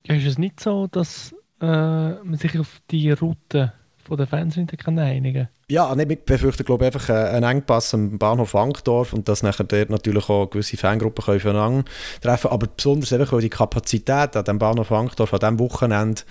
Ja, 0.06 0.16
ist 0.16 0.26
es 0.26 0.38
nicht 0.38 0.60
so, 0.60 0.88
dass 0.88 1.34
äh, 1.60 1.66
man 1.66 2.36
sich 2.36 2.58
auf 2.60 2.82
die 2.92 3.12
Route 3.12 3.74
von 4.08 4.18
den 4.18 4.28
Fans 4.28 4.56
nicht 4.56 4.78
kann 4.78 4.98
einigen 4.98 5.50
Ja, 5.70 5.94
nicht, 5.94 6.08
wir 6.08 6.16
befürchten, 6.16 6.64
glaube 6.64 6.86
ich, 6.86 6.94
einfach 6.94 7.10
äh, 7.10 7.36
einen 7.36 7.44
Engpass 7.44 7.94
am 7.94 8.18
Bahnhof 8.18 8.54
Wankdorf 8.54 9.12
und 9.12 9.28
dass 9.28 9.44
nachher 9.44 9.66
dort 9.66 9.90
natürlich 9.90 10.30
auch 10.30 10.50
gewisse 10.50 10.78
Fangruppen 10.78 11.26
können 11.26 11.38
aufeinander 11.38 11.92
treffen 12.22 12.52
Aber 12.52 12.68
besonders 12.68 13.12
einfach, 13.12 13.34
weil 13.34 13.42
die 13.42 13.50
Kapazität 13.50 14.36
an 14.38 14.46
dem 14.46 14.60
Bahnhof 14.60 14.92
Wankdorf 14.92 15.34
an 15.34 15.40
diesem 15.40 15.60
Wochenende 15.60 16.22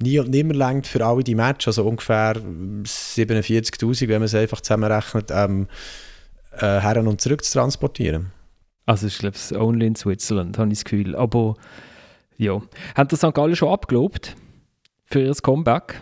nie 0.00 0.18
und 0.18 0.30
nimmer 0.30 0.54
längt 0.54 0.86
für 0.86 1.04
alle 1.04 1.22
die 1.22 1.34
Matches, 1.34 1.78
also 1.78 1.88
ungefähr 1.88 2.36
47'000, 2.36 4.08
wenn 4.08 4.20
man 4.20 4.22
es 4.22 4.34
einfach 4.34 4.62
zusammenrechnet, 4.62 5.30
ähm, 5.30 5.68
äh, 6.52 6.80
her 6.80 6.96
und 7.06 7.20
zurück 7.20 7.44
zu 7.44 7.52
transportieren. 7.52 8.32
Also 8.86 9.08
ich 9.08 9.18
glaube, 9.18 9.34
es 9.34 9.50
ist 9.50 9.58
only 9.58 9.86
in 9.86 9.96
Switzerland, 9.96 10.58
habe 10.58 10.72
ich 10.72 10.78
das 10.78 10.84
Gefühl. 10.84 11.16
Aber 11.16 11.54
ja. 12.36 12.60
Haben 12.94 13.08
das 13.08 13.20
St. 13.20 13.34
Gallen 13.34 13.56
schon 13.56 13.68
abgelobt 13.68 14.36
für 15.04 15.20
ihr 15.20 15.34
Comeback? 15.34 16.00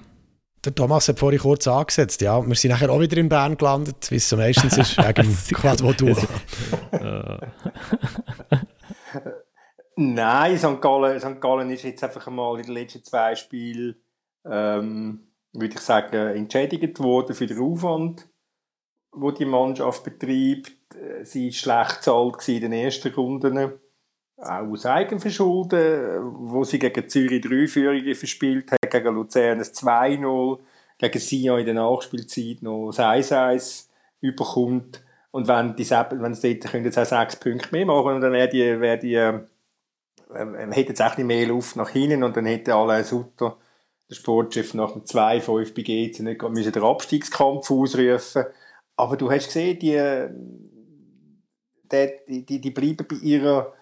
Der 0.65 0.75
Thomas 0.75 1.09
hat 1.09 1.19
vorhin 1.19 1.41
kurz 1.41 1.67
angesetzt, 1.69 2.21
ja. 2.23 2.47
Wir 2.47 2.55
sind 2.55 2.71
nachher 2.71 2.91
auch 2.91 3.01
wieder 3.01 3.19
in 3.19 3.29
Bern 3.29 3.57
gelandet, 3.57 4.11
wie 4.11 4.17
es 4.17 4.29
so 4.29 4.37
meistens 4.37 4.79
ist, 4.79 4.97
wegen 4.97 5.23
dem 5.23 5.37
Quadro 5.55 5.93
Duo. 5.93 6.17
Nein, 9.97 10.59
St. 10.59 10.81
Gallen, 10.81 11.21
St. 11.21 11.41
Gallen 11.41 11.71
ist 11.71 11.85
jetzt 11.85 12.03
einfach 12.03 12.27
mal 12.29 12.59
in 12.59 12.67
den 12.67 12.75
letzten 12.75 13.05
zwei 13.05 13.35
Spielen, 13.35 13.97
ähm, 14.45 15.29
würde 15.53 15.75
ich 15.75 15.81
sagen, 15.81 16.37
entschädigt 16.37 16.99
worden 16.99 17.35
für 17.35 17.47
den 17.47 17.61
Aufwand, 17.61 18.27
wo 19.13 19.31
die 19.31 19.45
Mannschaft 19.45 20.03
betreibt. 20.03 20.74
Äh, 20.95 21.25
Sie 21.25 21.53
schlecht 21.53 22.05
gewesen 22.05 22.55
in 22.55 22.61
den 22.61 22.73
ersten 22.73 23.13
Runden, 23.13 23.73
auch 24.37 24.69
aus 24.69 24.87
Eigenverschulden, 24.87 26.21
wo 26.51 26.65
sie 26.65 26.79
gegen 26.79 27.09
Zürich 27.09 27.41
drei 27.41 27.67
Führungen 27.67 28.15
verspielt 28.15 28.73
hat, 28.73 28.91
gegen 28.91 29.15
Luzern 29.15 29.59
ein 29.59 29.65
2-0, 29.65 30.59
gegen 30.99 31.19
Sion 31.19 31.61
in 31.61 31.67
der 31.67 31.75
Nachspielzeit 31.75 32.63
noch 32.63 32.91
ein 32.99 33.23
1-1 33.23 33.87
überkommt. 34.21 35.03
Und 35.31 35.49
wenn, 35.49 35.77
die, 35.77 35.89
wenn 35.89 36.35
sie 36.35 36.59
dort 36.59 36.73
können 36.73 36.85
jetzt 36.85 36.99
auch 36.99 37.05
sechs 37.05 37.37
Punkte 37.37 37.69
mehr 37.73 37.87
machen, 37.87 38.15
und 38.15 38.21
dann 38.21 38.33
wäre 38.33 38.49
die, 38.49 38.81
wäre 38.81 38.99
die 38.99 39.15
ähm, 39.15 40.57
ähm, 40.57 40.73
hätte 40.73 40.91
jetzt 40.91 41.03
auch 41.03 41.11
bisschen 41.11 41.27
mehr 41.27 41.47
Luft 41.47 41.77
nach 41.77 41.91
hinten 41.91 42.23
und 42.23 42.37
dann 42.37 42.47
hätte 42.47 42.75
Alain 42.75 43.05
Sutter, 43.05 43.57
der 44.09 44.15
Sportchef, 44.15 44.75
nach 44.75 44.93
dem 44.93 45.03
2-5 45.03 45.75
bei 45.75 45.83
GC 45.83 46.21
nicht 46.21 46.43
müssen 46.43 46.73
den 46.73 46.83
Abstiegskampf 46.83 47.71
ausrufen 47.71 48.45
Aber 48.97 49.17
du 49.17 49.31
hast 49.31 49.47
gesehen, 49.47 49.79
die, 49.79 49.97
die, 52.29 52.45
die, 52.45 52.61
die 52.61 52.71
bleiben 52.71 53.07
bei 53.09 53.17
ihrer 53.17 53.73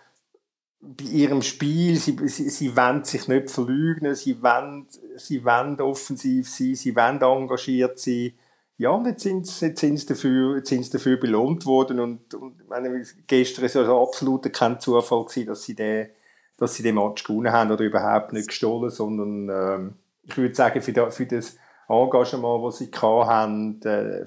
bei 0.83 1.05
ihrem 1.05 1.43
Spiel, 1.43 1.97
sie, 1.97 2.17
sie, 2.27 2.51
sie 2.51 2.77
wollen 2.77 3.05
sich 3.05 3.29
nicht 3.29 3.51
verlügen, 3.51 4.15
sie 4.17 4.43
wollen, 4.43 4.89
sie 5.17 5.45
wollen 5.45 5.81
offensiv 5.81 6.49
sein, 6.49 6.75
sie 6.75 6.97
wollen 6.97 7.23
engagiert 7.23 8.01
sein. 8.01 8.33
Ja, 8.79 8.91
und 8.91 9.07
jetzt 9.07 9.23
sind 9.23 9.47
sie, 9.47 9.67
jetzt 9.67 9.81
sind 9.81 9.97
sie, 9.99 10.07
dafür, 10.07 10.57
jetzt 10.57 10.71
sind 10.71 10.85
sie 10.85 10.91
dafür 10.91 11.19
belohnt 11.19 11.67
worden 11.67 12.01
und, 12.01 12.35
und 12.35 12.69
meine, 12.69 13.01
gestern 13.29 13.63
war 13.63 13.67
es 13.67 13.77
also 13.77 14.03
absolut 14.03 14.53
kein 14.53 14.81
Zufall 14.81 15.25
gewesen, 15.25 15.47
dass 15.47 15.63
sie 15.63 15.77
den, 15.77 16.09
dass 16.57 16.75
sie 16.75 16.83
den 16.83 16.97
Match 16.97 17.23
gewonnen 17.23 17.53
haben 17.53 17.71
oder 17.71 17.85
überhaupt 17.85 18.33
nicht 18.33 18.49
gestohlen, 18.49 18.91
sondern 18.91 19.49
ähm, 19.51 19.95
ich 20.25 20.37
würde 20.37 20.55
sagen, 20.55 20.83
für, 20.83 21.13
für 21.13 21.27
das 21.27 21.57
Engagement, 21.89 22.67
das 22.67 22.79
sie 22.79 22.91
hatten, 22.91 23.81
äh, 23.83 24.27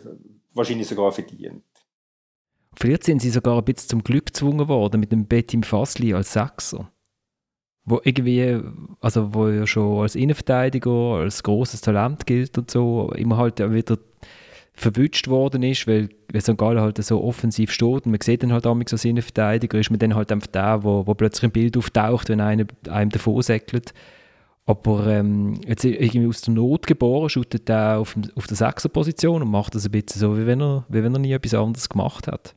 wahrscheinlich 0.53 0.87
sogar 0.87 1.11
verdient. 1.11 1.63
Vielleicht 2.77 3.03
sind 3.03 3.21
sie 3.21 3.29
sogar 3.29 3.57
ein 3.57 3.63
bisschen 3.63 3.89
zum 3.89 4.03
Glück 4.03 4.27
gezwungen 4.27 4.67
worden 4.67 4.99
mit 4.99 5.11
dem 5.11 5.27
Betim 5.27 5.63
Fassli 5.63 6.13
als 6.13 6.33
Sechser. 6.33 6.91
Wo 7.85 8.01
irgendwie, 8.03 8.59
also 8.99 9.33
wo 9.33 9.47
er 9.47 9.67
schon 9.67 10.01
als 10.01 10.15
Innenverteidiger, 10.15 10.91
als 10.91 11.43
großes 11.43 11.81
Talent 11.81 12.25
gilt 12.25 12.57
und 12.57 12.71
so, 12.71 13.11
immer 13.15 13.37
halt 13.37 13.59
wieder 13.59 13.97
verwünscht 14.73 15.29
worden 15.29 15.63
ist, 15.63 15.87
weil, 15.87 16.09
weil 16.31 16.41
St. 16.41 16.57
Gallen 16.57 16.81
halt 16.81 17.01
so 17.03 17.23
offensiv 17.23 17.71
steht 17.71 18.05
und 18.05 18.07
man 18.07 18.19
sieht 18.21 18.43
dann 18.43 18.51
halt 18.51 18.67
auch 18.67 18.75
als 18.75 19.05
Innenverteidiger, 19.05 19.79
ist 19.79 19.89
man 19.89 19.99
dann 19.99 20.15
halt 20.15 20.31
einfach 20.31 20.47
der, 20.47 20.83
wo, 20.83 21.07
wo 21.07 21.13
plötzlich 21.13 21.43
ein 21.43 21.51
Bild 21.51 21.77
auftaucht, 21.77 22.27
wenn 22.29 22.41
einer 22.41 22.65
einem 22.89 23.09
davon 23.09 23.41
säckelt. 23.41 23.93
Aber 24.65 25.05
ähm, 25.07 25.61
jetzt 25.65 25.85
irgendwie 25.85 26.27
aus 26.27 26.41
der 26.41 26.55
Not 26.55 26.87
geboren, 26.87 27.29
shootet 27.29 27.69
er 27.69 27.99
auf, 27.99 28.17
auf 28.35 28.47
der 28.47 28.57
Sechser-Position 28.57 29.43
und 29.43 29.51
macht 29.51 29.75
das 29.75 29.85
ein 29.85 29.91
bisschen 29.91 30.19
so, 30.19 30.37
wie 30.37 30.47
wenn, 30.47 30.59
er, 30.59 30.85
wie 30.89 31.03
wenn 31.03 31.13
er 31.13 31.19
nie 31.19 31.33
etwas 31.33 31.53
anderes 31.53 31.87
gemacht 31.87 32.27
hat. 32.27 32.55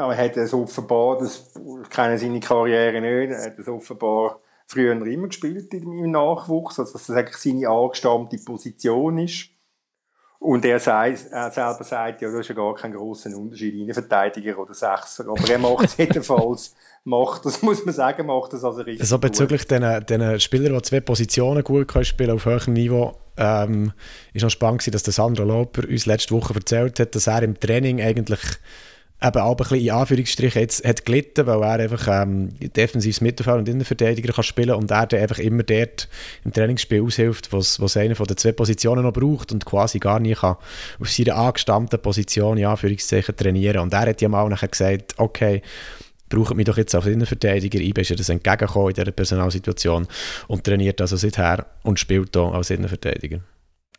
Aber 0.00 0.16
er 0.16 0.24
hat 0.24 0.36
es 0.36 0.52
offenbar, 0.52 1.18
das 1.18 1.52
kenne 1.90 2.18
seine 2.18 2.40
Karriere 2.40 3.00
nicht, 3.00 3.32
er 3.32 3.46
hat 3.46 3.58
es 3.58 3.68
offenbar 3.68 4.40
früher 4.66 4.92
immer 4.92 5.28
gespielt 5.28 5.72
im 5.74 6.10
Nachwuchs, 6.10 6.78
also 6.78 6.92
dass 6.92 7.06
das 7.06 7.16
eigentlich 7.16 7.36
seine 7.36 7.68
angestammte 7.68 8.38
Position 8.38 9.18
ist. 9.18 9.50
Und 10.38 10.64
er, 10.64 10.80
sagt, 10.80 11.26
er 11.30 11.50
selber 11.50 11.84
sagt, 11.84 12.22
ja, 12.22 12.30
das 12.30 12.40
ist 12.40 12.48
ja 12.48 12.54
gar 12.54 12.74
kein 12.74 12.92
grosser 12.92 13.36
Unterschied, 13.36 13.74
Innenverteidiger 13.74 14.58
oder 14.58 14.72
Sechser. 14.72 15.28
Aber 15.28 15.50
er 15.50 15.58
macht 15.58 15.84
es 15.84 15.96
jedenfalls, 15.98 16.74
macht 17.04 17.44
das, 17.44 17.60
muss 17.60 17.84
man 17.84 17.94
sagen, 17.94 18.26
macht 18.26 18.54
das 18.54 18.64
also 18.64 18.80
richtig 18.80 19.02
Also 19.02 19.18
bezüglich 19.18 19.66
diesen 19.66 20.40
Spielern, 20.40 20.76
die 20.76 20.82
zwei 20.82 21.00
Positionen 21.00 21.62
gut 21.62 21.88
können 21.88 22.06
spielen 22.06 22.30
auf 22.30 22.46
höherem 22.46 22.72
Niveau, 22.72 23.18
ähm, 23.36 23.92
ist 24.32 24.42
noch 24.42 24.50
spannend 24.50 24.80
gewesen, 24.80 24.92
dass 24.92 25.02
der 25.02 25.12
Sandro 25.12 25.44
Loper 25.44 25.86
uns 25.86 26.06
letzte 26.06 26.34
Woche 26.34 26.54
erzählt 26.54 26.98
hat, 27.00 27.14
dass 27.14 27.26
er 27.26 27.42
im 27.42 27.60
Training 27.60 28.00
eigentlich 28.00 28.40
eben 29.22 29.38
auch 29.38 29.50
ein 29.50 29.56
bisschen 29.56 29.80
in 29.80 29.90
Anführungsstrichen 29.90 30.62
jetzt 30.62 30.84
hat 30.86 31.04
gelitten, 31.04 31.46
weil 31.46 31.62
er 31.62 31.84
einfach 31.84 32.22
ähm, 32.22 32.50
defensives 32.58 33.20
Mittelfeld 33.20 33.58
und 33.58 33.68
Innenverteidiger 33.68 34.32
kann 34.32 34.44
spielen 34.44 34.70
und 34.70 34.90
er 34.90 35.06
dann 35.06 35.20
einfach 35.20 35.38
immer 35.38 35.62
dort 35.62 36.08
im 36.44 36.52
Trainingsspiel 36.52 37.02
aushilft, 37.02 37.52
was 37.52 37.80
was 37.80 37.96
eine 37.96 38.14
von 38.14 38.26
den 38.26 38.36
zwei 38.36 38.52
Positionen 38.52 39.02
noch 39.02 39.12
braucht 39.12 39.52
und 39.52 39.64
quasi 39.64 39.98
gar 39.98 40.20
nicht 40.20 40.40
kann 40.40 40.56
auf 40.98 41.08
seiner 41.10 41.36
angestammten 41.36 42.00
Position 42.00 42.58
in 42.58 42.66
Anführungszeichen 42.66 43.36
trainieren. 43.36 43.80
Und 43.80 43.92
er 43.92 44.00
hat 44.00 44.20
ja 44.22 44.28
mal 44.28 44.48
nachher 44.48 44.68
gesagt, 44.68 45.14
okay, 45.18 45.62
braucht 46.30 46.54
mich 46.54 46.64
doch 46.64 46.78
jetzt 46.78 46.94
als 46.94 47.06
Innenverteidiger. 47.06 47.80
IB 47.80 48.00
ist 48.00 48.10
ja 48.10 48.16
das 48.16 48.28
entgegengekommen 48.28 48.90
in 48.90 48.94
dieser 48.94 49.12
Personalsituation 49.12 50.06
und 50.48 50.64
trainiert 50.64 51.00
also 51.00 51.16
seither 51.16 51.66
und 51.82 51.98
spielt 51.98 52.34
hier 52.34 52.44
als 52.44 52.70
Innenverteidiger. 52.70 53.40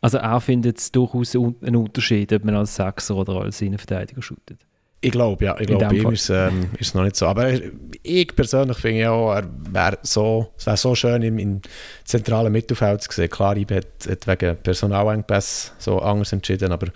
Also 0.00 0.18
er 0.18 0.40
findet 0.40 0.78
es 0.78 0.90
durchaus 0.90 1.36
einen 1.36 1.76
Unterschied, 1.76 2.32
ob 2.32 2.44
man 2.44 2.56
als 2.56 2.74
Sechser 2.74 3.14
oder 3.14 3.36
als 3.36 3.60
Innenverteidiger 3.60 4.20
shootet. 4.20 4.58
Ich 5.04 5.10
glaube, 5.10 5.44
ja. 5.44 5.58
Ich 5.58 5.66
glaube, 5.66 5.86
bei 5.86 5.96
ihm 5.96 6.12
ist 6.12 6.30
ähm, 6.30 6.70
es 6.78 6.94
noch 6.94 7.02
nicht 7.02 7.16
so. 7.16 7.26
Aber 7.26 7.52
ich 8.02 8.36
persönlich 8.36 8.78
finde 8.78 9.00
ja 9.00 9.10
auch, 9.10 9.34
er 9.34 9.50
wäre 9.70 9.98
so, 10.02 10.52
es 10.56 10.64
wäre 10.64 10.76
so 10.76 10.94
schön 10.94 11.22
im, 11.22 11.38
im 11.38 11.60
zentralen 12.04 12.52
Mittelfeld 12.52 13.02
zu 13.02 13.10
sehen. 13.10 13.28
Klar, 13.28 13.56
ich 13.56 13.66
hat, 13.68 13.86
hat 14.08 14.26
wegen 14.28 14.56
Personalengpässe 14.62 15.72
so 15.78 15.98
anders 15.98 16.32
entschieden, 16.32 16.70
aber 16.70 16.86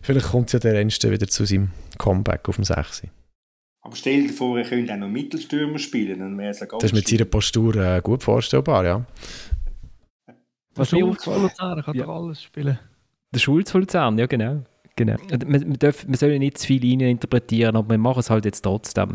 vielleicht 0.00 0.30
kommt 0.30 0.46
es 0.48 0.54
ja 0.54 0.58
der 0.60 0.76
Ernste 0.76 1.10
wieder 1.10 1.28
zu 1.28 1.44
seinem 1.44 1.70
Comeback 1.98 2.48
auf 2.48 2.56
dem 2.56 2.64
6. 2.64 3.02
Aber 3.82 3.96
stell 3.96 4.28
dir 4.28 4.32
vor, 4.32 4.56
er 4.58 4.64
könnte 4.64 4.94
auch 4.94 4.98
noch 4.98 5.08
Mittelstürmer 5.08 5.78
spielen, 5.78 6.20
dann 6.20 6.38
wäre 6.38 6.52
es 6.52 6.60
ja 6.60 6.66
Das 6.66 6.84
ist 6.84 6.94
mit 6.94 7.06
seiner 7.06 7.26
Postur 7.26 7.76
äh, 7.76 8.00
gut 8.00 8.22
vorstellbar, 8.22 8.84
ja. 8.86 9.04
Was 10.74 10.88
der 10.88 11.00
Schulz 11.00 11.24
von 11.24 11.42
Luzern 11.42 11.82
kann 11.82 11.94
ja. 11.94 12.06
doch 12.06 12.14
alles 12.14 12.42
spielen. 12.42 12.78
Der 13.34 13.38
Schulz 13.40 13.70
von 13.70 13.82
Luzern, 13.82 14.16
ja 14.16 14.24
genau. 14.24 14.64
Genau. 14.96 15.16
Man, 15.46 15.68
man, 15.68 15.78
darf, 15.78 16.06
man 16.06 16.14
soll 16.14 16.38
nicht 16.38 16.58
zu 16.58 16.66
viel 16.66 16.84
interpretieren, 17.02 17.76
aber 17.76 17.90
wir 17.90 17.98
machen 17.98 18.20
es 18.20 18.30
halt 18.30 18.44
jetzt 18.44 18.62
trotzdem. 18.62 19.14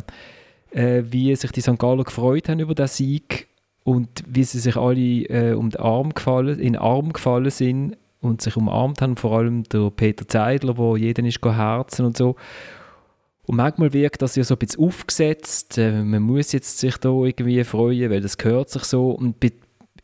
Äh, 0.72 1.04
wie 1.10 1.36
sich 1.36 1.52
die 1.52 1.62
St. 1.62 1.78
Galler 1.78 2.04
gefreut 2.04 2.50
haben 2.50 2.60
über 2.60 2.76
den 2.76 2.88
Sieg 2.88 3.48
und 3.84 4.24
wie 4.28 4.44
sie 4.44 4.60
sich 4.60 4.76
alle 4.76 5.24
äh, 5.30 5.54
um 5.54 5.70
den 5.70 5.80
Arm 5.80 6.14
gefallen, 6.14 6.60
in 6.60 6.74
den 6.74 6.82
Arm 6.82 7.14
gefallen 7.14 7.50
sind 7.50 7.96
und 8.20 8.42
sich 8.42 8.58
umarmt 8.58 9.02
haben, 9.02 9.16
vor 9.16 9.38
allem 9.38 9.64
der 9.64 9.92
Peter 9.92 10.28
Zeidler, 10.28 10.78
wo 10.78 10.98
jeden 10.98 11.26
ist 11.26 11.44
herzen 11.44 12.06
und 12.06 12.18
so. 12.18 12.36
Und 13.46 13.56
manchmal 13.56 13.94
wirkt 13.94 14.22
das 14.22 14.36
ja 14.36 14.44
so 14.44 14.56
ein 14.56 14.58
bisschen 14.58 14.84
aufgesetzt, 14.84 15.78
äh, 15.78 16.04
man 16.04 16.22
muss 16.22 16.52
jetzt 16.52 16.80
sich 16.80 16.98
da 16.98 17.10
irgendwie 17.10 17.64
freuen, 17.64 18.12
weil 18.12 18.20
das 18.20 18.38
gehört 18.38 18.70
sich 18.70 18.84
so. 18.84 19.12
Und 19.12 19.40
bei, 19.40 19.54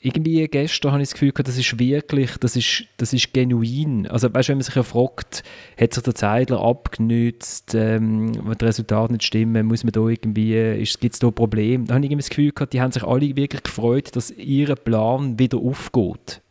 irgendwie 0.06 0.46
gestern 0.50 0.92
habe 0.92 1.02
ich 1.02 1.10
das 1.10 1.14
Gefühl 1.14 1.32
gehabt, 1.32 1.48
das 1.48 1.58
ist 1.58 1.80
wirklich, 1.80 2.38
das 2.38 2.58
ist, 2.58 2.84
das 2.98 3.14
ist 3.14 3.34
genuin. 3.34 4.06
Also 4.08 4.34
weißt, 4.34 4.50
wenn 4.50 4.58
man 4.58 4.64
sich 4.64 4.76
ja 4.76 4.84
fragt, 4.84 5.44
hat 5.80 5.94
sich 5.94 6.04
der 6.04 6.14
Zeidler 6.14 6.62
abgenützt, 6.62 7.74
ähm, 7.74 8.34
wenn 8.46 8.58
die 8.58 8.66
Resultate 8.66 9.14
nicht 9.14 9.24
stimmen, 9.24 9.66
muss 9.66 9.86
man 9.86 9.94
da 9.94 10.02
irgendwie, 10.02 10.84
gibt 11.00 11.14
es 11.14 11.20
da 11.20 11.32
Probleme? 11.32 11.86
Da 11.86 11.96
habe 11.96 12.06
ich 12.06 12.12
irgendwie 12.12 12.24
das 12.24 12.30
Gefühl 12.30 12.52
gehabt, 12.52 12.74
die 12.74 12.82
haben 12.82 12.92
sich 12.92 13.04
alle 13.04 13.34
wirklich 13.36 13.64
gefreut, 13.64 14.14
dass 14.16 14.32
ihr 14.32 14.76
Plan 14.76 15.40
wieder 15.40 15.58
aufgeht. 15.58 16.42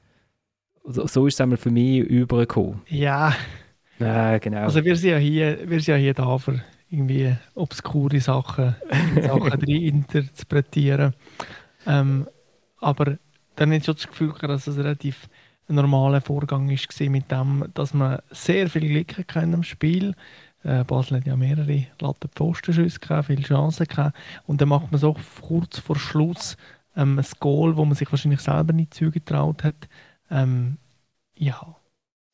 Also, 0.87 1.07
so 1.07 1.27
ist 1.27 1.35
es 1.35 1.41
einmal 1.43 1.59
für 1.59 1.71
mich 1.71 1.99
übergekommen. 1.99 2.81
Ja. 2.89 3.37
Ja, 3.99 4.39
genau. 4.39 4.63
Also 4.63 4.83
wir 4.83 4.97
sind 4.97 5.11
ja 5.11 5.19
hier, 5.19 5.59
wir 5.69 5.79
sind 5.79 5.89
ja 5.89 5.97
hier 5.97 6.15
da 6.15 6.39
für 6.39 6.63
irgendwie 6.89 7.37
obskure 7.55 8.19
Sachen, 8.21 8.75
Sachen 9.23 9.61
interpretieren. 9.63 11.15
Ähm, 11.87 12.27
aber 12.79 13.19
dann 13.57 13.71
hatte 13.71 13.79
ich 13.79 13.87
das 13.87 14.09
Gefühl, 14.09 14.33
dass 14.41 14.67
es 14.67 14.77
relativ 14.77 15.29
ein 15.69 15.77
normaler 15.77 16.21
Vorgang 16.21 16.69
war 16.69 17.11
mit 17.11 17.31
dem, 17.31 17.65
dass 17.75 17.95
man 17.95 18.21
sehr 18.31 18.69
viel 18.69 18.89
Glück 18.89 19.35
hatte 19.35 19.47
im 19.47 19.63
Spiel. 19.63 20.15
Äh, 20.65 20.85
Basel 20.85 21.19
hat 21.19 21.27
ja 21.27 21.37
mehrere 21.37 21.87
Lattenpfostenschüsse 22.01 23.01
gehabt, 23.01 23.27
viele 23.27 23.43
Chancen 23.43 23.87
gehabt. 23.87 24.17
Und 24.47 24.61
dann 24.61 24.69
macht 24.69 24.91
man 24.91 25.01
so 25.01 25.17
kurz 25.41 25.79
vor 25.79 25.97
Schluss 25.97 26.57
ähm, 26.97 27.19
ein 27.19 27.27
Goal, 27.41 27.77
wo 27.77 27.85
man 27.85 27.95
sich 27.95 28.11
wahrscheinlich 28.11 28.41
selber 28.41 28.73
nicht 28.73 28.95
zugetraut 28.95 29.65
hat. 29.65 29.89
Ähm, 30.31 30.79
ja. 31.37 31.77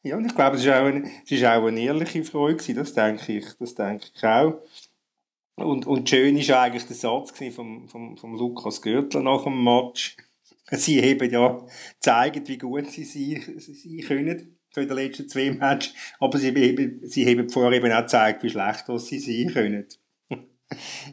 Ja, 0.03 0.17
und 0.17 0.27
ich 0.27 0.35
glaube, 0.35 0.57
es 0.57 0.67
war 0.67 0.83
auch, 0.83 0.87
eine, 0.87 1.05
auch 1.05 1.67
eine 1.67 1.81
ehrliche 1.81 2.25
Freude, 2.25 2.75
das 2.75 2.95
denke 2.95 3.33
ich, 3.33 3.47
das 3.59 3.75
denke 3.75 4.07
ich 4.15 4.25
auch. 4.25 4.55
Und, 5.57 5.87
und 5.87 6.09
schön 6.09 6.37
war 6.37 6.61
eigentlich 6.61 6.87
der 6.87 6.97
Satz 6.97 7.33
von 7.33 7.89
vom, 7.89 8.17
vom 8.17 8.35
Lukas 8.37 8.81
Görtler 8.81 9.23
nach 9.23 9.43
dem 9.43 9.65
Match 9.65 10.17
sie 10.73 11.01
eben 11.01 11.31
ja 11.31 11.65
zeigen, 12.01 12.47
wie 12.47 12.59
gut 12.59 12.87
sie 12.91 13.05
sein, 13.05 14.03
können 14.07 14.59
für 14.71 14.87
die 14.87 14.95
letzten 14.95 15.29
zwei 15.29 15.51
Matches, 15.51 15.95
aber 16.21 16.39
sie 16.39 16.49
eben, 16.49 17.01
sie 17.03 17.27
haben 17.27 17.49
vorher 17.49 17.73
eben 17.73 17.93
auch 17.93 18.03
gezeigt, 18.03 18.43
wie 18.43 18.51
schlecht 18.51 18.85
sie 18.99 19.19
sein 19.19 19.53
können. 19.53 19.87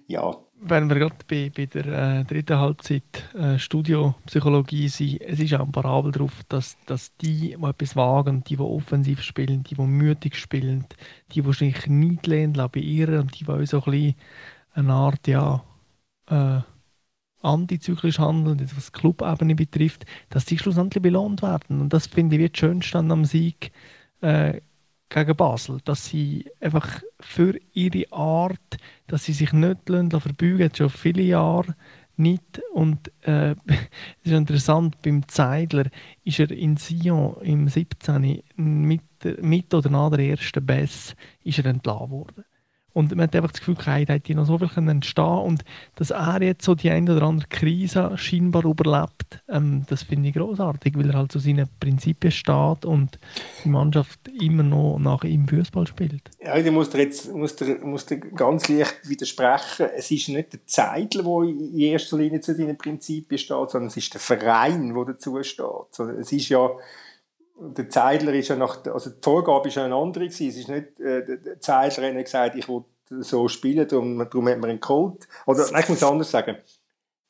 ja. 0.07 0.35
Wenn 0.57 0.89
wir 0.89 0.95
gerade 0.97 1.15
bei, 1.27 1.51
bei 1.55 1.65
der 1.65 1.85
äh, 1.85 2.23
dritten 2.23 2.57
Halbzeit 2.57 3.33
äh, 3.33 3.59
Studiopsychologie 3.59 4.87
sind, 4.87 5.21
es 5.21 5.39
ist 5.39 5.53
auch 5.53 5.65
ein 5.65 5.71
Parabel 5.71 6.11
darauf, 6.11 6.43
dass, 6.47 6.77
dass 6.85 7.15
die, 7.17 7.55
die 7.57 7.63
etwas 7.63 7.95
wagen, 7.95 8.43
die, 8.43 8.55
die 8.55 8.61
offensiv 8.61 9.21
spielen, 9.21 9.63
die, 9.63 9.75
die 9.75 9.81
mütig 9.81 10.37
spielen, 10.37 10.85
die, 11.31 11.41
die 11.41 11.53
sich 11.53 11.87
nicht 11.87 12.25
lehnen 12.27 12.53
bei 12.53 12.79
ihr 12.79 13.19
und 13.19 13.39
die, 13.39 13.45
die 13.45 13.51
auch 13.51 13.65
so 13.65 13.83
ein 13.83 13.91
bisschen 13.91 14.15
eine 14.73 14.93
Art, 14.93 15.27
ja, 15.27 15.63
äh, 16.29 16.61
antizyklisch 17.45 18.19
handeln, 18.19 18.59
was 18.75 18.91
die 18.91 18.99
Clubebene 18.99 19.55
betrifft, 19.55 20.05
dass 20.29 20.45
die 20.45 20.57
schlussendlich 20.57 21.01
belohnt 21.01 21.41
werden. 21.41 21.81
Und 21.81 21.93
das 21.93 22.07
finde 22.07 22.35
ich 22.35 22.41
wie 22.41 22.49
das 22.49 22.59
Schönste 22.59 22.97
am 22.97 23.25
Sieg 23.25 23.71
äh, 24.21 24.59
gegen 25.09 25.35
Basel, 25.35 25.79
dass 25.85 26.05
sie 26.07 26.45
einfach 26.59 27.01
für 27.19 27.57
ihre 27.73 28.11
Art, 28.11 28.77
dass 29.07 29.25
sie 29.25 29.33
sich 29.33 29.53
nicht 29.53 29.87
lassen, 29.87 30.11
verbeugen, 30.11 30.71
schon 30.75 30.89
viele 30.89 31.21
Jahre 31.21 31.75
nicht. 32.17 32.61
Und 32.73 33.11
äh, 33.21 33.51
es 33.65 33.77
ist 34.23 34.31
interessant, 34.31 35.01
beim 35.01 35.27
Zeidler 35.27 35.85
ist 36.23 36.39
er 36.39 36.51
in 36.51 36.77
Sion 36.77 37.37
im 37.41 37.67
17. 37.67 38.41
mit, 38.55 39.01
mit 39.41 39.73
oder 39.73 39.89
nach 39.89 40.11
der 40.11 40.19
ersten 40.19 40.65
Bess 40.65 41.15
ist 41.43 41.59
er 41.59 41.65
entlassen 41.67 42.11
worden. 42.11 42.43
Und 42.95 43.13
man 43.13 43.27
hat 43.27 43.35
einfach 43.35 43.51
das 43.51 43.59
Gefühl, 43.59 43.75
er 43.85 44.05
hätte 44.05 44.35
noch 44.35 44.45
so 44.45 44.57
viel 44.57 44.69
entstehen 44.87 45.25
und 45.25 45.65
dass 45.95 46.11
er 46.11 46.41
jetzt 46.41 46.63
so 46.63 46.75
die 46.75 46.89
eine 46.89 47.13
oder 47.13 47.25
andere 47.25 47.49
Krise 47.49 48.13
scheinbar 48.15 48.63
überlebt, 48.63 49.43
ähm, 49.49 49.85
das 49.89 50.03
finde 50.03 50.29
ich 50.29 50.35
großartig, 50.35 50.97
weil 50.97 51.09
er 51.09 51.17
halt 51.17 51.31
zu 51.33 51.39
seinen 51.39 51.67
Prinzipien 51.81 52.31
steht 52.31 52.85
und 52.85 53.19
die 53.65 53.67
Mannschaft 53.69 54.19
immer 54.41 54.63
noch 54.63 54.97
nach 54.97 55.25
ihm 55.25 55.45
Fußball 55.45 55.85
spielt. 55.87 56.31
Ja, 56.41 56.55
ich 56.55 56.71
muss 56.71 56.89
dir 56.89 57.01
jetzt 57.01 57.33
muss 57.33 57.57
dir, 57.57 57.79
muss 57.83 58.05
dir 58.05 58.17
ganz 58.17 58.69
leicht 58.69 59.09
widersprechen. 59.09 59.87
Es 59.97 60.09
ist 60.09 60.29
nicht 60.29 60.53
der 60.53 60.65
Zeitler, 60.65 61.23
der 61.23 61.49
in 61.49 61.77
erster 61.77 62.17
Linie 62.17 62.39
zu 62.39 62.55
seinen 62.55 62.77
Prinzipien 62.77 63.37
steht, 63.37 63.71
sondern 63.71 63.87
es 63.87 63.97
ist 63.97 64.13
der 64.13 64.21
Verein, 64.21 64.93
der 64.93 65.03
dazu 65.03 65.43
steht. 65.43 65.99
Es 66.17 66.31
ist 66.31 66.47
ja 66.47 66.69
der 67.57 67.89
Zeidler 67.89 68.33
ist 68.33 68.49
ja 68.49 68.55
nach, 68.55 68.85
also 68.85 69.09
die 69.09 69.21
Vorgabe 69.21 69.69
ist 69.69 69.75
ja 69.75 69.85
eine 69.85 69.95
andere 69.95 70.25
gewesen. 70.25 70.49
Es 70.49 70.57
ist 70.57 70.69
nicht, 70.69 70.99
äh, 70.99 71.25
der 71.25 71.59
Zeidler 71.59 72.13
hat 72.13 72.25
gesagt, 72.25 72.55
ich 72.55 72.67
will 72.67 72.83
so 73.09 73.47
spielen, 73.47 73.87
darum, 73.87 74.17
darum 74.17 74.49
hat 74.49 74.59
man 74.59 74.71
ihn 74.71 74.79
geholt. 74.79 75.27
Oder, 75.45 75.69
nein, 75.71 75.83
ich 75.83 75.89
muss 75.89 76.03
anders 76.03 76.31
sagen. 76.31 76.57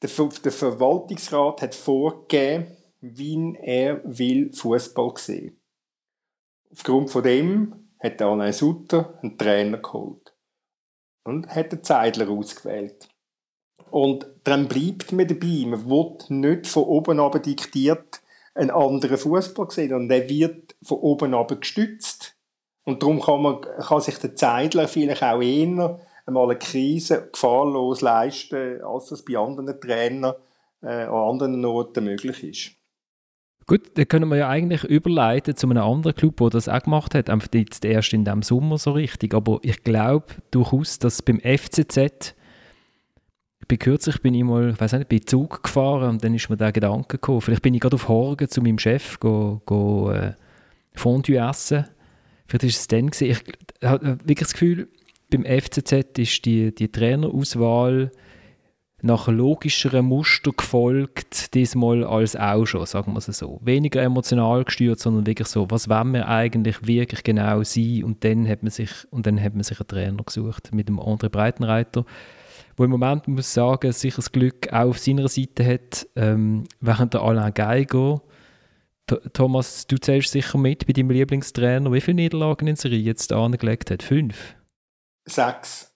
Der, 0.02 0.10
der 0.44 0.52
Verwaltungsrat 0.52 1.62
hat 1.62 1.76
vorgegeben, 1.76 2.68
wie 3.02 3.58
er 3.62 4.02
will 4.04 4.52
Fußball 4.54 5.14
sehen. 5.18 5.60
Aufgrund 6.72 7.10
von 7.10 7.24
dem 7.24 7.90
hat 8.00 8.22
Alain 8.22 8.54
Sutter 8.54 9.18
einen 9.22 9.38
Trainer 9.38 9.78
geholt. 9.78 10.34
Und 11.24 11.48
hat 11.48 11.72
den 11.72 11.84
Zeidler 11.84 12.30
ausgewählt. 12.30 13.10
Und 13.90 14.28
dann 14.44 14.68
bleibt 14.68 15.12
man 15.12 15.28
dabei. 15.28 15.66
Man 15.66 15.90
wird 15.90 16.30
nicht 16.30 16.68
von 16.68 16.84
oben 16.84 17.20
ab 17.20 17.42
diktiert, 17.42 18.22
einen 18.56 18.72
anderen 18.72 19.18
Fußball 19.18 19.68
gesehen 19.68 19.94
und 19.94 20.10
der 20.10 20.28
wird 20.30 20.76
von 20.82 20.98
oben 20.98 21.34
ab 21.34 21.56
gestützt. 21.60 22.36
Und 22.84 23.02
darum 23.02 23.22
kann, 23.22 23.42
man, 23.42 23.62
kann 23.62 24.02
sich 24.02 24.18
der 24.18 24.36
Zeidler 24.36 24.88
vielleicht 24.88 25.24
auch 25.24 25.42
eher 25.42 26.00
einmal 26.26 26.50
eine 26.50 26.58
Krise 26.58 27.30
gefahrlos 27.32 28.02
leisten, 28.02 28.82
als 28.84 29.08
das 29.08 29.26
bei 29.26 29.38
anderen 29.38 29.80
Trainern 29.80 30.36
äh, 30.82 31.04
an 31.04 31.14
anderen 31.14 31.66
Orten 31.66 32.06
möglich 32.06 32.44
ist. 32.44 32.72
Gut, 33.68 33.98
dann 33.98 34.08
können 34.08 34.30
wir 34.30 34.38
ja 34.38 34.50
eigentlich 34.50 34.84
überleiten 34.84 35.56
zu 35.56 35.68
einem 35.68 35.82
anderen 35.82 36.16
Club, 36.16 36.38
der 36.38 36.52
das 36.52 36.70
auch 36.70 36.84
gemacht 36.84 37.16
hat. 37.16 37.32
Einfach 37.32 37.48
jetzt 37.54 37.84
erst 37.84 38.14
in 38.14 38.24
diesem 38.24 38.44
Sommer 38.44 38.78
so 38.78 38.92
richtig. 38.92 39.34
Aber 39.34 39.60
ich 39.64 39.84
glaube 39.84 40.28
durchaus, 40.52 41.00
dass 41.00 41.24
beim 41.24 41.40
FCZ 41.40 42.36
bin 43.68 43.80
kürzlich 43.80 44.22
bin 44.22 44.34
ich 44.34 44.44
mal, 44.44 44.80
weiß 44.80 44.94
nicht, 44.94 45.10
bei 45.10 45.20
Zug 45.20 45.64
gefahren 45.64 46.10
und 46.10 46.24
dann 46.24 46.34
ist 46.34 46.50
mir 46.50 46.58
der 46.58 46.72
Gedanke 46.72 47.18
gekommen, 47.18 47.42
vielleicht 47.42 47.62
bin 47.62 47.74
ich 47.74 47.82
gerade 47.82 47.96
auf 47.96 48.08
Horgen 48.08 48.50
zu 48.50 48.62
meinem 48.62 48.80
Chef 48.80 49.20
go, 49.20 49.62
go 49.66 50.12
äh, 50.12 50.34
Fondue 50.94 51.38
essen. 51.38 51.86
Vielleicht 52.48 52.64
ist 52.64 52.80
es 52.80 52.88
dann 52.88 53.10
gewesen. 53.10 53.42
Ich 53.82 53.88
habe 53.88 54.20
wirklich 54.20 54.40
das 54.40 54.54
Gefühl, 54.54 54.88
beim 55.32 55.44
FCZ 55.44 56.18
ist 56.20 56.46
die, 56.46 56.74
die 56.74 56.92
Trainerauswahl 56.92 58.12
nach 59.02 59.28
logischeren 59.28 60.06
Muster 60.06 60.52
gefolgt, 60.52 61.54
diesmal 61.54 62.04
als 62.04 62.36
auch 62.36 62.66
schon, 62.66 62.86
sagen 62.86 63.14
wir 63.14 63.18
es 63.20 63.26
so. 63.26 63.60
Weniger 63.64 64.02
emotional 64.02 64.64
gesteuert, 64.64 65.00
sondern 65.00 65.28
wirklich 65.28 65.48
so, 65.48 65.70
was 65.70 65.90
wollen 65.90 66.14
wir 66.14 66.28
eigentlich 66.28 66.88
wirklich 66.88 67.24
genau 67.24 67.62
sein? 67.64 68.04
Und 68.04 68.24
dann 68.24 68.48
hat 68.48 68.64
man 68.64 68.72
sich, 68.72 68.90
und 69.12 69.28
dann 69.28 69.42
hat 69.42 69.54
man 69.54 69.64
sich 69.64 69.80
einen 69.80 69.88
Trainer 69.88 70.24
gesucht 70.24 70.74
mit 70.74 70.88
dem 70.88 71.00
André 71.00 71.30
Breitenreiter 71.30 72.06
wo 72.78 72.84
im 72.84 72.92
Moment, 72.92 73.28
muss 73.28 73.48
ich 73.48 73.54
sagen, 73.54 73.92
sicher 73.92 74.18
das 74.18 74.32
Glück 74.32 74.72
auch 74.72 74.90
auf 74.90 75.00
seiner 75.00 75.28
Seite 75.28 75.66
hat, 75.66 76.08
ähm, 76.16 76.66
während 76.82 77.14
der 77.14 77.22
Alain 77.22 77.54
Geiger. 77.54 78.22
Thomas, 79.34 79.86
du 79.86 79.98
zählst 79.98 80.32
sicher 80.32 80.58
mit 80.58 80.88
bei 80.88 80.94
deinem 80.94 81.12
Lieblingstrainer. 81.12 81.92
Wie 81.92 82.02
viele 82.02 82.16
Niederlagen 82.16 82.68
in 82.68 82.76
Serie 82.76 82.98
jetzt 82.98 83.32
angelegt 83.32 83.92
hat? 83.92 84.02
Fünf? 84.02 84.56
Sechs. 85.26 85.94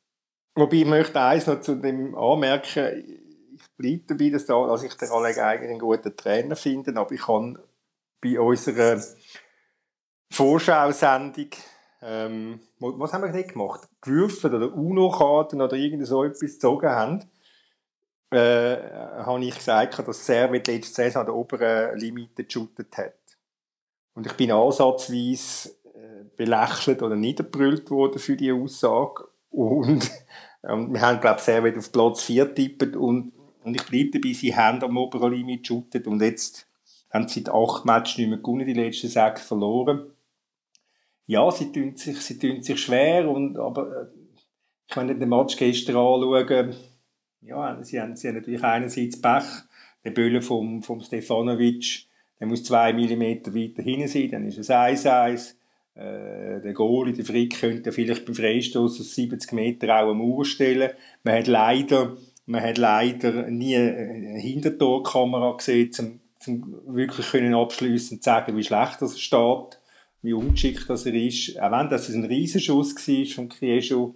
Wobei 0.55 0.77
ich 0.77 0.85
möchte 0.85 1.19
eins 1.19 1.47
noch 1.47 1.61
zu 1.61 1.75
dem 1.75 2.15
anmerken, 2.15 3.03
ich 3.55 3.65
bleibe 3.77 4.03
dabei, 4.07 4.29
dass, 4.29 4.45
da, 4.45 4.67
dass 4.67 4.83
ich 4.83 4.93
den 4.93 5.09
Alain 5.09 5.35
Geiger 5.35 5.63
einen 5.63 5.79
guten 5.79 6.15
Trainer 6.15 6.55
finde, 6.55 6.95
aber 6.95 7.11
ich 7.11 7.21
kann 7.21 7.57
bei 8.21 8.39
unserer 8.39 9.01
Vorschau-Sendung 10.31 11.49
ähm, 12.01 12.61
was 12.79 13.13
haben 13.13 13.23
wir 13.23 13.31
nicht 13.31 13.53
gemacht? 13.53 13.87
Gewürfelt 14.01 14.53
oder 14.53 14.73
UNO-Karten 14.73 15.61
oder 15.61 15.75
irgend 15.75 16.05
so 16.07 16.23
etwas 16.23 16.39
gezogen 16.39 16.89
haben, 16.89 17.25
äh, 18.31 18.77
habe 18.77 19.43
ich 19.43 19.55
gesagt, 19.55 19.99
dass 19.99 20.25
Servet 20.25 20.67
letzte 20.67 20.93
Saison 20.93 21.21
an 21.21 21.25
der 21.25 21.35
oberen 21.35 21.97
Limite 21.97 22.45
geshootet 22.45 22.97
hat. 22.97 23.15
Und 24.13 24.27
ich 24.27 24.33
bin 24.33 24.51
ansatzweise 24.51 25.69
äh, 25.93 26.23
belächelt 26.37 27.01
oder 27.01 27.15
niederbrüllt 27.15 27.89
worden 27.89 28.19
für 28.19 28.35
diese 28.35 28.53
Aussage. 28.53 29.27
Und 29.49 30.09
ähm, 30.63 30.93
wir 30.93 31.01
haben, 31.01 31.19
glaube 31.19 31.37
ich, 31.39 31.43
Servet 31.43 31.77
auf 31.77 31.91
Platz 31.91 32.21
4 32.21 32.55
tippet 32.55 32.95
und, 32.95 33.33
und 33.63 33.75
ich 33.75 33.85
bleibe 33.85 34.19
dabei, 34.19 34.33
sie 34.33 34.55
haben 34.55 34.81
am 34.83 34.97
oberen 34.97 35.33
Limit 35.33 35.63
geshootet 35.63 36.07
und 36.07 36.21
jetzt 36.21 36.67
haben 37.11 37.27
sie 37.27 37.41
seit 37.41 37.53
acht 37.53 37.85
Matches 37.85 38.19
nicht 38.19 38.29
mehr 38.29 38.37
gewonnen, 38.37 38.65
die 38.65 38.73
letzten 38.73 39.09
sechs 39.09 39.41
verloren 39.41 40.13
ja, 41.29 41.51
sie 41.51 41.71
tun 41.71 41.95
sich, 41.95 42.19
sie 42.21 42.39
tun 42.39 42.63
sich 42.63 42.81
schwer, 42.81 43.29
und, 43.29 43.55
aber 43.59 44.01
äh, 44.01 44.05
ich 44.89 44.95
nicht 44.95 45.21
den 45.21 45.29
Match 45.29 45.57
gestern 45.57 45.95
anschauen, 45.95 46.73
ja, 47.41 47.83
sie 47.83 48.01
haben, 48.01 48.15
sie 48.15 48.27
haben 48.27 48.35
natürlich 48.35 48.63
einerseits 48.63 49.21
Pech, 49.21 49.43
der 50.03 50.09
Böller 50.09 50.41
vom, 50.41 50.81
vom 50.81 51.01
Stefanovic, 51.01 52.07
der 52.39 52.47
muss 52.47 52.63
zwei 52.63 52.93
Millimeter 52.93 53.53
weiter 53.53 53.83
hinten 53.83 54.07
sein, 54.07 54.31
dann 54.31 54.47
ist 54.47 54.57
es 54.57 54.71
1-1. 54.71 55.53
Äh, 55.93 56.61
der 56.61 56.73
Goalie, 56.73 57.13
der 57.13 57.25
Frick, 57.25 57.59
könnte 57.59 57.91
vielleicht 57.91 58.25
beim 58.25 58.33
Freistoß 58.33 58.99
aus 58.99 59.13
70 59.13 59.51
Meter 59.51 59.87
auch 59.95 60.09
eine 60.09 60.15
Mauer 60.15 60.45
stellen. 60.45 60.93
Man 61.21 61.35
hat 61.35 61.47
leider, 61.47 62.17
man 62.47 62.63
hat 62.63 62.79
leider 62.79 63.51
nie 63.51 63.75
eine 63.75 64.39
Hintertorkamera 64.39 65.55
gesehen, 65.57 65.91
um, 65.99 66.19
um 66.47 66.95
wirklich 66.95 67.27
können 67.29 67.53
abschließend 67.53 68.23
zu 68.23 68.29
sagen, 68.29 68.57
wie 68.57 68.63
schlecht 68.63 68.99
das 68.99 69.19
steht 69.19 69.78
wie 70.21 70.33
ungeschickt 70.33 70.89
das 70.89 71.05
er 71.05 71.13
ist. 71.13 71.59
Auch 71.59 71.71
wenn 71.71 71.89
das 71.89 72.09
ein 72.09 72.25
Riesenschuss 72.25 72.95
war 72.95 73.25
von 73.35 73.49
Krieschu, 73.49 74.15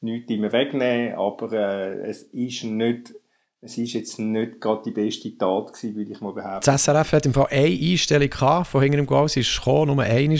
nichts 0.00 0.30
immer 0.30 0.52
wegnehmen, 0.52 1.14
aber 1.14 1.52
äh, 1.52 2.08
es 2.08 2.22
ist 2.22 2.64
nicht 2.64 3.14
es 3.62 3.76
ist 3.76 3.92
jetzt 3.92 4.18
nicht 4.18 4.60
gerade 4.60 4.82
die 4.86 4.90
beste 4.90 5.36
Tat 5.36 5.74
gewesen, 5.74 5.94
würde 5.94 6.12
ich 6.12 6.20
mal 6.22 6.32
behaupten. 6.32 6.64
Das 6.64 6.84
SRF 6.84 7.12
hat 7.12 7.26
im 7.26 7.34
Fall 7.34 7.48
eine 7.50 7.66
Einstellung 7.66 8.30
gehabt, 8.30 8.68
von 8.68 8.82
hinter 8.82 8.96
dem 8.96 9.06
Goal, 9.06 9.28
sie 9.28 9.40
ist 9.40 9.54
gekommen, 9.54 9.94
nur 9.94 10.02
eine 10.02 10.38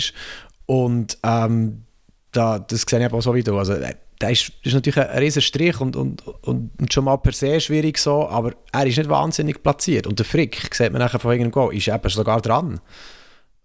und 0.65 1.17
ähm, 1.23 1.83
da, 2.31 2.59
das 2.59 2.85
sehe 2.89 3.05
ich 3.05 3.13
auch 3.13 3.21
so 3.21 3.35
wie 3.35 3.43
du. 3.43 3.57
Also, 3.57 3.73
äh, 3.73 3.93
das 4.19 4.31
ist, 4.31 4.53
ist 4.63 4.73
natürlich 4.73 4.97
ein 4.97 5.17
riesen 5.17 5.41
Strich 5.41 5.81
und, 5.81 5.95
und, 5.95 6.23
und, 6.43 6.93
schon 6.93 7.05
mal 7.05 7.17
per 7.17 7.33
se 7.33 7.59
schwierig 7.59 7.97
so, 7.97 8.27
aber 8.27 8.53
er 8.71 8.85
ist 8.85 8.97
nicht 8.97 9.09
wahnsinnig 9.09 9.61
platziert. 9.63 10.07
Und 10.07 10.19
der 10.19 10.25
Frick, 10.25 10.73
sieht 10.73 10.91
man 10.91 11.01
nachher 11.01 11.19
von 11.19 11.31
irgendeinem 11.31 11.51
Goal, 11.51 11.75
ist 11.75 11.87
eben 11.87 12.09
sogar 12.09 12.39
dran. 12.39 12.79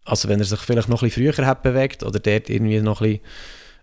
Also 0.06 0.28
wenn 0.28 0.38
er 0.38 0.44
sich 0.44 0.60
vielleicht 0.60 0.88
noch 0.88 1.02
ein 1.02 1.08
bisschen 1.08 1.34
früher 1.34 1.46
hat 1.46 1.62
bewegt 1.62 2.02
oder 2.02 2.18
dort 2.18 2.48
irgendwie 2.48 2.80
noch 2.80 3.00
ein 3.00 3.18
bisschen 3.18 3.20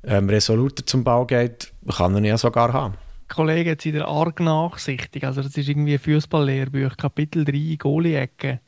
ähm, 0.05 0.29
resoluter 0.29 0.85
zum 0.85 1.03
Bau 1.03 1.25
geht, 1.25 1.71
kann 1.95 2.13
er 2.13 2.19
ihn 2.19 2.25
ja 2.25 2.37
sogar 2.37 2.73
haben. 2.73 2.95
Kollege 3.27 3.71
jetzt 3.71 3.85
wieder 3.85 4.07
arg 4.07 4.39
nachsichtig. 4.39 5.23
Also 5.25 5.41
das 5.41 5.57
ist 5.57 5.67
irgendwie 5.67 5.93
ein 5.93 5.99
Fußballlehrbuch, 5.99 6.97
Kapitel 6.97 7.45
3, 7.45 7.75
Goalie-Ecke. 7.77 8.59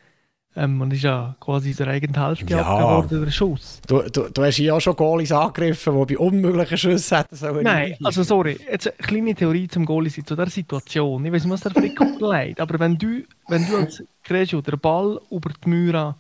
Ähm, 0.57 0.79
und 0.79 0.93
ist 0.93 1.03
ja 1.03 1.35
quasi 1.41 1.71
in 1.71 1.75
der 1.75 1.87
eigenen 1.87 2.25
Hälfte 2.25 2.45
ja. 2.45 2.61
abgeworden 2.61 3.17
über 3.17 3.25
den 3.25 3.31
Schuss. 3.31 3.81
Du, 3.87 4.01
du, 4.03 4.29
du 4.29 4.43
hast 4.43 4.57
ja 4.57 4.79
schon 4.79 4.95
Goalies 4.95 5.33
angegriffen, 5.33 5.93
die 6.07 6.15
bei 6.15 6.17
unmöglichen 6.17 6.77
Schüssen 6.77 7.17
hätten 7.17 7.35
sollen. 7.35 7.63
Nein, 7.63 7.97
also 8.01 8.23
sorry, 8.23 8.57
jetzt 8.71 8.87
eine 8.87 8.95
kleine 9.05 9.35
Theorie 9.35 9.67
zum 9.67 9.85
Goalie 9.85 10.09
zu 10.09 10.21
dieser 10.21 10.49
Situation. 10.49 11.25
Ich 11.25 11.31
weiß 11.33 11.43
nicht, 11.43 11.51
was 11.51 11.59
der 11.59 11.71
Flick 11.71 11.99
leid, 12.21 12.61
aber 12.61 12.79
wenn 12.79 12.97
du, 12.97 13.23
wenn 13.49 13.67
du 13.67 13.75
als 13.75 14.01
Gresio 14.23 14.61
den 14.61 14.79
Ball 14.79 15.19
über 15.29 15.49
die 15.49 15.69
Müra 15.69 16.15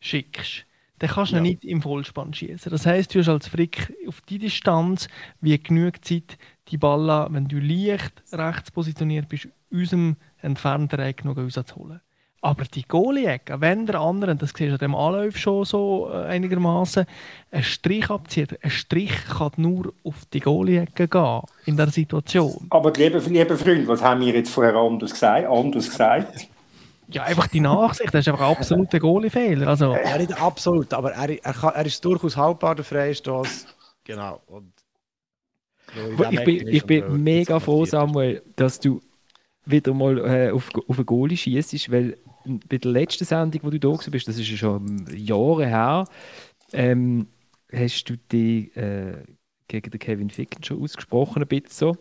schickst, 0.00 0.64
dann 0.98 1.10
kannst 1.10 1.32
du 1.32 1.36
ja. 1.36 1.42
nicht 1.42 1.64
im 1.64 1.82
Vollspann 1.82 2.34
schießen. 2.34 2.70
Das 2.70 2.86
heißt, 2.86 3.14
du 3.14 3.20
hast 3.20 3.28
als 3.28 3.48
Frick 3.48 3.94
auf 4.06 4.20
die 4.22 4.38
Distanz 4.38 5.08
wie 5.40 5.58
genug 5.58 6.04
Zeit, 6.04 6.38
die 6.68 6.76
Ball, 6.76 7.28
wenn 7.30 7.46
du 7.46 7.58
leicht 7.58 8.22
rechts 8.32 8.70
positioniert 8.70 9.28
bist, 9.28 9.48
unserem 9.70 10.16
entfernten 10.42 11.00
Eck 11.00 11.24
noch 11.24 11.36
rauszuholen. 11.36 12.00
Aber 12.40 12.64
die 12.64 12.86
Goalie-Ecke, 12.86 13.60
wenn 13.60 13.84
der 13.86 14.00
andere, 14.00 14.36
das 14.36 14.50
siehst 14.50 14.60
du 14.60 14.72
an 14.72 14.78
dem 14.78 14.94
Anlauf 14.94 15.36
schon 15.36 15.64
so 15.64 16.08
äh, 16.12 16.26
einigermaßen, 16.26 17.04
einen 17.50 17.64
Strich 17.64 18.08
abzieht, 18.10 18.62
ein 18.62 18.70
Strich 18.70 19.12
kann 19.26 19.50
nur 19.56 19.92
auf 20.04 20.24
die 20.32 20.38
Goalie-Ecke 20.38 21.08
gehen 21.08 21.40
in 21.66 21.76
der 21.76 21.88
Situation. 21.88 22.66
Aber 22.70 22.92
liebe, 22.92 23.18
liebe 23.18 23.56
Freunde, 23.56 23.88
was 23.88 24.02
haben 24.02 24.20
wir 24.20 24.34
jetzt 24.34 24.50
vorher 24.50 24.76
anders 24.76 25.12
gesagt? 25.12 25.48
Anders 25.48 25.90
gesagt? 25.90 26.48
Ja, 27.10 27.22
einfach 27.24 27.46
die 27.46 27.60
Nachsicht, 27.60 28.12
das 28.12 28.20
ist 28.20 28.28
einfach 28.28 28.48
ein 28.48 28.56
absoluter 28.56 29.00
Goalie-Fehler. 29.00 29.68
Also. 29.68 29.94
Ja, 29.94 30.18
nicht 30.18 30.40
absolut, 30.40 30.92
aber 30.92 31.12
er, 31.12 31.42
er, 31.42 31.54
kann, 31.54 31.74
er 31.74 31.86
ist 31.86 32.04
durchaus 32.04 32.36
haltbar, 32.36 32.74
der 32.74 32.84
Freistoß. 32.84 33.66
Genau. 34.04 34.40
Und 34.46 34.72
ich 36.30 36.44
bin, 36.44 36.68
ich 36.68 36.84
bin 36.84 37.22
mega 37.22 37.58
froh, 37.60 37.84
Samuel, 37.84 38.42
dass 38.56 38.78
du 38.78 39.00
wieder 39.64 39.94
mal 39.94 40.18
äh, 40.18 40.50
auf, 40.50 40.70
auf 40.86 40.96
einen 40.96 41.06
Goalie 41.06 41.36
schießt, 41.36 41.90
weil 41.90 42.18
bei 42.68 42.78
der 42.78 42.90
letzten 42.90 43.24
Sendung, 43.24 43.62
wo 43.64 43.70
du 43.70 43.78
da 43.78 43.90
bist, 44.10 44.28
das 44.28 44.38
ist 44.38 44.48
schon 44.48 45.06
Jahre 45.14 45.66
her, 45.66 46.04
ähm, 46.72 47.28
hast 47.72 48.04
du 48.04 48.16
die 48.30 48.70
äh, 48.74 49.24
gegen 49.66 49.90
den 49.90 49.98
Kevin 49.98 50.30
Ficken 50.30 50.64
schon 50.64 50.82
ausgesprochen, 50.82 51.42
ein 51.42 51.48
bisschen 51.48 51.70
so. 51.70 51.96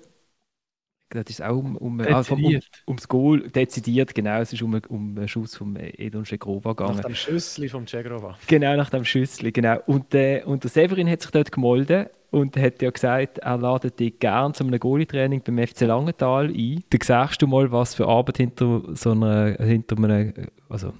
Das 1.10 1.24
ist 1.30 1.42
auch 1.42 1.58
um, 1.58 1.78
um, 1.78 2.02
also 2.02 2.36
um, 2.36 2.60
ums 2.88 3.08
Goal, 3.08 3.50
dezidiert, 3.50 4.14
genau, 4.14 4.42
es 4.42 4.52
ist 4.52 4.62
um, 4.62 4.80
um 4.90 5.18
einen 5.18 5.28
Schuss 5.28 5.56
von 5.56 5.76
Edon 5.78 6.26
Schegrova 6.26 6.74
gegangen. 6.74 6.98
Nach 6.98 7.06
dem 7.06 7.16
Schüssli 7.16 7.70
vom 7.70 7.88
Schegrova. 7.88 8.38
Genau, 8.48 8.76
nach 8.76 8.90
dem 8.90 9.06
Schüssli, 9.06 9.52
genau. 9.52 9.80
Und, 9.86 10.14
äh, 10.14 10.44
und 10.46 10.64
der 10.64 10.70
Severin 10.70 11.10
hat 11.10 11.22
sich 11.22 11.32
dort 11.32 11.52
gemolden 11.52 12.08
und 12.30 12.58
hat 12.58 12.82
ja 12.82 12.90
gesagt, 12.90 13.38
er 13.38 13.58
ladet 13.58 14.00
dich 14.00 14.20
gerne 14.20 14.54
zu 14.54 14.66
einem 14.66 14.80
Goalie-Training 14.80 15.42
beim 15.44 15.66
FC 15.66 15.82
Langenthal 15.82 16.50
ein. 16.50 16.84
Da 16.90 17.26
siehst 17.26 17.42
du 17.42 17.48
mal, 17.48 17.72
was 17.72 17.96
für 17.96 18.08
Arbeit 18.08 18.38
hinter 18.38 18.84
so 18.94 19.12
einer, 19.12 19.56
hinter 19.60 19.98
einem, 19.98 20.34
also 20.68 20.94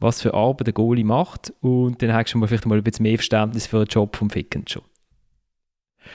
was 0.00 0.20
für 0.20 0.34
Arbeit 0.34 0.66
der 0.66 0.74
Goalie 0.74 1.04
macht 1.04 1.52
und 1.60 2.02
dann 2.02 2.12
hast 2.12 2.34
du 2.34 2.38
mal 2.38 2.48
vielleicht 2.48 2.66
mal 2.66 2.78
ein 2.78 2.82
bisschen 2.82 3.04
mehr 3.04 3.16
Verständnis 3.16 3.68
für 3.68 3.84
den 3.84 3.86
Job 3.86 4.16
vom 4.16 4.28
Ficken 4.28 4.66
schon. 4.66 4.82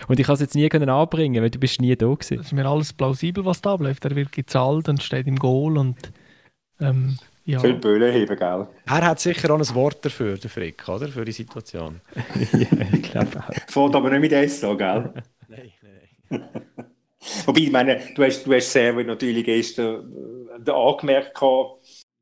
Und 0.07 0.19
ich 0.19 0.25
kann 0.25 0.35
es 0.35 0.41
jetzt 0.41 0.55
nie 0.55 0.69
können 0.69 0.89
anbringen, 0.89 1.41
weil 1.43 1.49
du 1.49 1.59
bist 1.59 1.81
nie 1.81 1.95
da 1.95 2.07
gewesen. 2.07 2.39
Es 2.39 2.47
ist 2.47 2.53
mir 2.53 2.65
alles 2.65 2.93
plausibel, 2.93 3.45
was 3.45 3.61
da 3.61 3.75
bleibt. 3.75 4.05
Er 4.05 4.15
wird 4.15 4.31
gezahlt 4.31 4.89
und 4.89 5.01
steht 5.01 5.27
im 5.27 5.37
Goal 5.37 5.77
und 5.77 6.11
ähm, 6.79 7.17
ja. 7.47 7.61
Viel 7.61 7.75
Böhle 7.75 8.11
heben, 8.11 8.35
gell? 8.35 8.67
Er 8.85 9.05
hat 9.05 9.21
sicher 9.21 9.49
auch 9.51 9.57
ein 9.57 9.75
Wort 9.75 10.03
dafür, 10.03 10.37
der 10.37 10.49
Frick, 10.49 10.87
oder? 10.89 11.07
Für 11.07 11.23
die 11.23 11.31
Situation. 11.31 12.01
ja, 12.51 12.67
ich 12.91 13.03
glaube 13.03 13.39
auch. 13.39 13.71
Fährt 13.71 13.95
aber 13.95 14.09
nicht 14.09 14.19
mit 14.19 14.31
S 14.33 14.63
an, 14.65 14.77
gell? 14.77 15.13
nein, 15.47 15.71
nein. 16.29 16.49
Wobei, 17.45 17.61
ich 17.61 17.71
meine, 17.71 18.01
du 18.13 18.23
hast, 18.23 18.45
du 18.45 18.53
hast 18.53 18.71
sehr 18.71 18.91
natürlich 18.93 19.45
gestern 19.45 20.11
äh, 20.65 20.71
angemerkt, 20.71 21.41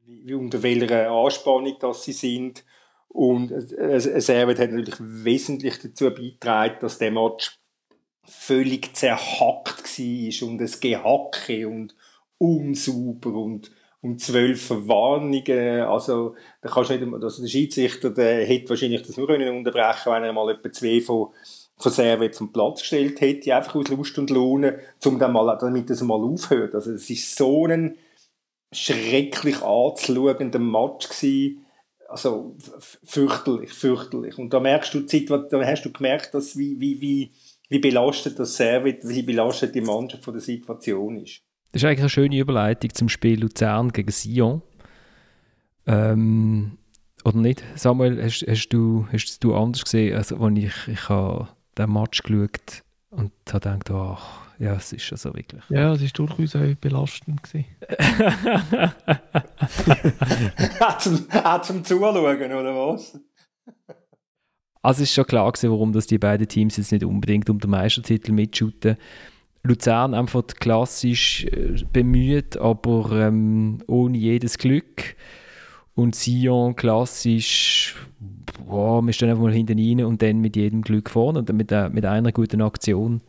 wie, 0.05 0.34
unter 0.36 0.61
welcher 0.61 1.09
Anspannung 1.09 1.76
dass 1.80 2.03
sie 2.03 2.13
sind. 2.13 2.63
Und 3.16 3.53
Servet 3.57 4.59
hat 4.59 4.72
natürlich 4.72 4.99
wesentlich 4.99 5.80
dazu 5.82 6.09
beigetragen, 6.09 6.76
dass 6.82 6.97
der 6.97 7.11
Match 7.11 7.57
völlig 8.26 8.93
zerhackt 8.93 9.97
war 9.97 10.49
und 10.49 10.59
es 10.59 10.82
Gehacke 10.82 11.66
und 11.66 11.95
unsauber 12.38 13.34
und, 13.36 13.72
und 14.01 14.20
zwölf 14.20 14.66
Verwarnungen. 14.66 15.84
Also, 15.84 16.36
da 16.61 16.68
kannst 16.68 16.89
du 16.89 16.97
nicht, 16.97 17.24
also 17.24 17.41
der 17.41 17.47
Schiedsrichter, 17.47 18.09
der 18.09 18.45
hätte 18.45 18.72
wahrscheinlich 18.72 19.03
das 19.03 19.16
nur 19.16 19.28
können 19.28 19.59
unterbrechen 19.59 20.11
wenn 20.11 20.24
er 20.26 20.34
mal 20.34 20.51
etwa 20.51 20.70
zwei 20.74 20.99
von, 20.99 21.30
von 21.78 21.91
Servet 21.93 22.36
vom 22.36 22.51
Platz 22.51 22.82
gestellt 22.82 23.22
hätte, 23.22 23.55
einfach 23.55 23.76
aus 23.76 23.88
Lust 23.88 24.18
und 24.18 24.30
Lohne, 24.30 24.80
um 25.05 25.18
dann 25.20 25.32
mal, 25.32 25.57
damit 25.57 25.89
das 25.89 26.01
mal 26.01 26.22
aufhört. 26.22 26.76
Also, 26.76 26.91
es 26.91 27.09
ist 27.09 27.34
so 27.34 27.66
ein 27.66 27.95
schrecklich 28.74 29.61
anzuschauender 29.61 30.59
Match 30.59 31.07
gewesen, 31.07 31.64
also 32.08 32.56
fürchterlich, 33.03 33.74
fürchterlich. 33.74 34.38
Und 34.38 34.53
da 34.53 34.60
merkst 34.60 34.93
du, 34.93 35.01
da 35.01 35.66
hast 35.66 35.84
du 35.84 35.91
gemerkt, 35.91 36.34
dass 36.34 36.58
wie, 36.58 36.80
wie, 36.80 37.01
wie, 37.01 37.32
wie 37.70 37.80
belastet 37.80 38.39
das 38.39 38.56
Servit, 38.56 38.99
wie 39.03 39.24
belastet 39.24 39.76
die 39.76 39.82
Mannschaft 39.82 40.24
von 40.24 40.34
der 40.34 40.41
Situation 40.41 41.18
ist. 41.18 41.41
Das 41.72 41.82
ist 41.82 41.86
eigentlich 41.86 41.99
eine 41.99 42.10
schöne 42.10 42.38
Überleitung 42.38 42.93
zum 42.93 43.10
Spiel 43.10 43.39
Luzern 43.41 43.91
gegen 43.91 44.12
Sion. 44.12 44.62
Ähm, 45.88 46.78
oder 47.26 47.38
nicht? 47.38 47.64
Samuel, 47.76 48.24
hast, 48.24 48.45
hast, 48.47 48.70
du, 48.70 49.08
hast 49.12 49.43
du 49.43 49.56
anders 49.56 49.84
gesehen, 49.84 50.16
als 50.16 50.32
als 50.32 50.58
ich, 50.58 50.88
ich 50.88 51.10
habe 51.10 51.49
den 51.78 51.91
Match 51.91 52.24
geschaut 52.24 52.84
und 53.10 53.32
habe 53.51 53.80
gedacht, 53.80 53.91
ach, 53.91 54.45
ja, 54.60 54.76
es 54.76 54.93
ist 54.93 55.03
schon 55.03 55.18
so 55.18 55.34
wirklich. 55.34 55.64
Ja, 55.70 55.93
es 55.93 56.01
war 56.01 56.10
durchaus 56.10 56.56
auch 56.56 56.76
belastend. 56.80 57.41
auch, 60.80 60.97
zum, 60.97 61.28
auch 61.32 61.62
zum 61.62 61.84
Zuschauen, 61.84 62.18
oder 62.18 62.76
was? 62.76 63.20
Also 64.82 65.01
es 65.01 65.10
ist 65.10 65.16
schon 65.16 65.26
klar 65.26 65.51
gewesen, 65.51 65.72
warum 65.72 65.93
dass 65.93 66.08
die 66.08 66.20
beiden 66.20 66.47
Teams 66.47 66.78
jetzt 66.78 66.91
nicht 66.91 67.03
unbedingt 67.03 67.49
um 67.49 67.60
den 67.60 67.72
Meistertitel 67.72 68.32
mitschuten. 68.32 68.97
Luzern 69.64 70.14
einfach 70.14 70.45
klassisch 70.45 71.45
äh, 71.45 71.84
bemüht, 71.91 72.58
aber 72.58 73.12
ähm, 73.14 73.80
ohne 73.88 74.18
jedes 74.18 74.60
Glück. 74.60 75.16
Und 75.95 76.14
Sion 76.14 76.76
klassisch, 76.76 77.95
boah, 78.66 79.01
wir 79.01 79.14
stehen 79.14 79.30
einfach 79.30 79.41
mal 79.41 79.53
hinten 79.53 79.80
rein 79.80 80.06
und 80.06 80.22
dann 80.22 80.39
mit 80.39 80.56
jedem 80.56 80.82
Glück 80.82 81.10
vorne 81.10 81.39
und 81.39 81.49
dann 81.49 81.58
mit, 81.58 81.72
äh, 81.72 81.89
mit 81.89 82.06
einer 82.06 82.32
guten 82.32 82.62
Aktion 82.62 83.22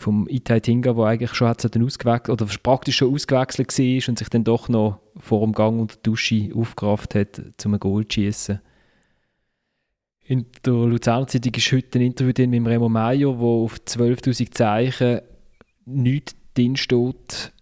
vom 0.00 0.26
Itai 0.28 0.60
Tinga, 0.60 0.94
der 0.94 1.04
eigentlich 1.04 1.34
schon 1.34 1.48
hat 1.48 1.64
ausgewechselt 1.64 2.30
oder 2.30 2.46
praktisch 2.62 2.96
schon 2.96 3.12
ausgewechselt 3.12 3.68
war 3.78 4.08
und 4.08 4.18
sich 4.18 4.28
dann 4.30 4.44
doch 4.44 4.68
noch 4.70 5.00
vor 5.18 5.44
dem 5.44 5.52
Gang 5.52 5.78
unter 5.78 5.96
der 5.96 6.02
Dusche 6.02 6.50
aufgerafft 6.54 7.14
hat, 7.14 7.40
zum 7.58 7.74
ein 7.74 7.80
Goal 7.80 8.08
zu 8.08 8.14
schießen. 8.14 8.60
In 10.24 10.46
der 10.64 10.72
Luzerner 10.72 11.26
Zeitung 11.26 11.52
ist 11.54 11.72
heute 11.72 11.98
ein 11.98 12.02
Interview 12.02 12.28
mit 12.28 12.38
dem 12.38 12.66
Remo 12.66 12.88
Meyer, 12.88 13.38
wo 13.38 13.64
auf 13.64 13.76
12'000 13.76 14.50
Zeichen 14.52 15.20
nichts 15.84 16.34
drin 16.54 16.76
steht, 16.76 17.52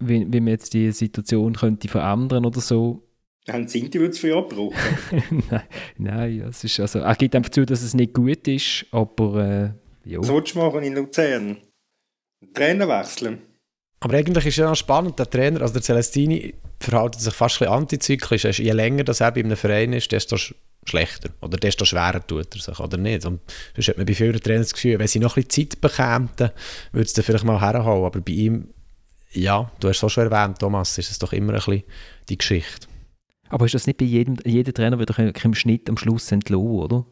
wie, 0.00 0.26
wie 0.32 0.40
man 0.40 0.48
jetzt 0.48 0.74
die 0.74 0.90
Situation 0.90 1.54
könnte 1.54 1.86
verändern 1.86 2.44
oder 2.44 2.60
so. 2.60 3.04
Haben 3.48 3.64
das 3.64 3.74
Interview 3.76 4.08
zu 4.08 4.20
viel 4.20 4.34
abgebrochen? 4.34 4.76
nein, 5.50 5.62
nein 5.96 6.40
es 6.48 6.64
ist 6.64 6.80
also, 6.80 6.98
er 6.98 7.14
gibt 7.14 7.36
einfach 7.36 7.50
zu, 7.50 7.64
dass 7.64 7.82
es 7.82 7.94
nicht 7.94 8.14
gut 8.14 8.48
ist, 8.48 8.86
aber 8.90 9.74
äh, 10.04 10.10
ja. 10.10 10.18
Was 10.18 10.28
willst 10.28 10.54
du 10.54 10.58
machen 10.58 10.82
in 10.82 10.94
Luzern? 10.94 11.58
Trainer 12.54 12.88
wechseln. 12.88 13.42
Aber 14.00 14.16
eigentlich 14.16 14.46
ist 14.46 14.54
es 14.54 14.58
ja 14.58 14.74
spannend, 14.74 15.18
der 15.18 15.28
Trainer, 15.28 15.60
also 15.62 15.74
der 15.74 15.82
Celestini, 15.82 16.54
verhält 16.80 17.16
sich 17.16 17.34
fast 17.34 17.60
ein 17.62 17.68
antizyklisch. 17.68 18.44
Je 18.58 18.70
länger 18.72 19.04
das 19.04 19.20
er 19.20 19.32
bei 19.32 19.40
einem 19.40 19.56
Verein 19.56 19.92
ist, 19.92 20.12
desto 20.12 20.36
schlechter 20.84 21.30
oder 21.40 21.56
desto 21.58 21.84
schwerer 21.84 22.24
tut 22.24 22.54
er 22.54 22.60
sich, 22.60 22.78
oder 22.78 22.96
nicht? 22.96 23.26
Und 23.26 23.40
sonst 23.74 23.88
hat 23.88 23.96
man 23.96 24.06
bei 24.06 24.14
vielen 24.14 24.40
Trainern 24.40 24.62
das 24.62 24.72
Gefühl, 24.72 24.98
wenn 24.98 25.08
sie 25.08 25.18
noch 25.18 25.36
ein 25.36 25.42
bisschen 25.42 25.70
Zeit 25.70 25.80
bekämen, 25.80 26.30
würde 26.92 27.06
es 27.06 27.12
dann 27.12 27.24
vielleicht 27.24 27.44
mal 27.44 27.60
herhauen. 27.60 28.06
Aber 28.06 28.20
bei 28.20 28.32
ihm, 28.32 28.68
ja, 29.32 29.70
du 29.80 29.88
hast 29.88 29.98
es 29.98 30.04
auch 30.04 30.08
schon 30.08 30.30
erwähnt, 30.30 30.60
Thomas, 30.60 30.96
ist 30.96 31.10
es 31.10 31.18
doch 31.18 31.32
immer 31.32 31.52
ein 31.52 31.58
bisschen 31.58 31.82
die 32.28 32.38
Geschichte. 32.38 32.86
Aber 33.48 33.66
ist 33.66 33.74
das 33.74 33.86
nicht 33.86 33.98
bei 33.98 34.04
jedem, 34.04 34.36
jeder 34.44 34.72
Trainer 34.72 34.98
wird 34.98 35.18
im 35.18 35.54
Schnitt 35.54 35.88
am 35.88 35.96
Schluss 35.96 36.30
entlohnt, 36.30 36.92
oder? 36.92 37.06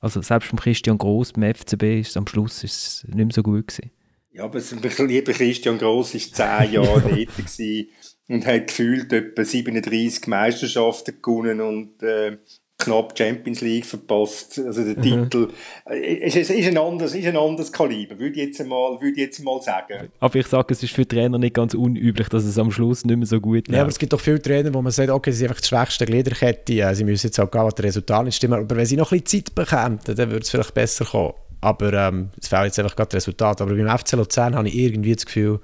Also 0.00 0.20
selbst 0.22 0.50
beim 0.50 0.58
Christian 0.58 0.98
Gross, 0.98 1.32
beim 1.32 1.54
FCB, 1.54 2.00
ist 2.00 2.10
es 2.10 2.16
am 2.16 2.26
Schluss 2.26 2.64
ist 2.64 2.86
es 2.86 3.04
nicht 3.04 3.16
mehr 3.16 3.28
so 3.32 3.42
gut 3.42 3.68
gewesen. 3.68 3.90
Ja, 4.36 4.44
aber 4.44 4.60
lieber 5.06 5.32
Christian 5.32 5.78
Gross 5.78 6.12
war 6.12 6.20
zehn 6.20 6.72
Jahre 6.72 7.00
dort 7.36 7.86
und 8.28 8.46
hat 8.46 8.66
gefühlt 8.66 9.10
etwa 9.12 9.44
37 9.44 10.26
Meisterschaften 10.26 11.14
gewonnen 11.22 11.60
und 11.62 12.02
äh, 12.02 12.36
knapp 12.76 13.16
Champions 13.16 13.62
League 13.62 13.86
verpasst. 13.86 14.58
Also 14.58 14.84
der 14.84 14.98
mhm. 14.98 15.30
Titel 15.30 15.48
äh, 15.88 16.26
ist, 16.26 16.36
ist, 16.36 16.50
ist, 16.50 16.68
ein 16.68 16.76
anderes, 16.76 17.14
ist 17.14 17.26
ein 17.26 17.36
anderes 17.36 17.72
Kaliber, 17.72 18.18
würde 18.18 18.38
ich 18.38 18.48
jetzt 18.48 18.66
mal, 18.66 19.00
würde 19.00 19.18
jetzt 19.18 19.42
mal 19.42 19.62
sagen. 19.62 20.10
Aber 20.20 20.36
ich 20.36 20.46
sage, 20.48 20.74
es 20.74 20.82
ist 20.82 20.92
für 20.92 21.08
Trainer 21.08 21.38
nicht 21.38 21.54
ganz 21.54 21.72
unüblich, 21.72 22.28
dass 22.28 22.44
es 22.44 22.58
am 22.58 22.70
Schluss 22.70 23.06
nicht 23.06 23.16
mehr 23.16 23.26
so 23.26 23.40
gut 23.40 23.68
läuft. 23.68 23.72
Ja, 23.72 23.80
aber 23.80 23.90
es 23.90 23.98
gibt 23.98 24.12
doch 24.12 24.20
viele 24.20 24.42
Trainer, 24.42 24.74
wo 24.74 24.82
man 24.82 24.92
sagt, 24.92 25.08
okay, 25.08 25.30
sie 25.30 25.38
sind 25.38 25.48
einfach 25.48 25.62
die 25.62 25.68
schwächste 25.68 26.04
Gliederkette, 26.04 26.94
sie 26.94 27.04
müssen 27.04 27.28
jetzt 27.28 27.40
auch 27.40 27.50
gar 27.50 27.70
das 27.70 27.82
Resultat 27.82 28.24
nicht 28.26 28.36
stimmen, 28.36 28.60
aber 28.60 28.76
wenn 28.76 28.84
sie 28.84 28.96
noch 28.96 29.12
ein 29.12 29.20
bisschen 29.22 29.46
Zeit 29.46 29.54
bekämen, 29.54 29.98
dann 30.04 30.18
würde 30.18 30.40
es 30.40 30.50
vielleicht 30.50 30.74
besser 30.74 31.06
kommen. 31.06 31.32
Aber 31.60 31.92
ähm, 31.92 32.30
es 32.40 32.48
fehlt 32.48 32.64
jetzt 32.64 32.78
einfach 32.78 32.96
gerade 32.96 33.08
das 33.08 33.16
Resultat. 33.16 33.60
Aber 33.60 33.74
beim 33.74 33.98
FC 33.98 34.12
Luzern 34.12 34.54
habe 34.54 34.68
ich 34.68 34.76
irgendwie 34.76 35.14
das 35.14 35.26
Gefühl, 35.26 35.60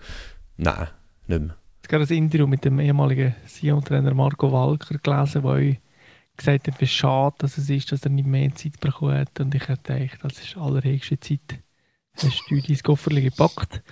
nein, 0.56 0.88
nicht 1.26 1.40
mehr. 1.40 1.56
Ich 1.86 1.92
habe 1.92 2.04
ein 2.04 2.16
Interview 2.16 2.46
mit 2.46 2.64
dem 2.64 2.80
ehemaligen 2.80 3.34
Sion-Trainer 3.46 4.14
Marco 4.14 4.50
Walker 4.50 4.96
gelesen, 4.98 5.42
wo 5.42 5.56
ich 5.56 5.78
gesagt 6.36 6.68
hat, 6.68 6.80
wie 6.80 6.86
schade 6.86 7.34
dass 7.38 7.58
es 7.58 7.68
ist, 7.68 7.92
dass 7.92 8.04
er 8.04 8.10
nicht 8.10 8.26
mehr 8.26 8.54
Zeit 8.54 8.80
bekommt. 8.80 9.38
Und 9.40 9.54
ich 9.54 9.68
habe 9.68 9.80
gedacht, 9.82 10.18
das 10.22 10.38
ist 10.40 10.56
allerhöchste 10.56 11.20
Zeit. 11.20 11.58
Hast 12.16 12.44
du 12.48 12.60
dein 12.60 12.78
Kofferli 12.78 13.22
gepackt? 13.22 13.82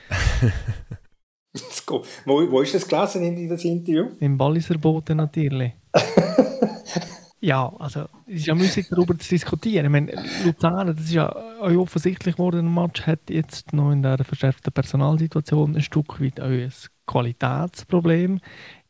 wo, 2.24 2.50
wo 2.50 2.60
ist 2.62 2.74
das 2.74 2.86
gelesen 2.86 3.22
in 3.22 3.48
das 3.48 3.64
Interview? 3.64 4.10
Im 4.20 4.38
Balliserboten 4.38 5.16
natürlich. 5.16 5.72
Ja, 7.42 7.74
also 7.78 8.06
es 8.26 8.40
ist 8.40 8.46
ja 8.46 8.54
müßig 8.54 8.88
darüber 8.90 9.18
zu 9.18 9.30
diskutieren. 9.30 9.86
Ich 9.86 9.90
meine, 9.90 10.12
Luzern, 10.44 10.88
das 10.88 11.00
ist 11.00 11.12
ja 11.12 11.34
auch 11.34 11.70
offensichtlich 11.70 12.36
geworden, 12.36 12.66
ein 12.66 12.74
Match 12.74 13.06
hat 13.06 13.30
jetzt 13.30 13.72
noch 13.72 13.92
in 13.92 14.02
der 14.02 14.22
verschärften 14.24 14.72
Personalsituation 14.72 15.74
ein 15.74 15.82
Stück 15.82 16.20
weit 16.20 16.38
auch 16.38 16.46
ein 16.46 16.72
Qualitätsproblem. 17.06 18.40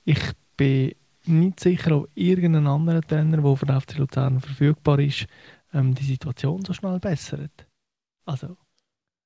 Ich 0.04 0.20
bin 0.56 0.94
nicht 1.26 1.60
sicher, 1.60 1.96
ob 1.96 2.08
irgendein 2.16 2.66
anderer 2.66 3.02
Trainer, 3.02 3.40
der 3.40 3.56
für 3.56 3.66
den 3.66 3.80
FC 3.80 3.98
Luzern 3.98 4.40
verfügbar 4.40 4.98
ist, 4.98 5.26
ähm, 5.72 5.94
die 5.94 6.04
Situation 6.04 6.64
so 6.64 6.72
schnell 6.72 6.98
bessert. 6.98 7.68
Also. 8.24 8.56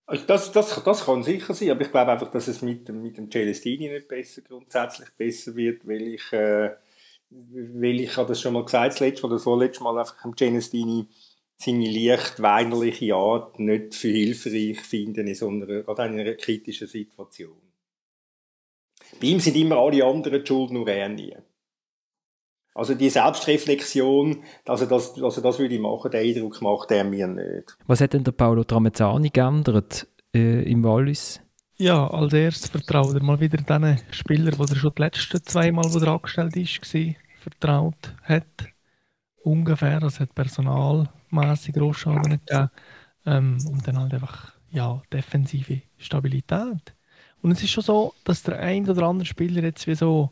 also. 0.04 0.26
Das, 0.26 0.52
das, 0.52 0.82
das 0.84 1.06
kann 1.06 1.22
sicher 1.22 1.54
sein, 1.54 1.70
aber 1.70 1.80
ich 1.80 1.90
glaube 1.90 2.12
einfach, 2.12 2.30
dass 2.30 2.48
es 2.48 2.60
mit, 2.60 2.86
mit 2.90 3.16
dem 3.16 3.30
Celestini 3.30 3.88
nicht 3.88 4.06
besser, 4.06 4.42
grundsätzlich 4.42 5.08
besser 5.16 5.56
wird, 5.56 5.88
weil 5.88 6.02
ich 6.08 6.30
äh, 6.32 6.72
weil 7.30 8.00
ich 8.00 8.16
habe 8.16 8.28
das 8.28 8.40
schon 8.40 8.54
mal 8.54 8.64
gesagt, 8.64 8.92
das 8.92 9.00
letzte 9.00 9.26
oder 9.26 9.38
vorletzte 9.38 9.82
Mal 9.82 9.98
einfach 9.98 10.24
am 10.24 10.34
Genestini 10.34 11.06
seine 11.56 11.90
leicht 11.90 12.42
weinerliche 12.42 13.14
Art 13.14 13.58
nicht 13.58 13.94
für 13.94 14.08
hilfreich 14.08 14.80
finden 14.80 15.26
in 15.26 15.34
so 15.34 15.48
einer, 15.48 15.66
gerade 15.66 16.06
in 16.06 16.20
einer 16.20 16.34
kritischen 16.34 16.88
Situation. 16.88 17.56
Bei 19.20 19.28
ihm 19.28 19.40
sind 19.40 19.56
immer 19.56 19.76
alle 19.76 20.04
anderen 20.04 20.44
schuld, 20.44 20.72
nur 20.72 20.88
er 20.88 21.08
nie. 21.08 21.36
Also 22.74 22.94
die 22.94 23.08
Selbstreflexion, 23.08 24.42
also 24.64 24.86
das, 24.86 25.22
also 25.22 25.40
das 25.40 25.58
würde 25.60 25.78
machen, 25.78 26.10
den 26.10 26.26
Eindruck 26.26 26.60
macht 26.60 26.90
er 26.90 27.04
mir 27.04 27.28
nicht. 27.28 27.76
Was 27.86 28.00
hat 28.00 28.14
denn 28.14 28.24
der 28.24 28.32
Paolo 28.32 28.64
Tramezzani 28.64 29.30
geändert 29.30 30.08
äh, 30.34 30.68
im 30.68 30.82
Wallis? 30.82 31.40
Ja, 31.76 32.06
als 32.06 32.32
erstes 32.32 32.70
vertraut 32.70 33.14
er 33.14 33.22
mal 33.22 33.40
wieder 33.40 33.56
diesen 33.56 33.98
Spieler, 34.12 34.52
der 34.52 34.76
schon 34.76 34.92
die 34.96 35.02
letzten 35.02 35.42
zweimal, 35.42 35.92
wo 35.92 35.98
er 35.98 36.12
angestellt 36.12 36.56
ist, 36.56 36.94
war, 36.94 37.14
vertraut 37.40 38.14
hat. 38.22 38.68
Ungefähr, 39.42 40.00
es 40.04 40.20
hat 40.20 40.34
personalmäßig 40.34 41.74
Großschaden 41.74 42.40
gegeben. 42.46 42.70
Ähm, 43.26 43.58
und 43.68 43.86
dann 43.86 43.98
halt 43.98 44.14
einfach, 44.14 44.52
ja, 44.70 45.02
defensive 45.12 45.82
Stabilität. 45.98 46.94
Und 47.42 47.50
es 47.50 47.62
ist 47.62 47.70
schon 47.70 47.82
so, 47.82 48.14
dass 48.24 48.44
der 48.44 48.60
ein 48.60 48.88
oder 48.88 49.06
andere 49.06 49.26
Spieler 49.26 49.62
jetzt 49.62 49.86
wie 49.88 49.96
so 49.96 50.30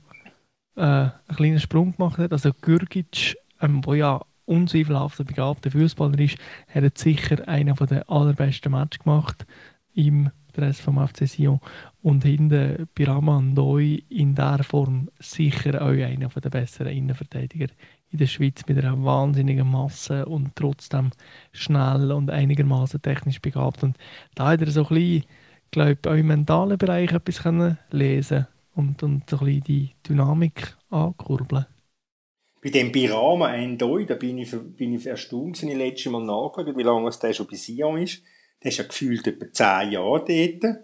äh, 0.77 0.81
einen 0.81 1.13
kleinen 1.35 1.61
Sprung 1.61 1.97
gemacht 1.97 2.19
hat. 2.19 2.33
Also 2.33 2.53
Gürgic, 2.61 3.37
ähm, 3.61 3.85
wo 3.85 3.95
ja 3.95 4.21
unzweifelhaft 4.45 5.27
begabter 5.27 5.73
Fußballer 5.73 6.19
ist, 6.21 6.39
hat 6.73 6.99
sicher 6.99 7.47
einen 7.49 7.75
der 7.75 8.09
allerbesten 8.09 8.73
Matches 8.73 9.01
gemacht 9.01 9.45
im 9.95 10.31
Dress 10.53 10.81
vom 10.81 11.07
FC 11.07 11.27
Sion. 11.27 11.61
Und 12.03 12.25
hinten 12.25 12.89
Pirama 12.95 13.41
Ndoi 13.41 14.03
in 14.09 14.35
der 14.35 14.65
Form 14.65 15.09
sicher 15.19 15.83
auch 15.83 15.89
einer 15.89 16.29
der 16.29 16.51
besseren 16.51 16.93
Innenverteidiger 16.93 17.69
in 18.11 18.19
der 18.19 18.27
Schweiz 18.27 18.63
mit 18.67 18.79
einer 18.79 19.03
wahnsinnigen 19.03 19.71
Masse 19.71 20.27
und 20.27 20.55
trotzdem 20.55 21.11
schnell 21.53 22.13
und 22.13 22.31
einigermaßen 22.31 23.01
technisch 23.01 23.41
begabt. 23.41 23.83
Und 23.83 23.97
da 24.35 24.49
hat 24.49 24.61
er 24.61 24.71
so 24.71 24.83
ein 24.83 24.95
bisschen 24.95 25.25
glaube 25.73 25.99
ich, 26.01 26.09
auch 26.09 26.15
im 26.15 26.29
mentalen 26.29 26.79
Bereich 26.79 27.11
etwas 27.11 27.43
können 27.43 27.79
lesen 27.91 28.47
und, 28.75 29.03
und 29.03 29.29
so 29.29 29.39
ein 29.39 29.47
bisschen 29.47 29.65
die 29.65 29.91
Dynamik 30.09 30.77
ankurbeln. 30.91 31.67
Bei 32.63 32.71
dem 32.71 32.93
Birama 32.93 33.53
Endoi, 33.55 34.07
da 34.07 34.15
bin 34.15 34.39
ich, 34.39 34.53
bin 34.77 34.95
ich 34.95 35.07
erstaunt, 35.07 35.57
als 35.57 35.63
ich 35.65 35.75
letztes 35.75 36.13
Mal 36.13 36.25
nachgeschaut 36.25 36.77
wie 36.77 36.83
lange 36.83 37.11
der 37.11 37.33
schon 37.33 37.49
bei 37.49 37.57
Sion 37.57 37.99
ist. 37.99 38.23
Der 38.63 38.71
ist 38.71 38.79
ja 38.79 38.85
gefühlt 38.85 39.27
etwa 39.27 39.53
zehn 39.53 39.93
Jahre 39.93 40.25
dort. 40.25 40.77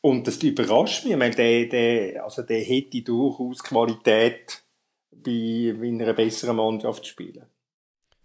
Und 0.00 0.26
das 0.26 0.42
überrascht 0.42 1.06
mich, 1.06 1.18
weil 1.18 1.30
der, 1.30 1.66
der, 1.66 2.24
also 2.24 2.42
der 2.42 2.60
hätte 2.60 3.00
durchaus 3.02 3.62
Qualität, 3.62 4.64
bei, 5.10 5.74
bei 5.78 5.88
einer 5.88 6.12
besseren 6.12 6.56
Mannschaft 6.56 7.04
zu 7.04 7.10
spielen. 7.10 7.46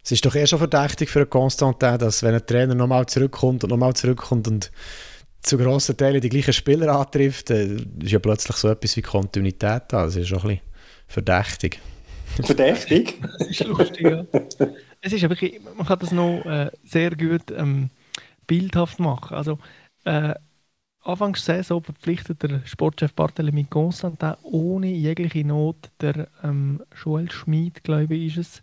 Es 0.02 0.12
ist 0.12 0.24
doch 0.24 0.34
eher 0.34 0.46
schon 0.46 0.58
verdächtig 0.58 1.10
für 1.10 1.20
einen 1.20 1.30
Konstantin, 1.30 1.98
dass 1.98 2.22
wenn 2.22 2.34
ein 2.34 2.46
Trainer 2.46 2.74
nochmal 2.74 3.06
zurückkommt 3.06 3.64
und 3.64 3.70
nochmal 3.70 3.94
zurückkommt 3.94 4.48
und 4.48 4.70
zu 5.42 5.56
grossen 5.56 5.96
Teilen 5.96 6.20
die 6.20 6.28
gleichen 6.28 6.52
Spieler 6.52 6.94
antrifft, 6.94 7.50
äh, 7.50 7.76
ist 7.76 8.12
ja 8.12 8.18
plötzlich 8.18 8.56
so 8.56 8.68
etwas 8.68 8.96
wie 8.96 9.02
Kontinuität 9.02 9.84
da. 9.88 10.04
Das 10.04 10.16
ist 10.16 10.28
schon 10.28 10.38
ein 10.40 10.48
bisschen 10.48 10.60
verdächtig. 11.06 11.80
Verdächtig? 12.42 13.20
das 13.38 13.48
ist 13.48 13.64
lustig, 13.64 14.02
ja. 14.02 14.26
Es 15.00 15.12
ist 15.12 15.22
wirklich, 15.22 15.60
man 15.76 15.86
kann 15.86 15.98
das 15.98 16.12
noch 16.12 16.44
äh, 16.44 16.70
sehr 16.84 17.10
gut 17.16 17.50
ähm, 17.56 17.90
bildhaft 18.50 18.98
machen. 18.98 19.36
Also, 19.36 19.58
äh, 20.04 20.34
Anfangs 21.02 21.44
Saison 21.44 21.82
verpflichtet 21.82 22.42
der 22.42 22.66
Sportchef 22.66 23.12
Barthélemy 23.12 23.66
Constantin 23.70 24.34
ohne 24.42 24.88
jegliche 24.88 25.46
Not 25.46 25.90
der 26.00 26.28
ähm, 26.42 26.82
Joel 27.00 27.30
Schmid, 27.30 27.84
glaube 27.84 28.14
ich, 28.16 28.36
ist 28.36 28.38
es, 28.38 28.62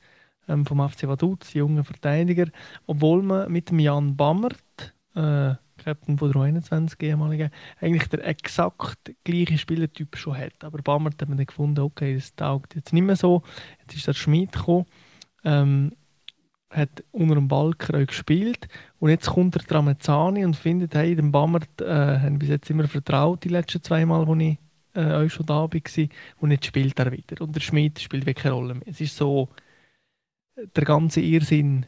ähm, 0.49 0.65
vom 0.65 0.87
FC 0.87 1.07
Vaduz, 1.07 1.53
junger 1.53 1.85
Verteidiger, 1.85 2.47
obwohl 2.85 3.23
man 3.23 3.51
mit 3.51 3.69
dem 3.69 3.79
Jan 3.79 4.15
Bammert, 4.17 4.93
äh, 5.15 5.55
Captain 5.77 6.17
von 6.17 6.31
der 6.31 6.41
21 6.41 7.01
ehemaligen, 7.01 7.49
eigentlich 7.79 8.07
der 8.09 8.27
exakt 8.27 9.15
gleiche 9.23 9.57
Spielertyp 9.57 10.17
schon 10.17 10.37
hat. 10.37 10.63
Aber 10.63 10.79
Bammert 10.81 11.21
hat 11.21 11.29
man 11.29 11.37
dann 11.37 11.47
gefunden, 11.47 11.79
okay, 11.79 12.15
das 12.15 12.35
taugt 12.35 12.75
jetzt 12.75 12.93
nicht 12.93 13.03
mehr 13.03 13.15
so. 13.15 13.41
Jetzt 13.79 13.95
ist 13.95 14.07
der 14.07 14.13
Schmid 14.13 14.51
gekommen, 14.51 14.85
ähm, 15.43 15.93
hat 16.69 17.03
unter 17.11 17.35
dem 17.35 17.47
Balker 17.47 18.05
gespielt 18.05 18.67
und 18.99 19.09
jetzt 19.09 19.27
kommt 19.27 19.55
der 19.55 19.63
Tramezzani 19.63 20.43
und 20.43 20.55
findet, 20.55 20.95
hey, 20.95 21.15
dem 21.15 21.31
Bammert 21.31 21.81
äh, 21.81 22.19
haben 22.19 22.39
bis 22.39 22.49
jetzt 22.49 22.69
immer 22.69 22.87
vertraut, 22.87 23.43
die 23.43 23.49
letzten 23.49 23.83
zwei 23.83 24.05
Mal, 24.05 24.25
wo 24.27 24.35
ich 24.35 24.57
äh, 24.95 25.13
euch 25.13 25.33
schon 25.33 25.45
da 25.45 25.55
war 25.55 25.69
und 26.39 26.51
jetzt 26.51 26.65
spielt 26.65 26.99
er 26.99 27.11
wieder. 27.11 27.41
Und 27.41 27.55
der 27.55 27.61
Schmid 27.61 27.99
spielt 27.99 28.25
wirklich 28.25 28.43
keine 28.43 28.55
Rolle 28.55 28.73
mehr. 28.73 28.87
Es 28.87 28.99
ist 28.99 29.15
so, 29.15 29.49
der 30.75 30.83
ganze 30.83 31.21
Irrsinn 31.21 31.85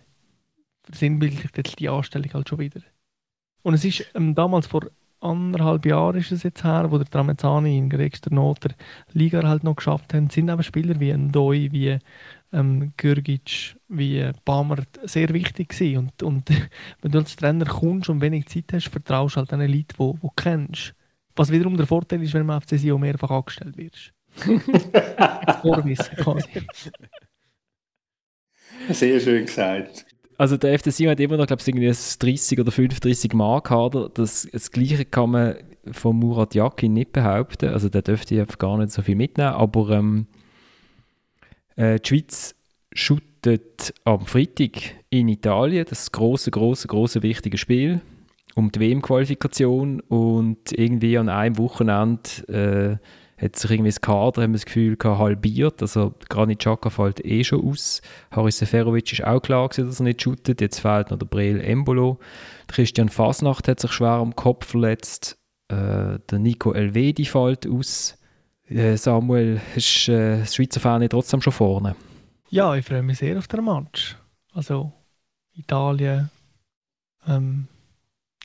versinnbildlicht 0.83 1.57
jetzt 1.57 1.79
die 1.79 1.89
Anstellung 1.89 2.33
halt 2.33 2.49
schon 2.49 2.59
wieder. 2.59 2.81
Und 3.63 3.73
es 3.73 3.85
ist 3.85 4.05
ähm, 4.15 4.35
damals 4.35 4.67
vor 4.67 4.87
anderthalb 5.21 5.85
Jahren 5.85 6.15
ist 6.17 6.31
es 6.31 6.43
jetzt 6.43 6.63
her, 6.63 6.91
wo 6.91 6.97
der 6.97 7.09
Tramezzani 7.09 7.77
in 7.77 7.89
geregster 7.89 8.33
Not 8.33 8.63
der 8.63 8.71
Liga 9.13 9.43
halt 9.43 9.63
noch 9.63 9.75
geschafft 9.75 10.13
haben, 10.13 10.29
sind 10.29 10.49
aber 10.49 10.63
Spieler 10.63 10.99
wie 10.99 11.13
Ndoi, 11.13 11.69
wie 11.71 11.99
ähm, 12.51 12.93
Gürgic, 12.97 13.75
wie 13.87 14.31
Bamert 14.45 14.99
sehr 15.03 15.29
wichtig 15.29 15.69
gewesen. 15.69 15.97
Und, 15.97 16.23
und 16.23 16.49
wenn 17.01 17.11
du 17.11 17.19
als 17.19 17.35
Trainer 17.35 17.65
kommst 17.65 18.09
und 18.09 18.21
wenig 18.21 18.47
Zeit 18.47 18.73
hast, 18.73 18.89
vertraust 18.89 19.35
du 19.35 19.39
halt 19.39 19.51
den 19.51 19.61
Leuten, 19.61 19.85
die 19.97 20.19
du 20.21 20.29
kennst. 20.35 20.93
Was 21.35 21.51
wiederum 21.51 21.77
der 21.77 21.87
Vorteil 21.87 22.21
ist, 22.21 22.33
wenn 22.33 22.45
man 22.45 22.57
auf 22.57 22.65
CSIO 22.65 22.97
mehrfach 22.97 23.31
angestellt 23.31 23.77
wirst. 23.77 24.13
Vorwissen 25.61 26.15
quasi. 26.17 26.49
Sehr 28.89 29.19
schön 29.19 29.45
gesagt. 29.45 30.05
Also 30.37 30.55
der 30.55 30.77
FC 30.79 30.91
Sion 30.91 31.11
hat 31.11 31.19
immer 31.19 31.37
noch, 31.37 31.47
glaube 31.47 31.61
ich, 31.61 31.67
irgendwie 31.67 31.89
ein 31.89 31.97
30 32.19 32.59
oder 32.59 32.71
35 32.71 33.33
Mark 33.33 33.67
Kader. 33.67 34.09
Das, 34.09 34.47
das 34.51 34.71
Gleiche 34.71 35.03
kann 35.05 35.31
man 35.31 35.55
von 35.91 36.15
Murat 36.15 36.55
Yakin 36.55 36.93
nicht 36.93 37.11
behaupten. 37.11 37.69
Also 37.69 37.89
der 37.89 38.01
dürfte 38.01 38.39
einfach 38.39 38.57
gar 38.57 38.77
nicht 38.77 38.91
so 38.91 39.01
viel 39.01 39.15
mitnehmen. 39.15 39.51
Aber 39.51 39.89
ähm, 39.89 40.27
äh, 41.79 41.99
die 41.99 42.07
Schweiz 42.07 42.55
shootet 42.93 43.93
am 44.03 44.25
Freitag 44.25 44.71
in 45.09 45.29
Italien. 45.29 45.85
Das 45.89 46.11
große, 46.11 46.51
große, 46.51 46.87
große 46.87 47.23
wichtige 47.23 47.57
Spiel 47.57 48.01
um 48.55 48.71
die 48.71 48.79
WM-Qualifikation 48.79 50.01
und 50.01 50.71
irgendwie 50.73 51.17
an 51.17 51.29
einem 51.29 51.57
Wochenende 51.57 52.99
äh, 53.39 53.43
hat 53.43 53.55
sich 53.55 53.71
irgendwie 53.71 53.89
das 53.89 54.01
Kader, 54.01 54.41
haben 54.41 54.51
wir 54.51 54.57
das 54.57 54.65
Gefühl, 54.65 54.97
halbiert. 55.01 55.81
Also 55.81 56.13
Granit 56.27 56.59
Xhaka 56.59 56.89
fällt 56.89 57.23
eh 57.23 57.43
schon 57.43 57.65
aus. 57.65 58.01
Haris 58.31 58.57
Seferovic 58.57 59.13
ist 59.13 59.23
auch 59.23 59.39
klar 59.39 59.69
gewesen, 59.69 59.87
dass 59.87 60.01
er 60.01 60.03
nicht 60.03 60.21
shootet. 60.21 60.59
Jetzt 60.59 60.79
fehlt 60.79 61.09
noch 61.09 61.19
der 61.19 61.25
Breel 61.25 61.61
Embolo. 61.61 62.19
Christian 62.67 63.07
Fasnacht 63.07 63.69
hat 63.69 63.79
sich 63.79 63.91
schwer 63.93 64.09
am 64.09 64.35
Kopf 64.35 64.65
verletzt. 64.65 65.37
Äh, 65.69 66.19
der 66.29 66.39
Nico 66.39 66.73
Elvedi 66.73 67.23
fällt 67.23 67.65
aus. 67.65 68.18
Äh, 68.69 68.97
Samuel, 68.97 69.59
ist 69.75 70.07
äh, 70.07 70.39
das 70.39 70.55
Schweizer 70.55 70.79
Fan 70.79 71.07
trotzdem 71.09 71.41
schon 71.41 71.53
vorne? 71.53 71.95
Ja, 72.49 72.75
ich 72.75 72.85
freue 72.85 73.03
mich 73.03 73.17
sehr 73.17 73.37
auf 73.37 73.47
den 73.47 73.65
Match. 73.65 74.15
Also 74.53 74.91
Italien, 75.53 76.29
ähm, 77.27 77.67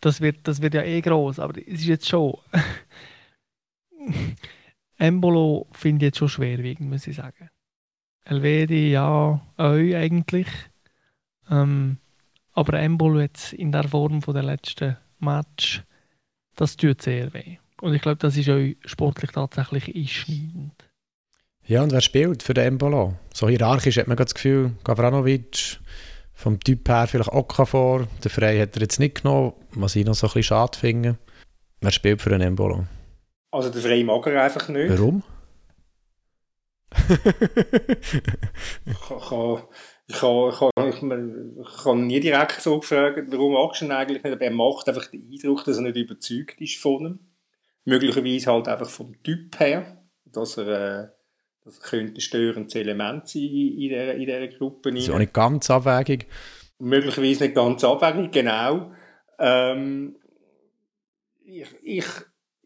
das, 0.01 0.21
wird, 0.21 0.47
das 0.49 0.61
wird 0.63 0.75
ja 0.75 0.83
eh 0.83 1.01
groß, 1.01 1.39
aber 1.39 1.59
es 1.59 1.81
ist 1.81 1.87
jetzt 1.87 2.09
schon 2.09 2.37
Embolo 4.99 5.67
finde 5.73 6.05
ich 6.05 6.09
jetzt 6.09 6.19
schon 6.19 6.29
schwerwiegend, 6.29 6.89
muss 6.89 7.07
ich 7.07 7.17
sagen. 7.17 7.51
Elvedi, 8.25 8.93
ja, 8.93 9.41
euch 9.59 9.95
eigentlich. 9.95 10.49
Ähm, 11.51 11.99
aber 12.53 12.79
Embolo 12.81 13.21
jetzt 13.21 13.53
in 13.53 13.73
der 13.73 13.89
Form 13.89 14.23
von 14.23 14.35
der 14.35 14.45
letzten 14.45 14.97
Match, 15.19 15.83
das 16.57 16.77
tut 16.77 17.03
sehr 17.03 17.33
weh. 17.35 17.59
Und 17.85 17.93
ich 17.93 18.01
glaube, 18.01 18.17
das 18.17 18.35
ist 18.39 18.49
euch 18.49 18.79
sportlich 18.87 19.31
tatsächlich 19.31 19.95
einschneidend. 19.95 20.73
Ja, 21.67 21.83
und 21.83 21.93
wer 21.93 22.01
spielt 22.01 22.43
für 22.43 22.55
den 22.55 22.65
Embolo? 22.65 23.15
So 23.35 23.47
hierarchisch 23.47 23.99
hat 23.99 24.09
man 24.09 24.17
das 24.17 24.33
Gefühl, 24.33 24.73
Gavranovic, 24.85 25.81
vom 26.33 26.59
Typ 26.61 26.89
her 26.89 27.07
vielleicht 27.07 27.29
Okafor, 27.29 28.09
der 28.23 28.31
Frey 28.31 28.59
hat 28.59 28.75
er 28.77 28.81
jetzt 28.81 28.99
nicht 29.01 29.21
genommen, 29.21 29.53
was 29.73 29.97
ich 29.97 30.07
noch 30.07 30.15
so 30.15 30.27
ein 30.27 30.29
bisschen 30.29 30.45
schade 30.45 30.79
finde. 30.79 31.19
Wer 31.83 31.91
spielt 31.91 32.23
für 32.23 32.31
den 32.31 32.41
Embolo? 32.41 32.87
Also 33.51 33.69
der 33.69 33.83
Frey 33.83 34.03
mag 34.03 34.27
er 34.29 34.43
einfach 34.43 34.67
nicht. 34.71 34.89
Warum? 34.89 35.23
ich, 38.87 39.01
kann, 39.19 39.63
ich, 40.07 40.17
kann, 40.17 40.89
ich, 40.89 41.01
kann, 41.01 41.57
ich, 41.61 41.83
kann 41.83 42.07
nie 42.07 42.21
direkt 42.21 42.63
so 42.63 42.81
fragen, 42.81 43.31
warum 43.31 43.53
magst 43.53 43.83
du 43.83 43.85
ihn 43.85 43.93
eigentlich 43.93 44.23
nicht, 44.23 44.33
aber 44.33 44.41
er 44.43 44.53
macht 44.53 44.89
einfach 44.89 45.09
den 45.09 45.29
Eindruck, 45.31 45.65
dass 45.67 45.77
er 45.77 45.83
nicht 45.83 45.97
überzeugt 45.97 46.59
ist 46.63 46.77
von 46.77 47.05
ihm. 47.05 47.34
Möglicherweise 47.85 48.53
halt 48.53 48.69
einfach 48.69 48.89
vom 48.89 49.23
Typ 49.23 49.59
her, 49.59 50.05
dass 50.25 50.57
er, 50.57 51.05
äh, 51.05 51.09
das 51.65 51.81
könnte 51.81 52.15
ein 52.15 52.21
störendes 52.21 52.75
Element 52.75 53.29
sein 53.29 53.43
in 53.43 53.77
dieser, 53.77 54.15
in 54.15 54.21
dieser 54.21 54.49
Gruppe. 54.49 54.93
Das 54.93 55.03
ist 55.03 55.11
auch 55.11 55.19
nicht 55.19 55.33
ganz 55.33 55.71
abwägig. 55.71 56.27
Möglicherweise 56.79 57.45
nicht 57.45 57.55
ganz 57.55 57.85
abwägig, 57.85 58.33
genau. 58.33 58.93
Ähm, 59.39 60.17
ich, 61.45 61.69
ich 61.83 62.07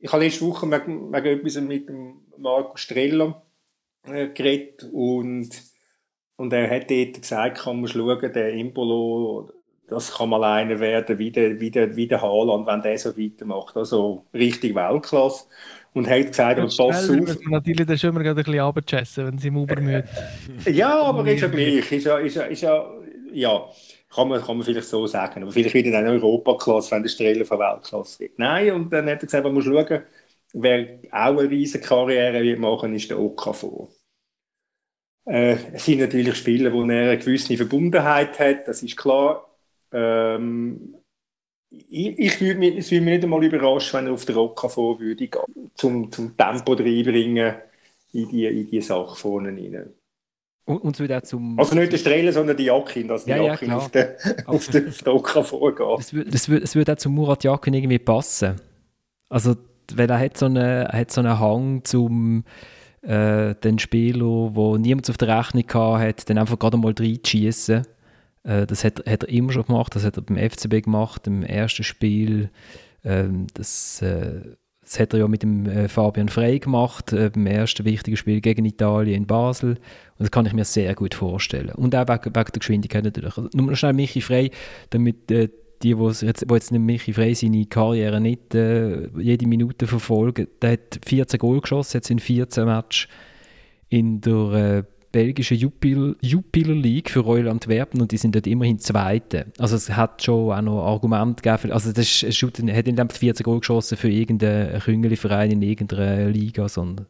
ich 0.01 0.13
habe 0.13 0.25
letzte 0.25 0.47
Woche 0.47 0.71
wegen, 0.71 1.13
wegen 1.13 1.39
etwas 1.39 1.61
mit 1.61 1.89
dem 1.89 2.21
Marco 2.37 2.77
Streller 2.77 3.43
äh, 4.05 4.29
geredet 4.29 4.89
und, 4.93 5.51
und 6.37 6.53
er 6.53 6.71
hat 6.71 6.91
dort 6.91 7.21
gesagt, 7.21 7.59
kann 7.59 7.81
man 7.81 7.89
schauen, 7.89 8.33
der 8.33 8.53
Imbolo, 8.53 9.53
das 9.89 10.15
kann 10.15 10.29
mal 10.29 10.45
einer 10.45 10.79
werden, 10.81 11.19
wie 11.19 11.31
der, 11.31 11.59
wie 11.61 11.71
der, 11.71 11.97
wie 11.97 12.07
der 12.07 12.21
Haaland, 12.21 12.67
wenn 12.67 12.83
der 12.83 12.99
so 12.99 13.17
weitermacht. 13.17 13.77
Also 13.77 14.25
richtig 14.35 14.75
Weltklasse. 14.75 15.47
Und 15.95 16.09
hat 16.09 16.27
gesagt, 16.27 16.59
aber 16.59 16.69
pass 16.69 16.79
auf. 17.11 17.39
Natürlich, 17.47 17.87
das 17.87 17.97
ist 17.97 18.05
immer 18.05 18.23
gerade 18.23 18.41
ein 18.41 18.45
bisschen 18.45 18.61
abgechessen, 18.61 19.27
wenn 19.27 19.39
sie 19.39 19.49
im 19.49 19.57
Uber 19.57 19.81
müde. 19.81 20.05
ja, 20.67 21.03
aber 21.03 21.27
ist 21.27 21.41
ja 21.41 21.49
gleich. 21.49 21.91
Ist 21.91 22.05
ja, 22.05 22.19
ist 22.19 22.37
ja, 22.37 22.43
ist 22.45 22.61
ja, 22.61 22.91
ja. 23.33 23.65
Kann 24.11 24.29
man, 24.29 24.41
kann 24.41 24.57
man 24.57 24.65
vielleicht 24.65 24.89
so 24.89 25.07
sagen. 25.07 25.43
Aber 25.43 25.53
vielleicht 25.53 25.75
wieder 25.75 25.99
eine 25.99 26.11
Europaklasse, 26.11 26.93
wenn 26.93 27.03
der 27.03 27.11
Streller 27.11 27.45
von 27.45 27.59
Weltklasse 27.59 28.21
wird. 28.21 28.39
Nein, 28.39 28.73
und 28.73 28.93
dann 28.93 29.07
hat 29.07 29.23
er 29.23 29.27
gesagt, 29.27 29.45
man 29.45 29.55
muss 29.55 29.65
schauen, 29.65 30.03
wer 30.53 30.99
auch 31.11 31.39
eine 31.39 31.51
riesige 31.51 31.85
Karriere 31.85 32.43
wird 32.43 32.59
machen, 32.59 32.95
ist 32.95 33.11
der 33.11 33.19
Okafor. 33.19 33.89
Äh, 35.27 35.57
es 35.73 35.85
sind 35.85 36.01
natürlich 36.01 36.37
Spieler, 36.37 36.73
wo 36.73 36.83
er 36.85 37.11
eine 37.11 37.19
gewisse 37.19 37.57
Verbundenheit 37.57 38.39
hat, 38.39 38.69
das 38.69 38.83
ist 38.83 38.97
klar. 38.97 39.48
Ähm, 39.93 40.95
ich, 41.71 42.19
ich 42.19 42.41
würde 42.41 42.59
mich, 42.59 42.77
es 42.77 42.91
würde 42.91 43.05
mich 43.05 43.15
nicht 43.15 43.25
einmal 43.25 43.45
überraschen, 43.45 43.99
wenn 43.99 44.07
er 44.07 44.13
auf 44.15 44.25
der 44.25 44.37
Okafor 44.37 44.99
würde 45.01 45.29
gehen, 45.29 45.71
zum, 45.75 46.11
zum 46.11 46.37
Tempo 46.37 46.73
reinbringen 46.73 47.55
in 48.13 48.29
die, 48.29 48.47
in 48.47 48.71
die 48.71 48.81
Sache 48.81 49.17
vorne 49.17 49.51
rein. 49.51 49.91
Und, 50.65 50.79
und 50.79 50.97
so 50.97 51.21
zum... 51.21 51.59
Also 51.59 51.75
nicht 51.75 51.93
der 51.93 51.99
Strehlen, 51.99 52.33
sondern 52.33 52.57
die 52.57 52.65
Jakin, 52.65 53.09
dass 53.09 53.25
die 53.25 53.31
Ja, 53.31 53.37
ja, 53.37 53.43
Jakin 53.45 53.69
klar. 53.69 53.79
auf 53.79 53.91
den 53.91 54.07
auf 54.47 54.67
den 54.69 54.93
Stocker 54.93 55.43
vorgeht. 55.43 55.87
Es 55.99 56.49
würde 56.49 56.85
das 56.85 56.99
auch 56.99 56.99
zu 56.99 57.11
Murat 57.11 57.45
Yakin 57.45 57.73
irgendwie 57.73 57.99
passen. 57.99 58.57
Also, 59.31 59.57
weil 59.95 60.11
er 60.11 60.19
hat 60.19 60.37
so 60.37 60.47
einen, 60.47 60.87
hat 60.89 61.11
so 61.11 61.21
einen 61.23 61.39
Hang 61.39 61.85
zum 61.85 62.45
äh, 63.03 63.55
den 63.55 63.79
Spieler, 63.79 64.55
wo 64.55 64.77
niemand 64.77 65.09
auf 65.09 65.17
der 65.17 65.39
Rechnung 65.39 65.67
gehabt 65.67 66.01
hat, 66.01 66.29
dann 66.29 66.39
einfach 66.39 66.59
gerade 66.59 66.77
mal 66.77 66.95
reinzuschießen. 66.99 67.87
Äh, 68.49 68.67
das 68.67 68.83
hat, 68.83 69.05
hat 69.07 69.25
er 69.25 69.29
immer 69.29 69.53
schon 69.53 69.67
gemacht, 69.67 69.95
das 69.95 70.05
hat 70.05 70.17
er 70.17 70.23
beim 70.23 70.37
FCB 70.37 70.85
gemacht, 70.85 71.27
im 71.27 71.43
ersten 71.43 71.85
Spiel. 71.85 72.51
Ähm, 73.05 73.47
das, 73.55 74.01
äh, 74.03 74.41
das 74.81 74.99
hat 74.99 75.13
er 75.13 75.21
ja 75.21 75.29
mit 75.29 75.43
dem 75.43 75.67
äh, 75.67 75.87
Fabian 75.89 76.31
Frey 76.31 76.59
gemacht, 76.59 77.11
beim 77.11 77.47
ersten 77.47 77.85
wichtigen 77.85 78.17
Spiel 78.17 78.41
gegen 78.41 78.65
Italien 78.65 79.17
in 79.17 79.27
Basel. 79.27 79.73
Und 79.73 79.79
das 80.19 80.31
kann 80.31 80.47
ich 80.47 80.55
mir 80.55 80.65
sehr 80.65 80.95
gut 80.95 81.15
vorstellen. 81.15 81.71
Und 81.75 81.95
auch 81.95 82.09
wegen, 82.09 82.25
wegen 82.25 82.33
der 82.35 82.45
Geschwindigkeit 82.59 83.05
natürlich. 83.05 83.37
Also, 83.37 83.51
nur 83.53 83.67
noch 83.67 83.77
schnell 83.77 83.93
Michi 83.93 84.23
Frey, 84.23 84.51
damit 84.89 85.29
die, 85.83 85.99
wo's 85.99 86.23
jetzt, 86.23 86.47
wo 86.49 86.55
jetzt 86.55 86.73
nicht 86.73 86.81
Michi 86.81 87.13
Frey 87.13 87.35
seine 87.35 87.67
Karriere 87.67 88.19
nicht 88.19 88.55
jede 88.55 89.47
Minute 89.47 89.87
verfolgen, 89.87 90.49
der 90.63 90.73
hat 90.73 91.01
14 91.05 91.39
Goal 91.39 91.61
geschossen, 91.61 91.99
jetzt 91.99 92.11
in 92.11 92.19
14 92.19 92.65
Matches 92.65 93.09
in 93.91 94.21
der 94.23 94.33
äh, 94.33 94.83
belgischen 95.19 95.57
Jupiler, 95.57 96.75
League 96.75 97.11
für 97.11 97.21
Royal 97.21 97.49
Antwerpen 97.49 98.01
und 98.01 98.13
die 98.13 98.17
sind 98.17 98.37
dort 98.37 98.47
immerhin 98.47 98.79
Zweite. 98.79 99.47
Also 99.59 99.75
es 99.75 99.91
hat 99.91 100.23
schon 100.23 100.53
auch 100.53 100.63
noch 100.63 100.85
Argumente 100.85 101.43
gegeben, 101.43 101.73
also 101.73 101.91
das 101.91 102.23
ist, 102.23 102.43
er 102.43 102.77
hat 102.77 102.87
nicht 102.87 103.01
einfach 103.01 103.17
14 103.17 103.43
Goal 103.43 103.59
geschossen 103.59 103.99
für 103.99 104.09
irgendeinen 104.09 104.81
Küngeli-Verein 104.81 105.51
in 105.51 105.63
irgendeiner 105.63 106.29
Liga, 106.29 106.69
sondern 106.69 107.07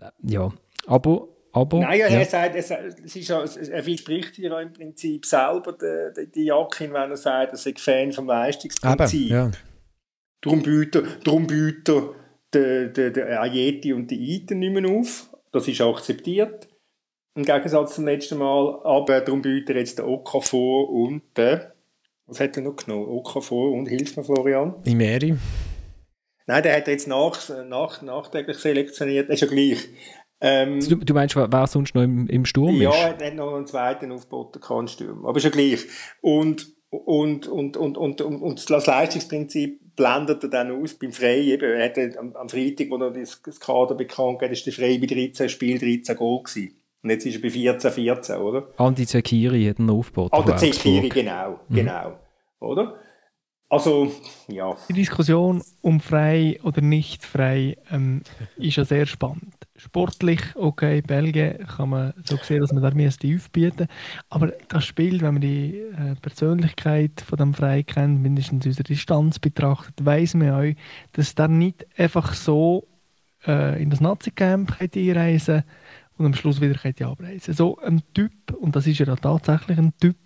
äh, 0.00 0.08
ja, 0.22 0.50
aber, 0.86 1.28
aber 1.52 1.80
Nein, 1.80 2.00
er 2.00 2.10
ja. 2.10 2.24
sagt, 2.24 2.56
es, 2.56 2.70
es 2.70 3.16
ist 3.16 3.28
ja, 3.28 3.44
er 3.44 3.84
widerspricht 3.84 4.38
ja 4.38 4.58
im 4.58 4.72
Prinzip 4.72 5.26
selber, 5.26 5.74
der, 5.74 6.12
der, 6.12 6.26
die 6.26 6.44
Jakin, 6.44 6.94
wenn 6.94 7.10
er 7.10 7.18
sagt, 7.18 7.52
er 7.52 7.58
sei 7.58 7.74
Fan 7.76 8.12
vom 8.12 8.28
Leistungsprinzip. 8.28 9.30
ja. 9.30 9.50
Darum 10.40 10.62
bietet, 10.62 11.26
darum 11.26 11.46
bietet 11.46 12.02
der, 12.54 12.86
der, 12.88 13.10
der 13.10 13.42
Ayeti 13.42 13.92
und 13.92 14.10
die 14.10 14.36
Iten 14.36 14.60
nicht 14.60 14.72
mehr 14.72 14.90
auf. 14.90 15.28
Das 15.52 15.68
ist 15.68 15.80
akzeptiert. 15.80 16.68
Im 17.36 17.44
Gegensatz 17.44 17.94
zum 17.94 18.06
letzten 18.06 18.38
Mal. 18.38 18.80
Aber 18.82 19.20
darum 19.20 19.42
bietet 19.42 19.70
er 19.70 19.76
jetzt 19.76 19.98
den 19.98 20.06
Okafor 20.06 20.88
und 20.88 21.22
den, 21.36 21.60
was 22.26 22.40
hat 22.40 22.56
er 22.56 22.62
noch 22.62 22.76
genommen? 22.76 23.06
Okafor 23.08 23.72
und, 23.72 23.86
hilf 23.86 24.16
mir 24.16 24.24
Florian. 24.24 24.74
Imeri. 24.84 25.36
Nein, 26.46 26.62
der 26.62 26.76
hat 26.76 26.86
er 26.86 26.92
jetzt 26.92 27.06
nach, 27.06 27.38
nach, 27.68 28.00
nachträglich 28.00 28.56
selektioniert. 28.56 29.28
Das 29.28 29.34
ist 29.34 29.40
ja 29.42 29.54
gleich. 29.54 29.88
Ähm, 30.40 30.80
Du, 30.80 30.96
du 30.96 31.12
meinst, 31.12 31.36
wer, 31.36 31.66
sonst 31.66 31.94
noch 31.94 32.02
im, 32.02 32.26
im 32.26 32.46
Sturm 32.46 32.80
ja, 32.80 32.90
ist? 32.90 33.20
er 33.20 33.26
hat 33.26 33.34
noch 33.34 33.54
einen 33.54 33.66
zweiten 33.66 34.12
aufgeboten, 34.12 34.60
keinen 34.60 34.88
Sturm. 34.88 35.26
Aber 35.26 35.36
ist 35.36 35.44
ja 35.44 35.50
gleich. 35.50 35.84
Und, 36.22 36.66
und, 36.88 37.48
und, 37.48 37.76
und, 37.76 37.98
und, 37.98 38.20
und, 38.22 38.42
und 38.42 38.70
das 38.70 38.86
Leistungsprinzip 38.86 39.94
blendet 39.94 40.42
er 40.42 40.48
dann 40.48 40.70
aus 40.70 40.94
beim 40.94 41.12
Frey. 41.12 41.52
Eben, 41.52 41.70
er 41.70 41.84
hat 41.84 42.16
am, 42.16 42.34
am 42.34 42.48
Freitag, 42.48 42.88
wo 42.88 42.96
er 42.96 43.10
das, 43.10 43.42
das 43.42 43.60
Kader 43.60 43.94
bekannt 43.94 44.40
hat, 44.40 44.52
ist 44.52 44.64
der 44.64 44.72
Frey 44.72 44.98
bei 44.98 45.06
13 45.06 45.50
Spielen 45.50 45.78
13 45.78 46.16
Goal 46.16 46.42
gewesen. 46.42 46.80
Und 47.06 47.10
jetzt 47.10 47.24
ist 47.24 47.36
er 47.36 47.42
bei 47.42 47.50
14, 47.50 47.92
14, 47.92 48.36
oder? 48.38 48.66
Andi 48.78 49.06
Zekiri 49.06 49.64
hat 49.66 49.78
einen 49.78 49.90
aufgebaut. 49.90 50.32
Ah, 50.32 50.42
der 50.42 50.56
Zekiri, 50.56 51.06
Augsburg. 51.06 51.14
genau, 51.14 51.60
genau. 51.70 52.18
Oder? 52.58 52.96
Also, 53.68 54.10
ja. 54.48 54.74
Die 54.88 54.94
Diskussion 54.94 55.62
um 55.82 56.00
frei 56.00 56.58
oder 56.64 56.80
nicht 56.80 57.24
frei 57.24 57.76
ähm, 57.92 58.22
ist 58.56 58.74
ja 58.74 58.84
sehr 58.84 59.06
spannend. 59.06 59.54
Sportlich, 59.76 60.40
okay, 60.56 61.00
Belgien 61.00 61.64
kann 61.68 61.90
man 61.90 62.12
so 62.24 62.38
sehen, 62.42 62.62
dass 62.62 62.72
man 62.72 62.82
da 62.82 62.90
müsste 62.90 63.32
aufbieten. 63.32 63.86
Aber 64.28 64.52
das 64.66 64.84
Spiel, 64.84 65.20
wenn 65.20 65.34
man 65.34 65.42
die 65.42 65.78
äh, 65.78 66.16
Persönlichkeit 66.20 67.20
von 67.20 67.38
dem 67.38 67.54
Frei 67.54 67.84
kennt, 67.84 68.20
mindestens 68.20 68.66
aus 68.66 68.74
der 68.74 68.84
Distanz 68.84 69.38
betrachtet, 69.38 70.04
weiß 70.04 70.34
man 70.34 70.50
auch, 70.50 70.74
dass 71.12 71.36
der 71.36 71.46
nicht 71.46 71.86
einfach 71.96 72.34
so 72.34 72.88
äh, 73.46 73.80
in 73.80 73.90
das 73.90 74.00
Nazi-Camp 74.00 74.78
könnte 74.78 75.00
einreisen 75.00 75.64
und 76.18 76.26
am 76.26 76.34
Schluss 76.34 76.60
wieder 76.60 76.78
abreisen. 77.06 77.54
So 77.54 77.78
ein 77.78 78.02
Typ, 78.14 78.32
und 78.58 78.74
das 78.74 78.86
ist 78.86 78.98
ja 78.98 79.14
tatsächlich 79.16 79.78
ein 79.78 79.92
Typ, 80.00 80.16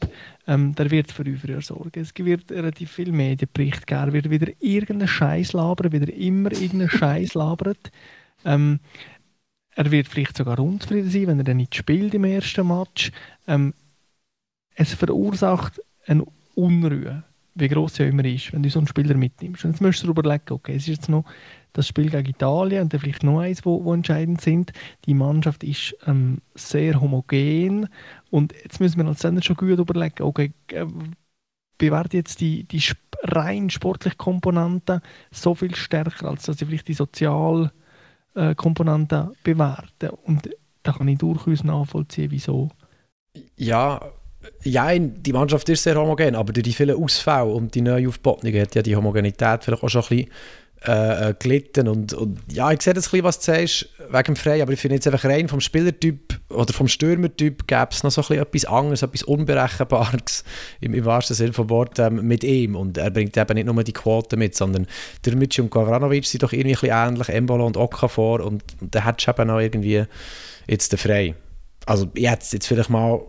ähm, 0.46 0.74
der 0.74 0.90
wird 0.90 1.10
für 1.10 1.24
Aufruhr 1.28 1.60
sorgen. 1.60 2.00
Es 2.00 2.12
wird 2.16 2.50
relativ 2.50 2.92
viel 2.92 3.12
Medienbericht 3.12 3.86
geben, 3.86 4.00
er 4.00 4.12
wird 4.12 4.30
wieder 4.30 4.52
irgendeinen 4.60 5.08
Scheiß 5.08 5.52
labern, 5.52 5.92
wieder 5.92 6.12
immer 6.12 6.52
irgendeinen 6.52 6.90
Scheiß 6.90 7.34
labert. 7.34 7.90
Ähm, 8.44 8.80
er 9.74 9.90
wird 9.90 10.08
vielleicht 10.08 10.36
sogar 10.36 10.58
unzufrieden 10.58 11.10
sein, 11.10 11.26
wenn 11.26 11.38
er 11.38 11.44
dann 11.44 11.56
nicht 11.56 11.74
spielt 11.74 12.14
im 12.14 12.24
ersten 12.24 12.66
Match. 12.66 13.12
Ähm, 13.46 13.74
es 14.74 14.94
verursacht 14.94 15.80
eine 16.06 16.24
Unruhe, 16.54 17.24
wie 17.54 17.68
sie 17.68 17.76
auch 17.76 17.98
immer 17.98 18.24
ist, 18.24 18.52
wenn 18.52 18.62
du 18.62 18.70
so 18.70 18.78
einen 18.78 18.88
Spieler 18.88 19.16
mitnimmst. 19.16 19.64
Und 19.64 19.72
jetzt 19.72 19.80
musst 19.80 20.02
du 20.02 20.06
dir 20.06 20.10
überlegen, 20.10 20.44
okay, 20.50 20.72
es 20.72 20.82
ist 20.82 20.96
jetzt 20.96 21.08
noch 21.08 21.24
das 21.72 21.86
Spiel 21.86 22.10
gegen 22.10 22.28
Italien 22.28 22.82
und 22.82 22.92
dann 22.92 23.00
vielleicht 23.00 23.22
noch 23.22 23.40
eins, 23.40 23.64
wo, 23.64 23.84
wo 23.84 23.94
entscheidend 23.94 24.40
sind. 24.40 24.72
Die 25.06 25.14
Mannschaft 25.14 25.64
ist 25.64 25.96
ähm, 26.06 26.38
sehr 26.54 27.00
homogen 27.00 27.88
und 28.30 28.52
jetzt 28.62 28.80
müssen 28.80 28.98
wir 28.98 29.08
uns 29.08 29.20
dann 29.20 29.42
schon 29.42 29.56
gut 29.56 29.78
überlegen, 29.78 30.22
okay, 30.22 30.52
äh, 30.72 30.86
jetzt 32.12 32.40
die, 32.40 32.64
die 32.64 32.82
rein 33.22 33.70
sportliche 33.70 34.16
Komponente 34.16 35.00
so 35.30 35.54
viel 35.54 35.74
stärker, 35.74 36.28
als 36.28 36.44
dass 36.44 36.58
sie 36.58 36.66
vielleicht 36.66 36.88
die 36.88 36.94
soziale 36.94 37.72
äh, 38.34 38.54
Komponente 38.54 39.32
bewerten. 39.42 40.10
Und 40.24 40.50
da 40.82 40.92
kann 40.92 41.08
ich 41.08 41.18
durchaus 41.18 41.64
nachvollziehen, 41.64 42.30
wieso. 42.30 42.70
Ja, 43.56 44.00
ja, 44.62 44.98
die 44.98 45.32
Mannschaft 45.32 45.68
ist 45.68 45.82
sehr 45.82 45.96
homogen, 45.96 46.34
aber 46.34 46.52
durch 46.52 46.64
die 46.64 46.72
vielen 46.72 47.02
Ausfälle 47.02 47.44
und 47.44 47.74
die 47.74 47.82
Neuaufbotungen 47.82 48.60
hat 48.60 48.74
ja 48.74 48.82
die 48.82 48.96
Homogenität 48.96 49.64
vielleicht 49.64 49.82
auch 49.82 49.88
schon 49.88 50.02
ein 50.02 50.08
bisschen 50.08 50.30
äh, 50.86 51.28
äh, 51.30 51.34
gelitten. 51.38 51.88
Und, 51.88 52.14
und 52.14 52.40
ja, 52.50 52.70
ich 52.72 52.80
sehe 52.80 52.94
das 52.94 53.08
ein 53.08 53.10
bisschen, 53.10 53.24
was 53.24 53.38
du 53.40 53.44
sagst, 53.52 53.88
wegen 54.10 54.24
dem 54.24 54.36
Frei, 54.36 54.62
aber 54.62 54.72
ich 54.72 54.80
finde 54.80 54.94
jetzt 54.94 55.06
einfach 55.06 55.24
rein 55.24 55.46
vom 55.46 55.60
Spielertyp 55.60 56.40
oder 56.48 56.72
vom 56.72 56.88
Stürmertyp 56.88 57.66
gäbe 57.66 57.88
es 57.90 58.02
noch 58.02 58.10
so 58.10 58.22
ein 58.22 58.28
bisschen 58.28 58.42
etwas 58.42 58.64
anderes, 58.64 59.02
etwas 59.02 59.22
Unberechenbares 59.24 60.44
im, 60.80 60.94
im 60.94 61.04
wahrsten 61.04 61.36
Sinne 61.36 61.52
vom 61.52 61.68
Wort 61.68 61.98
ähm, 61.98 62.26
mit 62.26 62.44
ihm. 62.44 62.76
Und 62.76 62.96
er 62.96 63.10
bringt 63.10 63.36
eben 63.36 63.54
nicht 63.54 63.66
nur 63.66 63.84
die 63.84 63.92
Quote 63.92 64.38
mit, 64.38 64.54
sondern 64.54 64.86
der 65.26 65.34
und 65.34 65.70
Gavranovic 65.70 66.24
sind 66.24 66.42
doch 66.42 66.52
irgendwie 66.52 66.74
ein 66.74 66.80
bisschen 66.80 67.08
ähnlich, 67.08 67.28
Embolo 67.28 67.66
und 67.66 67.76
Okafor 67.76 68.40
und, 68.40 68.62
und 68.80 68.94
dann 68.94 69.04
hättest 69.04 69.28
du 69.28 69.32
eben 69.32 69.48
noch 69.48 69.60
irgendwie 69.60 70.04
jetzt 70.66 70.92
den 70.92 70.98
Frei. 70.98 71.34
Also 71.84 72.08
jetzt, 72.14 72.54
jetzt 72.54 72.66
vielleicht 72.66 72.88
mal 72.88 73.20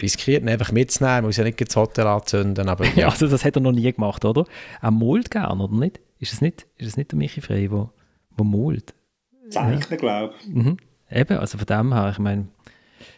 riskiert, 0.00 0.42
ihn 0.42 0.48
einfach 0.48 0.70
mitzunehmen, 0.70 1.24
muss 1.24 1.36
ja 1.36 1.42
nicht 1.42 1.60
das 1.60 1.74
Hotel 1.74 2.06
anzünden, 2.06 2.68
aber 2.68 2.84
Ja, 2.96 3.08
also 3.08 3.26
das 3.26 3.44
hat 3.44 3.56
er 3.56 3.62
noch 3.62 3.72
nie 3.72 3.92
gemacht, 3.92 4.24
oder? 4.24 4.44
Er 4.80 4.90
malt 4.92 5.30
gern, 5.32 5.60
oder 5.60 5.74
nicht? 5.74 6.00
Ist 6.22 6.32
es 6.32 6.40
nicht, 6.40 6.66
ist 6.78 6.86
es 6.86 6.96
nicht 6.96 7.10
der 7.10 7.18
Michi 7.18 7.40
Frey, 7.40 7.68
der 7.68 7.90
wo 8.36 8.44
malt? 8.44 8.94
Zeichnen, 9.50 9.98
glaube 9.98 10.34
ich. 10.40 10.46
Mhm. 10.54 10.76
Eben, 11.10 11.36
also 11.38 11.58
von 11.58 11.66
dem 11.66 11.92
her, 11.92 12.10
ich 12.12 12.18
meine, 12.20 12.46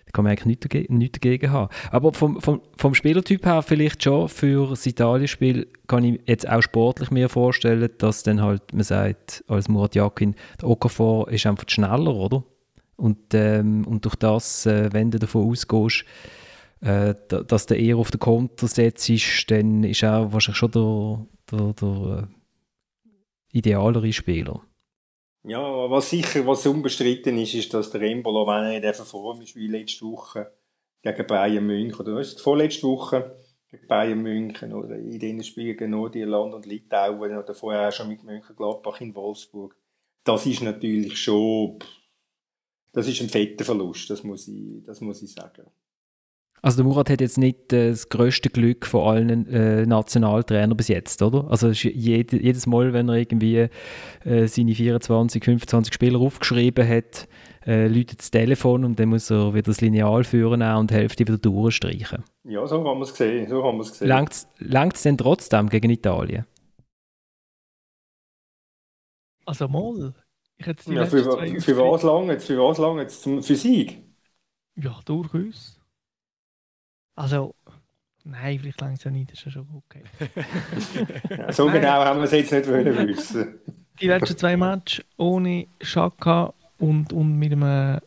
da 0.07 0.11
kann 0.15 0.25
man 0.25 0.31
eigentlich 0.31 0.47
nichts 0.47 0.63
dagegen, 0.69 0.97
nichts 0.97 1.21
dagegen 1.21 1.51
haben. 1.53 1.69
Aber 1.91 2.15
vom, 2.15 2.41
vom, 2.41 2.63
vom 2.79 2.95
Spielertyp 2.95 3.45
her 3.45 3.61
vielleicht 3.61 4.03
schon 4.03 4.31
für 4.31 4.71
das 4.71 4.87
Italien-Spiel 4.87 5.69
kann 5.87 6.03
ich 6.03 6.19
jetzt 6.25 6.49
auch 6.49 6.63
sportlich 6.63 7.11
mir 7.11 7.29
vorstellen, 7.29 7.91
dass 7.99 8.23
dann 8.23 8.41
halt, 8.41 8.73
man 8.73 8.85
sagt, 8.85 9.45
als 9.49 9.69
Murat 9.69 9.95
Yakin, 9.95 10.35
der 10.63 10.69
Okafor 10.71 11.29
ist 11.31 11.45
einfach 11.45 11.69
schneller, 11.69 12.15
oder? 12.15 12.43
Und, 12.97 13.19
ähm, 13.35 13.87
und 13.87 14.07
durch 14.07 14.17
das, 14.17 14.65
äh, 14.65 14.89
wenn 14.95 15.11
du 15.11 15.19
davon 15.19 15.51
ausgehst, 15.51 16.07
äh, 16.81 17.15
da- 17.29 17.43
dass 17.43 17.67
der 17.67 17.79
eher 17.79 17.99
auf 17.99 18.11
den 18.11 18.19
Konter 18.21 18.67
setzt, 18.67 19.11
dann 19.51 19.85
ist 19.85 20.03
er 20.03 20.33
wahrscheinlich 20.33 20.57
schon 20.59 20.71
der, 20.71 21.27
der, 21.53 21.73
der 21.75 22.19
äh, 22.23 22.27
idealere 23.55 24.13
Spieler. 24.13 24.63
Ja, 25.47 25.91
was 25.91 26.11
sicher, 26.11 26.47
was 26.47 26.67
unbestritten 26.67 27.39
ist, 27.39 27.55
ist, 27.55 27.73
dass 27.73 27.91
der 27.91 28.03
Embolo, 28.03 28.47
wenn 28.47 28.65
er 28.65 28.77
in 28.77 28.83
der 28.83 28.95
Form 28.95 29.41
ist 29.43 29.55
wie 29.55 29.69
letzte 29.69 30.07
Woche 30.07 30.53
gegen 31.03 31.27
Bayern 31.27 31.67
München, 31.67 32.01
oder 32.01 32.17
was 32.17 32.41
vorletzte 32.41 32.87
Woche 32.87 33.37
gegen 33.71 33.87
Bayern 33.87 34.23
München, 34.23 34.73
oder 34.73 34.97
in 34.97 35.19
den 35.19 35.45
Spielen 35.45 35.77
gegen 35.77 35.91
Nordirland 35.91 36.55
und 36.55 36.67
Litauen, 36.67 37.37
oder 37.37 37.55
vorher 37.55 37.89
auch 37.89 37.93
schon 37.93 38.09
mit 38.09 38.25
München 38.25 38.57
Gladbach 38.57 39.01
in 39.01 39.15
Wolfsburg, 39.15 39.77
das 40.25 40.47
ist 40.47 40.63
natürlich 40.63 41.19
schon, 41.19 41.79
das 42.93 43.07
ist 43.07 43.21
ein 43.21 43.29
fetter 43.29 43.65
Verlust, 43.65 44.09
das 44.09 44.25
muss 44.25 44.49
ich, 44.49 44.83
das 44.85 45.03
muss 45.03 45.23
ich 45.23 45.31
sagen. 45.31 45.71
Also 46.63 46.79
der 46.79 46.87
Murat 46.87 47.11
hat 47.11 47.21
jetzt 47.21 47.37
nicht 47.37 47.73
äh, 47.73 47.91
das 47.91 48.09
größte 48.09 48.49
Glück 48.49 48.87
von 48.87 49.07
allen 49.07 49.47
äh, 49.49 49.85
Nationaltrainern 49.85 50.77
bis 50.77 50.89
jetzt, 50.89 51.21
oder? 51.21 51.47
Also 51.51 51.69
jede, 51.71 52.43
jedes 52.43 52.67
Mal, 52.67 52.93
wenn 52.95 53.09
er 53.09 53.17
irgendwie 53.17 53.69
äh, 54.25 54.47
seine 54.47 54.75
24, 54.75 55.45
25 55.45 55.93
Spieler 55.93 56.21
aufgeschrieben 56.21 56.89
hat, 56.89 57.29
äh, 57.67 57.87
läutet 57.87 58.21
das 58.21 58.31
Telefon 58.31 58.85
und 58.85 58.99
dann 58.99 59.11
muss 59.11 59.31
er 59.31 59.53
wieder 59.55 59.65
das 59.65 59.81
Lineal 59.81 60.25
führen 60.25 60.63
und 60.63 60.91
die 60.91 60.95
Hälfte 60.95 61.27
wieder 61.27 61.39
durchstreichen. 61.39 62.25
Ja, 62.45 62.67
so 62.67 62.77
haben 62.87 62.99
wir 62.99 63.05
es 63.05 63.11
gesehen. 63.13 63.49
So 63.49 63.63
haben 63.63 63.79
gesehen. 63.79 64.09
Langt 64.59 64.95
es 64.97 65.03
denn 65.03 65.19
trotzdem 65.19 65.69
gegen 65.69 65.91
Italien? 65.91 66.47
Also 69.47 69.69
mal. 69.69 70.15
Ich 70.57 70.67
ja, 70.67 71.05
für, 71.05 71.25
für, 71.25 71.61
für 71.61 71.77
was 71.79 72.03
lange 72.03 72.41
Für 72.41 72.59
was 72.59 72.79
lange 72.79 73.03
jetzt? 73.03 73.25
Für 73.25 73.57
Sieg? 73.57 74.03
Ja, 74.77 75.01
durchaus. 75.05 75.74
Also, 77.15 77.55
nein, 78.25 78.59
vielleicht 78.59 79.05
ja 79.05 79.11
nicht, 79.11 79.31
das 79.31 79.39
ist 79.39 79.45
ja 79.47 79.51
schon 79.53 79.69
okay. 79.75 80.03
so 81.53 81.67
nein. 81.67 81.81
genau 81.81 82.05
haben 82.05 82.19
wir 82.19 82.25
es 82.25 82.33
jetzt 82.33 82.53
nicht 82.53 82.69
wollen 82.69 83.09
wissen. 83.09 83.61
Die 84.01 84.09
letzten 84.09 84.37
zwei 84.37 84.57
Matches 84.57 85.05
ohne 85.17 85.67
Schaka 85.81 86.53
und, 86.79 87.13
und 87.13 87.39
mit 87.39 87.53
einem 87.53 88.01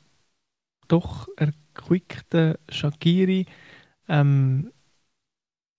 doch 0.87 1.27
erquickten 1.37 2.55
Shakiri. 2.69 3.45
Ähm, 4.09 4.71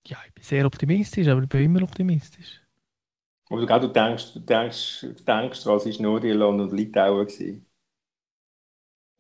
ja, 0.07 0.16
ich 0.26 0.33
bin 0.33 0.45
sehr 0.45 0.64
optimistisch, 0.64 1.29
aber 1.29 1.43
ich 1.43 1.49
bin 1.49 1.64
immer 1.64 1.83
optimistisch. 1.83 2.62
Aber 3.51 3.66
du, 3.66 3.89
denkst, 3.89 4.35
du 4.35 4.41
denkst, 4.41 5.01
du 5.01 5.12
denkst, 5.24 5.66
was 5.66 5.87
war 5.87 6.03
Nordirland 6.03 6.61
und 6.61 6.72
Litauen? 6.72 7.26
Gewesen. 7.26 7.66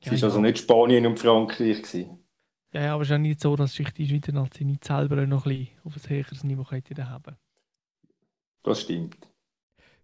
Es 0.00 0.06
ja, 0.06 0.12
war 0.12 0.22
also 0.24 0.40
nicht 0.40 0.58
Spanien 0.58 1.06
und 1.06 1.18
Frankreich. 1.18 1.82
Gewesen. 1.82 2.27
Ja, 2.72 2.82
ja, 2.82 2.94
aber 2.94 3.02
es 3.02 3.08
ist 3.08 3.14
auch 3.14 3.18
nicht 3.18 3.40
so, 3.40 3.56
dass 3.56 3.74
sich 3.74 3.90
die 3.90 4.06
Schweizer 4.06 4.32
Nazi 4.32 4.64
nicht 4.64 4.84
selber 4.84 5.16
noch 5.26 5.46
ein 5.46 5.50
bisschen 5.50 5.68
auf 5.84 5.94
ein 5.96 6.10
höheres 6.10 6.44
Niveau 6.44 6.66
haben 6.70 7.36
Das 8.62 8.80
stimmt. 8.82 9.16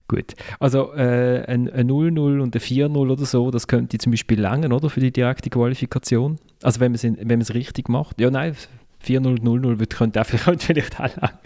Gut, 0.07 0.35
also 0.61 0.93
äh, 0.95 1.45
ein, 1.47 1.71
ein 1.71 1.91
0-0 1.91 2.41
und 2.41 2.55
ein 2.55 2.61
4-0 2.61 2.97
oder 2.97 3.25
so, 3.25 3.51
das 3.51 3.67
könnte 3.67 3.97
zum 3.97 4.13
Beispiel 4.13 4.39
langen, 4.39 4.73
oder, 4.73 4.91
für 4.91 5.01
die 5.01 5.11
direkte 5.11 5.49
Qualifikation. 5.49 6.39
Also 6.63 6.81
wenn 6.81 6.93
man 6.93 7.41
es 7.41 7.55
richtig 7.55 7.89
macht. 7.89 8.21
Ja, 8.21 8.31
nein, 8.31 8.55
4-0, 9.07 9.41
0-0 9.41 9.87
könnte 9.87 10.21
auch 10.21 10.27
vielleicht, 10.27 10.63
vielleicht 10.65 11.01
auch 11.01 11.17
langen. 11.17 11.39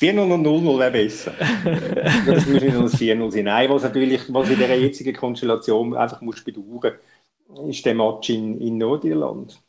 4-0 0.00 0.34
und 0.34 0.46
0-0 0.46 0.78
wäre 0.78 0.90
besser. 0.90 1.32
das 2.26 2.46
muss 2.46 2.60
nicht 2.62 2.74
nur 2.74 2.82
das 2.84 3.00
4-0 3.00 3.30
sein. 3.30 3.44
Nein, 3.44 3.70
was 3.70 3.82
natürlich, 3.82 4.22
was 4.28 4.50
in 4.50 4.58
der 4.58 4.80
jetzigen 4.80 5.14
Konstellation 5.14 5.94
einfach 5.94 6.20
muss 6.22 6.42
bedauern, 6.42 6.94
ist 7.68 7.84
der 7.86 7.94
Match 7.94 8.30
in, 8.30 8.60
in 8.60 8.78
Nordirland. 8.78 9.62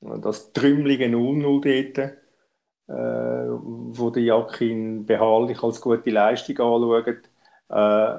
Das 0.00 0.52
trümmelige 0.52 1.06
0-0 1.06 1.92
dort, 1.94 2.14
äh, 2.88 3.48
wo 3.98 4.10
der 4.10 4.22
Jakin 4.22 5.06
beharrlich 5.06 5.62
als 5.62 5.80
gute 5.80 6.10
Leistung 6.10 6.58
anschaut. 6.58 7.30
Äh, 7.70 8.18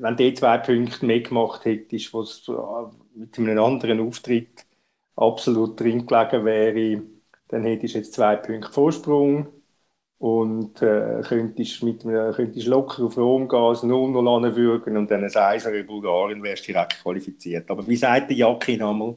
wenn 0.00 0.16
der 0.16 0.34
zwei 0.34 0.58
Punkte 0.58 1.04
mehr 1.06 1.20
gemacht 1.20 1.64
hätte, 1.64 1.96
was 2.12 2.48
äh, 2.48 3.18
mit 3.18 3.38
einem 3.38 3.58
anderen 3.58 4.00
Auftritt 4.06 4.66
absolut 5.16 5.78
drin 5.78 6.06
gelegen 6.06 6.44
wäre, 6.44 7.02
dann 7.48 7.64
hättest 7.64 7.94
du 7.94 7.98
jetzt 7.98 8.14
zwei 8.14 8.36
Punkte 8.36 8.72
Vorsprung 8.72 9.48
und 10.18 10.80
äh, 10.82 11.22
könntest, 11.22 11.82
mit, 11.82 12.02
könntest 12.02 12.66
locker 12.66 13.04
auf 13.04 13.16
Rom 13.16 13.48
gehen, 13.48 13.58
ein 13.58 13.90
0-0 13.90 14.36
anwürgen 14.36 14.96
und 14.96 15.10
dann 15.10 15.24
ein 15.24 15.36
Eiser 15.36 15.72
in 15.74 15.86
Bulgarien 15.86 16.42
wärst 16.42 16.66
direkt 16.66 17.02
qualifiziert. 17.02 17.70
Aber 17.70 17.86
wie 17.86 17.96
sagt 17.96 18.30
der 18.30 18.36
Jakin 18.36 18.82
einmal? 18.82 19.16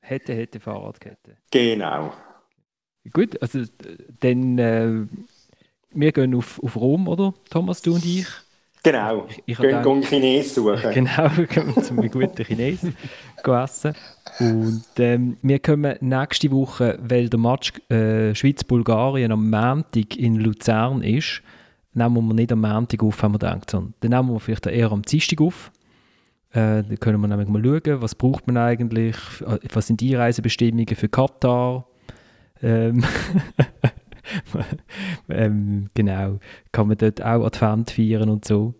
Hätte, 0.00 0.34
hätte 0.34 0.60
Fahrradkette. 0.60 1.36
Genau. 1.50 2.12
Gut, 3.12 3.40
also 3.40 3.60
dann 4.20 4.58
äh, 4.58 5.06
wir 5.90 6.12
gehen 6.12 6.34
auf, 6.34 6.62
auf 6.62 6.76
Rom, 6.76 7.08
oder? 7.08 7.34
Thomas, 7.50 7.82
du 7.82 7.94
und 7.94 8.04
ich. 8.04 8.26
Genau, 8.82 9.26
ich, 9.28 9.42
ich 9.46 9.58
gehen, 9.58 9.82
gehen 9.82 10.02
Chinesen 10.02 10.64
suchen. 10.64 10.90
Genau, 10.94 11.28
gehen 11.28 11.82
zum 11.82 11.96
guten 12.08 12.44
Chinesen 12.44 12.96
essen. 13.48 13.94
Und 14.38 14.84
ähm, 14.98 15.36
wir 15.42 15.58
kommen 15.58 15.96
nächste 16.00 16.50
Woche, 16.50 16.98
weil 17.02 17.28
der 17.28 17.40
Match 17.40 17.72
äh, 17.88 18.34
Schweiz-Bulgarien 18.34 19.32
am 19.32 19.50
Montag 19.50 20.16
in 20.16 20.36
Luzern 20.36 21.02
ist, 21.02 21.42
nehmen 21.94 22.26
wir 22.26 22.34
nicht 22.34 22.52
am 22.52 22.60
Montag 22.60 23.02
auf, 23.02 23.22
haben 23.22 23.34
wir 23.34 23.38
gedacht, 23.38 23.70
sondern 23.70 23.94
dann 24.00 24.10
nehmen 24.10 24.32
wir 24.34 24.40
vielleicht 24.40 24.66
eher 24.66 24.92
am 24.92 25.02
Dienstag 25.02 25.40
auf. 25.40 25.72
Äh, 26.50 26.82
dann 26.82 27.00
können 27.00 27.20
wir 27.20 27.28
nämlich 27.28 27.48
mal 27.48 27.62
schauen, 27.64 28.02
was 28.02 28.14
braucht 28.14 28.46
man 28.46 28.56
eigentlich, 28.56 29.16
was 29.72 29.86
sind 29.86 30.00
die 30.00 30.14
Reisebestimmungen 30.14 30.94
für 30.96 31.08
Katar. 31.08 31.86
Ähm, 32.62 33.04
ähm, 35.28 35.88
genau, 35.94 36.38
kann 36.72 36.88
man 36.88 36.98
dort 36.98 37.22
auch 37.22 37.44
Advent 37.44 37.90
feiern 37.90 38.28
und 38.28 38.44
so. 38.44 38.74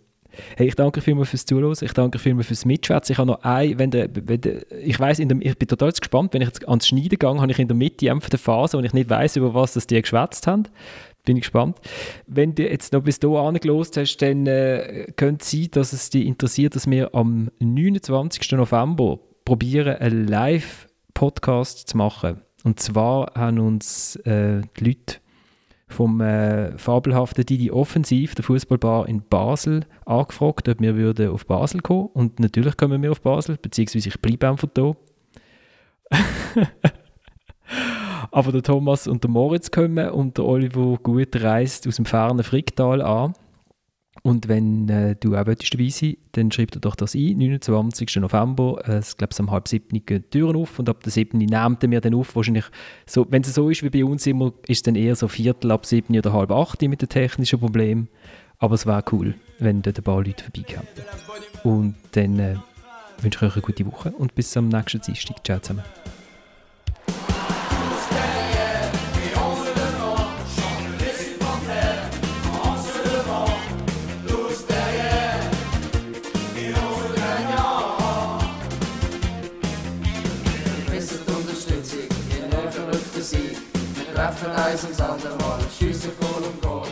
Hey, 0.56 0.68
ich 0.68 0.74
danke 0.74 1.00
vielmals 1.00 1.30
fürs 1.30 1.46
Zuhören, 1.46 1.76
ich 1.80 1.92
danke 1.92 2.18
vielmals 2.18 2.46
fürs 2.48 2.64
Mitschwätzen. 2.64 3.12
Ich 3.12 3.18
habe 3.18 3.28
noch 3.28 3.42
ein, 3.42 3.78
wenn 3.78 3.90
der, 3.90 4.08
wenn 4.12 4.40
der, 4.40 4.70
ich 4.72 4.98
weiß, 4.98 5.18
ich 5.18 5.28
bin 5.28 5.68
total 5.68 5.92
gespannt, 5.92 6.34
wenn 6.34 6.42
ich 6.42 6.48
jetzt 6.48 6.68
ans 6.68 6.86
Schneiden 6.86 7.18
gehe, 7.18 7.28
habe 7.28 7.50
ich 7.50 7.58
in 7.58 7.68
der 7.68 7.76
Mitte 7.76 8.10
einfach 8.10 8.30
eine 8.30 8.38
Phase, 8.38 8.78
wo 8.78 8.82
ich 8.82 8.92
nicht 8.92 9.10
weiß, 9.10 9.36
über 9.36 9.54
was 9.54 9.74
das 9.74 9.86
die 9.86 10.00
geschwätzt 10.00 10.46
haben. 10.46 10.64
Bin 11.24 11.36
ich 11.36 11.42
gespannt. 11.42 11.78
Wenn 12.26 12.54
du 12.54 12.68
jetzt 12.68 12.92
noch 12.92 13.02
bis 13.02 13.18
hier 13.20 13.30
angelost 13.30 13.96
hast, 13.96 14.18
dann 14.18 14.46
äh, 14.46 15.06
könnte 15.16 15.42
es 15.42 15.50
sein, 15.50 15.68
dass 15.72 15.92
es 15.92 16.10
dich 16.10 16.24
interessiert, 16.24 16.76
dass 16.76 16.88
wir 16.88 17.14
am 17.14 17.50
29. 17.58 18.52
November 18.52 19.18
probieren, 19.44 19.96
einen 19.96 20.28
Live-Podcast 20.28 21.88
zu 21.88 21.96
machen. 21.96 22.42
Und 22.62 22.80
zwar 22.80 23.32
haben 23.34 23.58
uns 23.58 24.16
äh, 24.24 24.60
die 24.78 24.84
Leute 24.84 25.16
vom 25.88 26.20
äh, 26.20 26.76
fabelhaften 26.78 27.46
Didi 27.46 27.70
Offensiv, 27.70 28.34
der 28.34 28.44
Fußballbar 28.44 29.08
in 29.08 29.22
Basel, 29.22 29.84
angefragt, 30.04 30.68
ob 30.68 30.80
wir 30.80 30.96
würden 30.96 31.30
auf 31.30 31.46
Basel 31.46 31.80
kommen 31.80 32.08
Und 32.12 32.40
natürlich 32.40 32.76
kommen 32.76 33.02
wir 33.02 33.12
auf 33.12 33.20
Basel, 33.20 33.56
beziehungsweise 33.60 34.08
ich 34.08 34.20
bleibe 34.20 34.48
einfach 34.48 34.68
da. 34.74 34.92
Aber 38.30 38.52
der 38.52 38.62
Thomas 38.62 39.06
und 39.06 39.22
der 39.22 39.30
Moritz 39.30 39.70
kommen 39.70 40.10
und 40.10 40.36
der 40.38 40.44
Oliver 40.44 40.98
Gut 41.02 41.40
reist 41.42 41.86
aus 41.86 41.96
dem 41.96 42.04
fernen 42.04 42.42
Fricktal 42.42 43.00
an. 43.02 43.34
Und 44.26 44.48
wenn 44.48 44.88
äh, 44.88 45.14
du 45.14 45.36
auch 45.36 45.44
dabei 45.44 45.88
sein 45.88 46.16
dann 46.32 46.50
schreib 46.50 46.72
dir 46.72 46.80
doch 46.80 46.96
das 46.96 47.14
ein, 47.14 47.38
29. 47.38 48.16
November, 48.16 48.82
äh, 48.84 48.98
ich 48.98 49.16
glaube, 49.16 49.36
um 49.38 49.52
halb 49.52 49.68
sieben 49.68 50.04
gehen 50.04 50.24
die 50.24 50.30
Türen 50.30 50.56
auf 50.56 50.80
und 50.80 50.88
ab 50.88 51.00
der 51.04 51.12
sieben 51.12 51.38
nehmen 51.38 51.76
wir 51.80 52.00
dann 52.00 52.12
auf, 52.12 52.34
wahrscheinlich, 52.34 52.64
so, 53.06 53.24
wenn 53.30 53.42
es 53.42 53.54
so 53.54 53.70
ist 53.70 53.84
wie 53.84 53.88
bei 53.88 54.04
uns 54.04 54.26
immer, 54.26 54.52
ist 54.66 54.78
es 54.78 54.82
dann 54.82 54.96
eher 54.96 55.14
so 55.14 55.28
Viertel 55.28 55.70
ab 55.70 55.86
sieben 55.86 56.18
oder 56.18 56.32
halb 56.32 56.50
acht 56.50 56.82
mit 56.82 57.02
den 57.02 57.08
technischen 57.08 57.60
Problemen, 57.60 58.08
aber 58.58 58.74
es 58.74 58.84
wäre 58.84 59.04
cool, 59.12 59.34
wenn 59.60 59.82
dort 59.82 59.96
ein 59.96 60.02
paar 60.02 60.24
Leute 60.24 60.42
vorbeikommen. 60.42 60.88
Und 61.62 61.94
dann 62.10 62.40
äh, 62.40 62.56
wünsche 63.20 63.38
ich 63.38 63.42
euch 63.48 63.54
eine 63.54 63.62
gute 63.62 63.86
Woche 63.86 64.10
und 64.10 64.34
bis 64.34 64.50
zum 64.50 64.66
nächsten 64.66 65.02
Dienstag. 65.02 65.44
Ciao 65.46 65.60
zusammen. 65.60 65.84
Treffen 84.52 84.88
uns 84.88 85.00
ans 85.00 85.24
andere 85.24 85.36
Mal, 85.36 85.60
schiessen 85.70 86.12
Goal 86.20 86.42
um 86.42 86.60
Goal. 86.60 86.88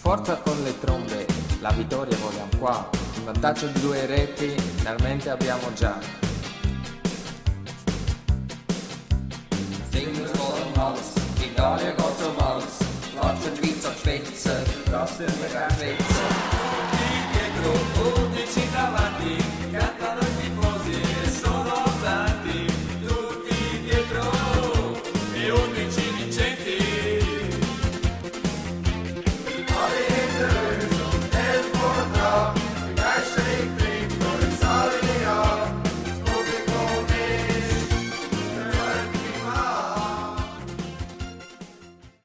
Forza 0.00 0.36
con 0.36 0.62
le 0.64 0.78
trombe, 0.80 1.26
la 1.60 1.70
vittoria 1.70 2.16
vogliamo 2.16 2.48
qua. 2.58 2.88
Il 3.16 3.24
vantaggio 3.24 3.66
di 3.66 3.80
due 3.80 4.06
reti 4.06 4.54
finalmente 4.76 5.30
abbiamo 5.30 5.72
già. 5.74 5.98
Fingers 9.90 10.30
voll 10.32 10.62
am 10.62 10.80
Hals, 10.82 11.12
Italia 11.40 11.90
geht 11.90 12.18
zum 12.18 12.36
Hals. 12.40 12.78
Latscht 13.14 13.56
Schweiz 13.56 13.84
an 13.84 13.92
die 13.94 13.98
Spitze, 13.98 14.64
das 14.90 15.16
sind 15.16 15.34
wir 15.40 15.48